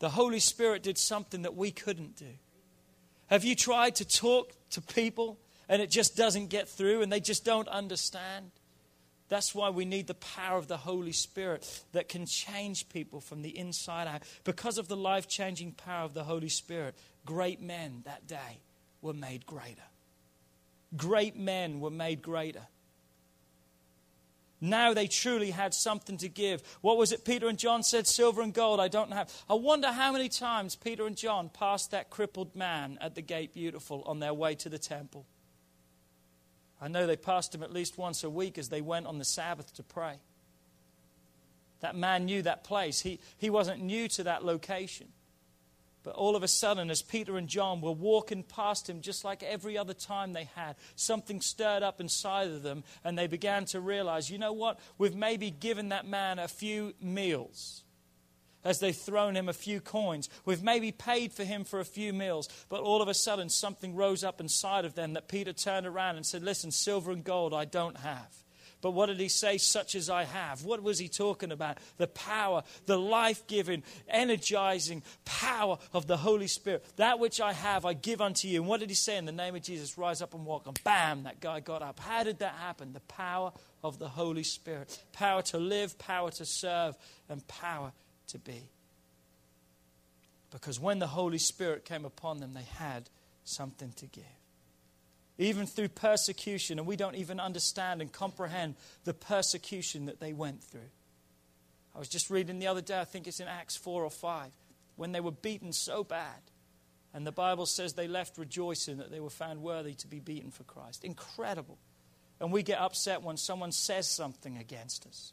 The 0.00 0.10
Holy 0.10 0.40
Spirit 0.40 0.82
did 0.82 0.98
something 0.98 1.42
that 1.42 1.54
we 1.54 1.70
couldn't 1.70 2.16
do. 2.16 2.34
Have 3.28 3.44
you 3.44 3.54
tried 3.54 3.94
to 3.96 4.04
talk 4.04 4.52
to 4.70 4.80
people 4.80 5.38
and 5.68 5.80
it 5.80 5.90
just 5.90 6.16
doesn't 6.16 6.48
get 6.48 6.68
through 6.68 7.02
and 7.02 7.12
they 7.12 7.20
just 7.20 7.44
don't 7.44 7.68
understand? 7.68 8.50
That's 9.32 9.54
why 9.54 9.70
we 9.70 9.86
need 9.86 10.08
the 10.08 10.14
power 10.14 10.58
of 10.58 10.68
the 10.68 10.76
Holy 10.76 11.12
Spirit 11.12 11.66
that 11.92 12.10
can 12.10 12.26
change 12.26 12.90
people 12.90 13.18
from 13.18 13.40
the 13.40 13.58
inside 13.58 14.06
out. 14.06 14.24
Because 14.44 14.76
of 14.76 14.88
the 14.88 14.96
life 14.96 15.26
changing 15.26 15.72
power 15.72 16.04
of 16.04 16.12
the 16.12 16.24
Holy 16.24 16.50
Spirit, 16.50 16.94
great 17.24 17.58
men 17.58 18.02
that 18.04 18.26
day 18.26 18.60
were 19.00 19.14
made 19.14 19.46
greater. 19.46 19.88
Great 20.98 21.34
men 21.34 21.80
were 21.80 21.88
made 21.88 22.20
greater. 22.20 22.66
Now 24.60 24.92
they 24.92 25.06
truly 25.06 25.50
had 25.50 25.72
something 25.72 26.18
to 26.18 26.28
give. 26.28 26.62
What 26.82 26.98
was 26.98 27.10
it 27.10 27.24
Peter 27.24 27.48
and 27.48 27.58
John 27.58 27.82
said? 27.82 28.06
Silver 28.06 28.42
and 28.42 28.52
gold 28.52 28.80
I 28.80 28.88
don't 28.88 29.14
have. 29.14 29.32
I 29.48 29.54
wonder 29.54 29.92
how 29.92 30.12
many 30.12 30.28
times 30.28 30.76
Peter 30.76 31.06
and 31.06 31.16
John 31.16 31.48
passed 31.48 31.92
that 31.92 32.10
crippled 32.10 32.54
man 32.54 32.98
at 33.00 33.14
the 33.14 33.22
gate 33.22 33.54
beautiful 33.54 34.02
on 34.04 34.18
their 34.18 34.34
way 34.34 34.54
to 34.56 34.68
the 34.68 34.78
temple. 34.78 35.24
I 36.82 36.88
know 36.88 37.06
they 37.06 37.16
passed 37.16 37.54
him 37.54 37.62
at 37.62 37.72
least 37.72 37.96
once 37.96 38.24
a 38.24 38.30
week 38.30 38.58
as 38.58 38.68
they 38.68 38.80
went 38.80 39.06
on 39.06 39.18
the 39.18 39.24
Sabbath 39.24 39.72
to 39.74 39.84
pray. 39.84 40.16
That 41.78 41.94
man 41.94 42.24
knew 42.24 42.42
that 42.42 42.64
place. 42.64 43.00
He, 43.00 43.20
he 43.38 43.50
wasn't 43.50 43.82
new 43.82 44.08
to 44.08 44.24
that 44.24 44.44
location. 44.44 45.06
But 46.02 46.16
all 46.16 46.34
of 46.34 46.42
a 46.42 46.48
sudden, 46.48 46.90
as 46.90 47.00
Peter 47.00 47.36
and 47.36 47.46
John 47.46 47.80
were 47.80 47.92
walking 47.92 48.42
past 48.42 48.90
him, 48.90 49.00
just 49.00 49.24
like 49.24 49.44
every 49.44 49.78
other 49.78 49.94
time 49.94 50.32
they 50.32 50.48
had, 50.56 50.74
something 50.96 51.40
stirred 51.40 51.84
up 51.84 52.00
inside 52.00 52.48
of 52.48 52.64
them, 52.64 52.82
and 53.04 53.16
they 53.16 53.28
began 53.28 53.64
to 53.66 53.80
realize 53.80 54.28
you 54.28 54.38
know 54.38 54.52
what? 54.52 54.80
We've 54.98 55.14
maybe 55.14 55.52
given 55.52 55.90
that 55.90 56.04
man 56.04 56.40
a 56.40 56.48
few 56.48 56.94
meals 57.00 57.81
as 58.64 58.80
they've 58.80 58.96
thrown 58.96 59.36
him 59.36 59.48
a 59.48 59.52
few 59.52 59.80
coins. 59.80 60.28
We've 60.44 60.62
maybe 60.62 60.92
paid 60.92 61.32
for 61.32 61.44
him 61.44 61.64
for 61.64 61.80
a 61.80 61.84
few 61.84 62.12
meals, 62.12 62.48
but 62.68 62.82
all 62.82 63.02
of 63.02 63.08
a 63.08 63.14
sudden, 63.14 63.48
something 63.48 63.94
rose 63.94 64.24
up 64.24 64.40
inside 64.40 64.84
of 64.84 64.94
them 64.94 65.14
that 65.14 65.28
Peter 65.28 65.52
turned 65.52 65.86
around 65.86 66.16
and 66.16 66.26
said, 66.26 66.42
Listen, 66.42 66.70
silver 66.70 67.12
and 67.12 67.24
gold 67.24 67.54
I 67.54 67.64
don't 67.64 67.98
have. 67.98 68.42
But 68.82 68.90
what 68.90 69.06
did 69.06 69.20
he 69.20 69.28
say? 69.28 69.58
Such 69.58 69.94
as 69.94 70.10
I 70.10 70.24
have. 70.24 70.64
What 70.64 70.82
was 70.82 70.98
he 70.98 71.08
talking 71.08 71.52
about? 71.52 71.78
The 71.98 72.08
power, 72.08 72.64
the 72.86 72.98
life 72.98 73.46
giving, 73.46 73.84
energizing 74.08 75.04
power 75.24 75.78
of 75.92 76.08
the 76.08 76.16
Holy 76.16 76.48
Spirit. 76.48 76.84
That 76.96 77.20
which 77.20 77.40
I 77.40 77.52
have, 77.52 77.86
I 77.86 77.92
give 77.94 78.20
unto 78.20 78.48
you. 78.48 78.60
And 78.60 78.68
what 78.68 78.80
did 78.80 78.90
he 78.90 78.96
say? 78.96 79.16
In 79.16 79.24
the 79.24 79.32
name 79.32 79.54
of 79.54 79.62
Jesus, 79.62 79.96
rise 79.96 80.20
up 80.20 80.34
and 80.34 80.44
walk. 80.44 80.66
And 80.66 80.78
bam, 80.82 81.22
that 81.22 81.40
guy 81.40 81.60
got 81.60 81.80
up. 81.80 82.00
How 82.00 82.24
did 82.24 82.40
that 82.40 82.54
happen? 82.56 82.92
The 82.92 83.00
power 83.00 83.52
of 83.84 84.00
the 84.00 84.08
Holy 84.08 84.42
Spirit. 84.42 85.00
Power 85.12 85.42
to 85.42 85.58
live, 85.58 85.96
power 85.98 86.32
to 86.32 86.44
serve, 86.44 86.96
and 87.28 87.46
power 87.46 87.92
to 88.28 88.38
be. 88.38 88.68
Because 90.50 90.78
when 90.78 90.98
the 90.98 91.06
Holy 91.06 91.38
Spirit 91.38 91.84
came 91.84 92.04
upon 92.04 92.40
them, 92.40 92.54
they 92.54 92.66
had 92.78 93.08
something 93.44 93.92
to 93.96 94.06
give 94.06 94.24
even 95.38 95.66
through 95.66 95.88
persecution, 95.88 96.78
and 96.78 96.86
we 96.86 96.96
don't 96.96 97.16
even 97.16 97.40
understand 97.40 98.00
and 98.00 98.12
comprehend 98.12 98.74
the 99.04 99.14
persecution 99.14 100.06
that 100.06 100.20
they 100.20 100.32
went 100.32 100.62
through. 100.62 100.80
I 101.94 101.98
was 101.98 102.08
just 102.08 102.30
reading 102.30 102.58
the 102.58 102.68
other 102.68 102.80
day, 102.80 103.00
I 103.00 103.04
think 103.04 103.26
it's 103.26 103.40
in 103.40 103.48
Acts 103.48 103.76
4 103.76 104.04
or 104.04 104.10
5, 104.10 104.50
when 104.96 105.12
they 105.12 105.20
were 105.20 105.32
beaten 105.32 105.72
so 105.72 106.04
bad. 106.04 106.40
And 107.14 107.26
the 107.26 107.32
Bible 107.32 107.66
says 107.66 107.92
they 107.92 108.08
left 108.08 108.38
rejoicing 108.38 108.98
that 108.98 109.10
they 109.10 109.20
were 109.20 109.30
found 109.30 109.62
worthy 109.62 109.94
to 109.94 110.06
be 110.06 110.20
beaten 110.20 110.50
for 110.50 110.64
Christ. 110.64 111.04
Incredible. 111.04 111.78
And 112.40 112.50
we 112.50 112.62
get 112.62 112.80
upset 112.80 113.22
when 113.22 113.36
someone 113.36 113.72
says 113.72 114.08
something 114.08 114.56
against 114.56 115.06
us 115.06 115.32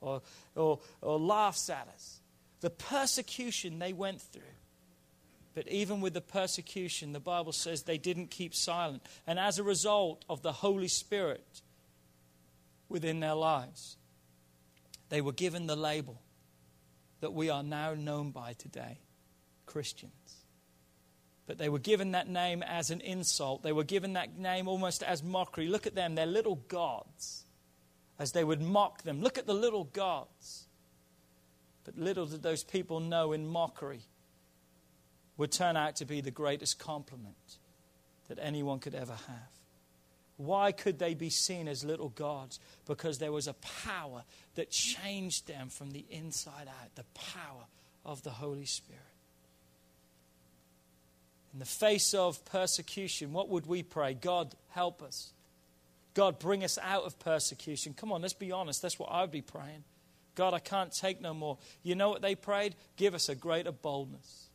or, 0.00 0.22
or, 0.54 0.80
or 1.00 1.18
laughs 1.18 1.70
at 1.70 1.88
us. 1.94 2.20
The 2.60 2.70
persecution 2.70 3.78
they 3.78 3.92
went 3.92 4.20
through 4.20 4.42
but 5.54 5.68
even 5.68 6.00
with 6.00 6.14
the 6.14 6.20
persecution, 6.20 7.12
the 7.12 7.20
Bible 7.20 7.52
says 7.52 7.82
they 7.82 7.98
didn't 7.98 8.30
keep 8.30 8.54
silent. 8.54 9.02
And 9.26 9.38
as 9.38 9.58
a 9.58 9.62
result 9.62 10.24
of 10.28 10.42
the 10.42 10.52
Holy 10.52 10.88
Spirit 10.88 11.62
within 12.88 13.20
their 13.20 13.34
lives, 13.34 13.96
they 15.08 15.20
were 15.20 15.32
given 15.32 15.66
the 15.66 15.76
label 15.76 16.22
that 17.20 17.32
we 17.32 17.50
are 17.50 17.62
now 17.62 17.94
known 17.94 18.30
by 18.30 18.52
today 18.52 19.00
Christians. 19.66 20.12
But 21.46 21.58
they 21.58 21.68
were 21.68 21.80
given 21.80 22.12
that 22.12 22.28
name 22.28 22.62
as 22.62 22.90
an 22.90 23.00
insult. 23.00 23.64
They 23.64 23.72
were 23.72 23.84
given 23.84 24.12
that 24.12 24.38
name 24.38 24.68
almost 24.68 25.02
as 25.02 25.22
mockery. 25.22 25.66
Look 25.66 25.86
at 25.86 25.96
them, 25.96 26.14
they're 26.14 26.26
little 26.26 26.56
gods, 26.68 27.44
as 28.20 28.32
they 28.32 28.44
would 28.44 28.60
mock 28.60 29.02
them. 29.02 29.22
Look 29.22 29.38
at 29.38 29.46
the 29.46 29.54
little 29.54 29.84
gods. 29.84 30.66
But 31.84 31.96
little 31.96 32.26
did 32.26 32.42
those 32.42 32.62
people 32.62 33.00
know 33.00 33.32
in 33.32 33.46
mockery 33.46 34.02
would 35.38 35.50
turn 35.50 35.74
out 35.74 35.96
to 35.96 36.04
be 36.04 36.20
the 36.20 36.30
greatest 36.30 36.78
compliment 36.78 37.56
that 38.28 38.38
anyone 38.40 38.78
could 38.78 38.94
ever 38.94 39.14
have. 39.14 39.48
Why 40.36 40.70
could 40.70 40.98
they 40.98 41.14
be 41.14 41.30
seen 41.30 41.66
as 41.66 41.82
little 41.82 42.10
gods? 42.10 42.60
Because 42.86 43.18
there 43.18 43.32
was 43.32 43.48
a 43.48 43.54
power 43.54 44.22
that 44.54 44.70
changed 44.70 45.48
them 45.48 45.70
from 45.70 45.90
the 45.90 46.04
inside 46.10 46.68
out 46.68 46.94
the 46.96 47.04
power 47.14 47.64
of 48.04 48.22
the 48.22 48.30
Holy 48.30 48.66
Spirit. 48.66 49.00
In 51.54 51.58
the 51.58 51.64
face 51.64 52.12
of 52.12 52.44
persecution, 52.44 53.32
what 53.32 53.48
would 53.48 53.66
we 53.66 53.82
pray? 53.82 54.12
God, 54.12 54.54
help 54.70 55.02
us. 55.02 55.32
God, 56.20 56.38
bring 56.38 56.62
us 56.64 56.76
out 56.82 57.04
of 57.04 57.18
persecution. 57.18 57.94
Come 57.94 58.12
on, 58.12 58.20
let's 58.20 58.34
be 58.34 58.52
honest. 58.52 58.82
That's 58.82 58.98
what 58.98 59.06
I 59.06 59.22
would 59.22 59.30
be 59.30 59.40
praying. 59.40 59.84
God, 60.34 60.52
I 60.52 60.58
can't 60.58 60.92
take 60.92 61.18
no 61.18 61.32
more. 61.32 61.56
You 61.82 61.94
know 61.94 62.10
what 62.10 62.20
they 62.20 62.34
prayed? 62.34 62.74
Give 62.98 63.14
us 63.14 63.30
a 63.30 63.34
greater 63.34 63.72
boldness. 63.72 64.50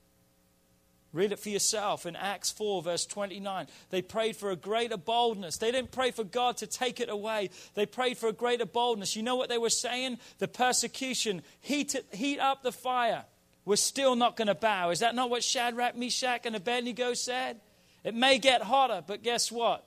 Read 1.12 1.32
it 1.32 1.40
for 1.40 1.50
yourself 1.50 2.06
in 2.06 2.16
Acts 2.16 2.52
4, 2.52 2.84
verse 2.84 3.08
29. 3.08 3.66
They 3.90 4.04
prayed 4.04 4.36
for 4.36 4.52
a 4.52 4.56
greater 4.56 4.96
boldness. 4.96 5.58
They 5.58 5.72
didn't 5.72 5.90
pray 5.90 6.12
for 6.12 6.24
God 6.24 6.58
to 6.58 6.68
take 6.68 7.00
it 7.00 7.10
away. 7.10 7.50
They 7.74 7.88
prayed 7.88 8.20
for 8.20 8.30
a 8.30 8.32
greater 8.32 8.68
boldness. 8.68 9.16
You 9.16 9.24
know 9.24 9.36
what 9.36 9.50
they 9.50 9.58
were 9.58 9.72
saying? 9.72 10.20
The 10.38 10.48
persecution, 10.48 11.42
heat, 11.62 11.96
heat 12.14 12.38
up 12.38 12.62
the 12.62 12.72
fire. 12.72 13.26
we're 13.66 13.78
still 13.78 14.16
not 14.16 14.36
going 14.36 14.50
to 14.50 14.54
bow. 14.54 14.92
Is 14.92 15.00
that 15.00 15.16
not 15.16 15.32
what 15.32 15.44
Shadrach, 15.44 15.98
Meshach, 15.98 16.46
and 16.46 16.56
Abednego 16.56 17.16
said? 17.16 17.60
It 18.04 18.14
may 18.14 18.38
get 18.38 18.62
hotter, 18.62 19.04
but 19.08 19.24
guess 19.24 19.52
what? 19.52 19.84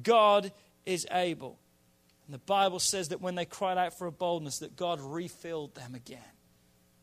God 0.00 0.52
is 0.86 1.06
able. 1.10 1.58
And 2.26 2.34
the 2.34 2.38
Bible 2.38 2.78
says 2.78 3.08
that 3.08 3.20
when 3.20 3.34
they 3.34 3.44
cried 3.44 3.78
out 3.78 3.96
for 3.98 4.06
a 4.06 4.12
boldness, 4.12 4.58
that 4.60 4.76
God 4.76 5.00
refilled 5.00 5.74
them 5.74 5.94
again 5.94 6.20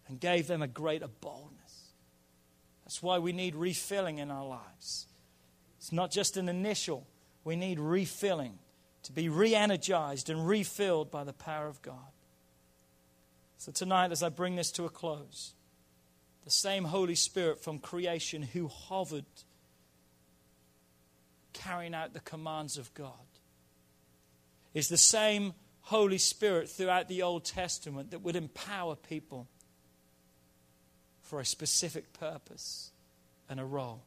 and 0.07 0.19
gave 0.19 0.47
them 0.47 0.61
a 0.61 0.67
greater 0.67 1.07
boldness. 1.07 1.93
That's 2.83 3.03
why 3.03 3.19
we 3.19 3.31
need 3.31 3.55
refilling 3.55 4.17
in 4.17 4.31
our 4.31 4.45
lives. 4.45 5.07
It's 5.77 5.91
not 5.91 6.11
just 6.11 6.37
an 6.37 6.49
initial, 6.49 7.07
we 7.43 7.55
need 7.55 7.79
refilling 7.79 8.59
to 9.03 9.11
be 9.11 9.29
re 9.29 9.55
energized 9.55 10.29
and 10.29 10.47
refilled 10.47 11.11
by 11.11 11.23
the 11.23 11.33
power 11.33 11.67
of 11.67 11.81
God. 11.81 12.11
So, 13.57 13.71
tonight, 13.71 14.11
as 14.11 14.23
I 14.23 14.29
bring 14.29 14.55
this 14.55 14.71
to 14.73 14.85
a 14.85 14.89
close, 14.89 15.53
the 16.43 16.51
same 16.51 16.85
Holy 16.85 17.15
Spirit 17.15 17.61
from 17.63 17.79
creation 17.79 18.41
who 18.41 18.67
hovered, 18.67 19.25
carrying 21.53 21.93
out 21.93 22.13
the 22.13 22.21
commands 22.21 22.77
of 22.77 22.93
God, 22.93 23.28
is 24.73 24.87
the 24.87 24.97
same 24.97 25.53
Holy 25.81 26.17
Spirit 26.17 26.69
throughout 26.69 27.07
the 27.07 27.21
Old 27.21 27.45
Testament 27.45 28.11
that 28.11 28.21
would 28.21 28.35
empower 28.35 28.95
people 28.95 29.47
for 31.21 31.39
a 31.39 31.45
specific 31.45 32.13
purpose 32.13 32.91
and 33.49 33.59
a 33.59 33.65
role 33.65 34.03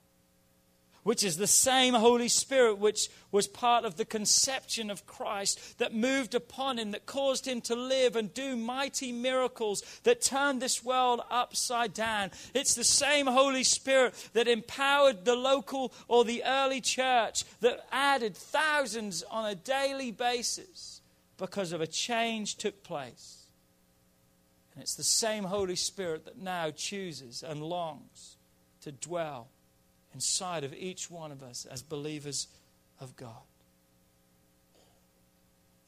which 1.03 1.25
is 1.25 1.37
the 1.37 1.47
same 1.47 1.95
Holy 1.95 2.29
Spirit 2.29 2.79
which 2.79 3.09
was 3.31 3.49
part 3.49 3.85
of 3.85 3.97
the 3.97 4.05
conception 4.05 4.91
of 4.91 5.07
Christ 5.07 5.79
that 5.79 5.95
moved 5.95 6.35
upon 6.35 6.79
him, 6.79 6.93
that 6.93 7.07
caused 7.07 7.47
him 7.47 7.61
to 7.63 7.75
live 7.75 8.15
and 8.15 8.33
do 8.33 8.57
mighty 8.57 9.11
miracles 9.11 9.83
that 10.05 10.23
turned 10.23 10.63
this 10.63 10.85
world 10.85 11.21
upside 11.31 11.93
down. 11.93 12.31
It's 12.55 12.75
the 12.75 12.85
same 12.85 13.27
Holy 13.27 13.65
Spirit 13.65 14.15
that 14.33 14.49
empowered 14.49 15.25
the 15.25 15.37
local 15.37 15.93
or 16.09 16.25
the 16.25 16.45
early 16.45 16.81
church, 16.81 17.45
that 17.61 17.87
added 17.91 18.37
thousands 18.37 19.23
on 19.25 19.51
a 19.51 19.55
daily 19.55 20.13
basis 20.13 21.01
because 21.37 21.73
of 21.73 21.81
a 21.81 21.87
change 21.87 22.57
took 22.57 22.85
place. 22.85 23.47
And 24.75 24.83
it's 24.83 24.95
the 24.95 25.03
same 25.03 25.45
Holy 25.45 25.77
Spirit 25.77 26.25
that 26.27 26.39
now 26.39 26.71
chooses 26.71 27.43
and 27.43 27.63
longs 27.63 28.37
to 28.83 28.93
dwell 28.93 29.49
inside 30.15 30.65
of 30.65 30.75
each 30.75 31.11
one 31.11 31.33
of 31.33 31.43
us 31.43 31.65
as 31.65 31.83
believers 31.83 32.49
of 33.01 33.17
God. 33.17 33.43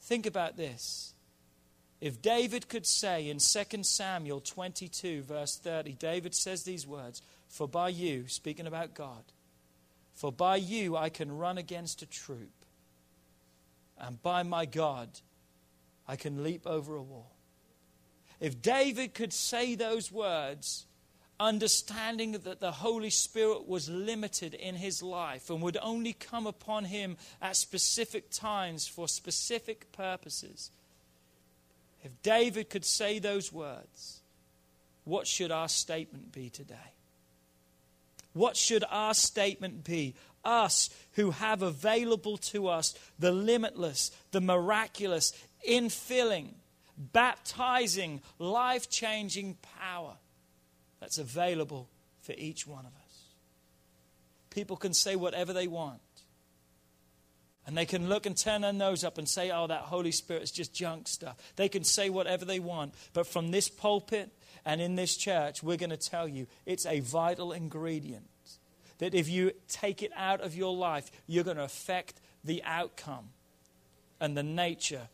Think 0.01 0.25
about 0.25 0.57
this. 0.57 1.13
If 2.01 2.21
David 2.21 2.67
could 2.67 2.85
say 2.85 3.29
in 3.29 3.39
2 3.39 3.83
Samuel 3.83 4.39
22, 4.39 5.23
verse 5.23 5.57
30, 5.57 5.93
David 5.93 6.35
says 6.35 6.63
these 6.63 6.85
words 6.85 7.21
For 7.47 7.67
by 7.67 7.89
you, 7.89 8.27
speaking 8.27 8.67
about 8.67 8.93
God, 8.93 9.23
for 10.13 10.31
by 10.31 10.57
you 10.57 10.95
I 10.95 11.09
can 11.09 11.37
run 11.37 11.57
against 11.57 12.01
a 12.01 12.05
troop, 12.05 12.53
and 13.97 14.21
by 14.21 14.43
my 14.43 14.65
God 14.65 15.09
I 16.07 16.15
can 16.15 16.43
leap 16.43 16.67
over 16.67 16.95
a 16.95 17.01
wall. 17.01 17.31
If 18.39 18.61
David 18.61 19.13
could 19.13 19.33
say 19.33 19.75
those 19.75 20.11
words, 20.11 20.85
understanding 21.39 22.33
that 22.33 22.59
the 22.59 22.71
Holy 22.71 23.09
Spirit 23.09 23.67
was 23.67 23.89
limited 23.89 24.53
in 24.53 24.75
his 24.75 25.01
life 25.01 25.49
and 25.49 25.61
would 25.61 25.77
only 25.81 26.13
come 26.13 26.47
upon 26.47 26.85
him 26.85 27.17
at 27.41 27.55
specific 27.55 28.29
times 28.29 28.87
for 28.87 29.07
specific 29.07 29.91
purposes. 29.91 30.71
If 32.03 32.11
David 32.21 32.69
could 32.69 32.85
say 32.85 33.19
those 33.19 33.51
words, 33.51 34.21
what 35.03 35.27
should 35.27 35.51
our 35.51 35.67
statement 35.67 36.31
be 36.31 36.49
today? 36.49 36.93
What 38.33 38.57
should 38.57 38.83
our 38.89 39.13
statement 39.13 39.83
be? 39.83 40.15
Us 40.43 40.89
who 41.13 41.31
have 41.31 41.61
available 41.61 42.37
to 42.37 42.67
us 42.67 42.93
the 43.17 43.31
limitless, 43.31 44.11
the 44.31 44.41
miraculous, 44.41 45.33
infilling, 45.67 46.49
baptizing, 46.97 48.21
life 48.37 48.89
changing 48.89 49.57
power 49.79 50.15
that's 50.99 51.17
available 51.17 51.89
for 52.21 52.33
each 52.37 52.65
one 52.65 52.85
of 52.85 52.91
us. 52.95 53.23
People 54.49 54.77
can 54.77 54.93
say 54.93 55.15
whatever 55.15 55.53
they 55.53 55.67
want. 55.67 55.99
And 57.67 57.75
they 57.75 57.85
can 57.85 58.09
look 58.09 58.25
and 58.25 58.37
turn 58.37 58.61
their 58.61 58.73
nose 58.73 59.03
up 59.03 59.17
and 59.17 59.27
say, 59.27 59.49
oh, 59.51 59.67
that 59.67 59.81
Holy 59.81 60.11
Spirit 60.11 60.43
is 60.43 60.51
just 60.51 60.73
junk 60.73 61.07
stuff. 61.07 61.35
They 61.55 61.67
can 61.67 61.83
say 61.83 62.09
whatever 62.09 62.45
they 62.45 62.59
want. 62.59 62.93
But 63.13 63.25
from 63.25 63.49
this 63.49 63.69
pulpit 63.69 64.31
and 64.65 64.79
in 64.79 64.95
this 64.95 65.17
church, 65.17 65.63
we're 65.63 65.77
going 65.77 65.89
to 65.89 65.97
tell 65.97 66.27
you 66.27 66.45
it's 66.65 66.85
a 66.85 66.99
vital 66.99 67.51
ingredient. 67.51 68.27
That 68.99 69.15
if 69.15 69.27
you 69.27 69.51
take 69.67 70.03
it 70.03 70.11
out 70.15 70.41
of 70.41 70.55
your 70.55 70.75
life, 70.75 71.11
you're 71.27 71.43
going 71.43 71.57
to 71.57 71.63
affect 71.63 72.21
the 72.43 72.61
outcome 72.63 73.29
and 74.21 74.37
the 74.37 74.43
nature 74.43 75.09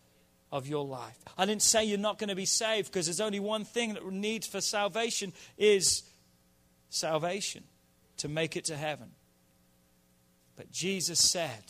of 0.51 0.67
your 0.67 0.85
life. 0.85 1.17
I 1.37 1.45
didn't 1.45 1.61
say 1.61 1.85
you're 1.85 1.97
not 1.97 2.19
going 2.19 2.29
to 2.29 2.35
be 2.35 2.45
saved 2.45 2.91
because 2.91 3.05
there's 3.05 3.21
only 3.21 3.39
one 3.39 3.63
thing 3.63 3.93
that 3.93 4.05
needs 4.11 4.47
for 4.47 4.59
salvation 4.59 5.33
is 5.57 6.03
salvation 6.89 7.63
to 8.17 8.27
make 8.27 8.57
it 8.57 8.65
to 8.65 8.75
heaven. 8.75 9.11
But 10.55 10.71
Jesus 10.71 11.19
said 11.19 11.63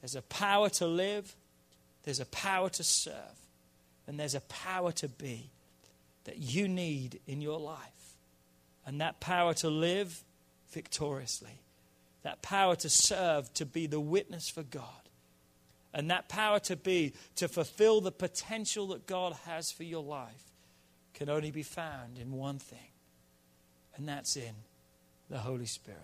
there's 0.00 0.14
a 0.14 0.22
power 0.22 0.68
to 0.70 0.86
live, 0.86 1.34
there's 2.04 2.20
a 2.20 2.26
power 2.26 2.68
to 2.68 2.84
serve, 2.84 3.14
and 4.06 4.20
there's 4.20 4.34
a 4.34 4.42
power 4.42 4.92
to 4.92 5.08
be 5.08 5.50
that 6.24 6.38
you 6.38 6.68
need 6.68 7.20
in 7.26 7.40
your 7.40 7.58
life. 7.58 7.78
And 8.84 9.00
that 9.00 9.18
power 9.18 9.52
to 9.54 9.70
live 9.70 10.22
victoriously, 10.70 11.60
that 12.22 12.42
power 12.42 12.76
to 12.76 12.88
serve, 12.88 13.52
to 13.54 13.66
be 13.66 13.86
the 13.86 13.98
witness 13.98 14.48
for 14.48 14.62
God 14.62 15.05
and 15.96 16.10
that 16.10 16.28
power 16.28 16.60
to 16.60 16.76
be, 16.76 17.14
to 17.36 17.48
fulfill 17.48 18.02
the 18.02 18.12
potential 18.12 18.88
that 18.88 19.06
God 19.06 19.34
has 19.46 19.72
for 19.72 19.82
your 19.82 20.02
life, 20.02 20.52
can 21.14 21.30
only 21.30 21.50
be 21.50 21.62
found 21.62 22.18
in 22.18 22.32
one 22.32 22.58
thing, 22.58 22.90
and 23.96 24.06
that's 24.06 24.36
in 24.36 24.54
the 25.30 25.38
Holy 25.38 25.64
Spirit. 25.64 26.02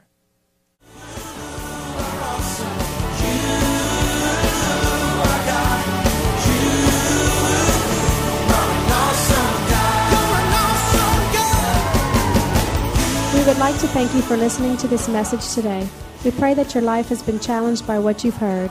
We 13.35 13.45
would 13.45 13.59
like 13.59 13.79
to 13.81 13.89
thank 13.89 14.15
you 14.15 14.23
for 14.23 14.39
listening 14.39 14.79
to 14.79 14.89
this 14.89 15.07
message 15.11 15.55
today. 15.55 15.87
We 16.25 16.31
pray 16.31 16.55
that 16.55 16.75
your 16.75 16.83
life 16.83 17.09
has 17.09 17.23
been 17.23 17.39
challenged 17.39 17.87
by 17.87 17.99
what 17.99 18.25
you've 18.25 18.39
heard. 18.39 18.71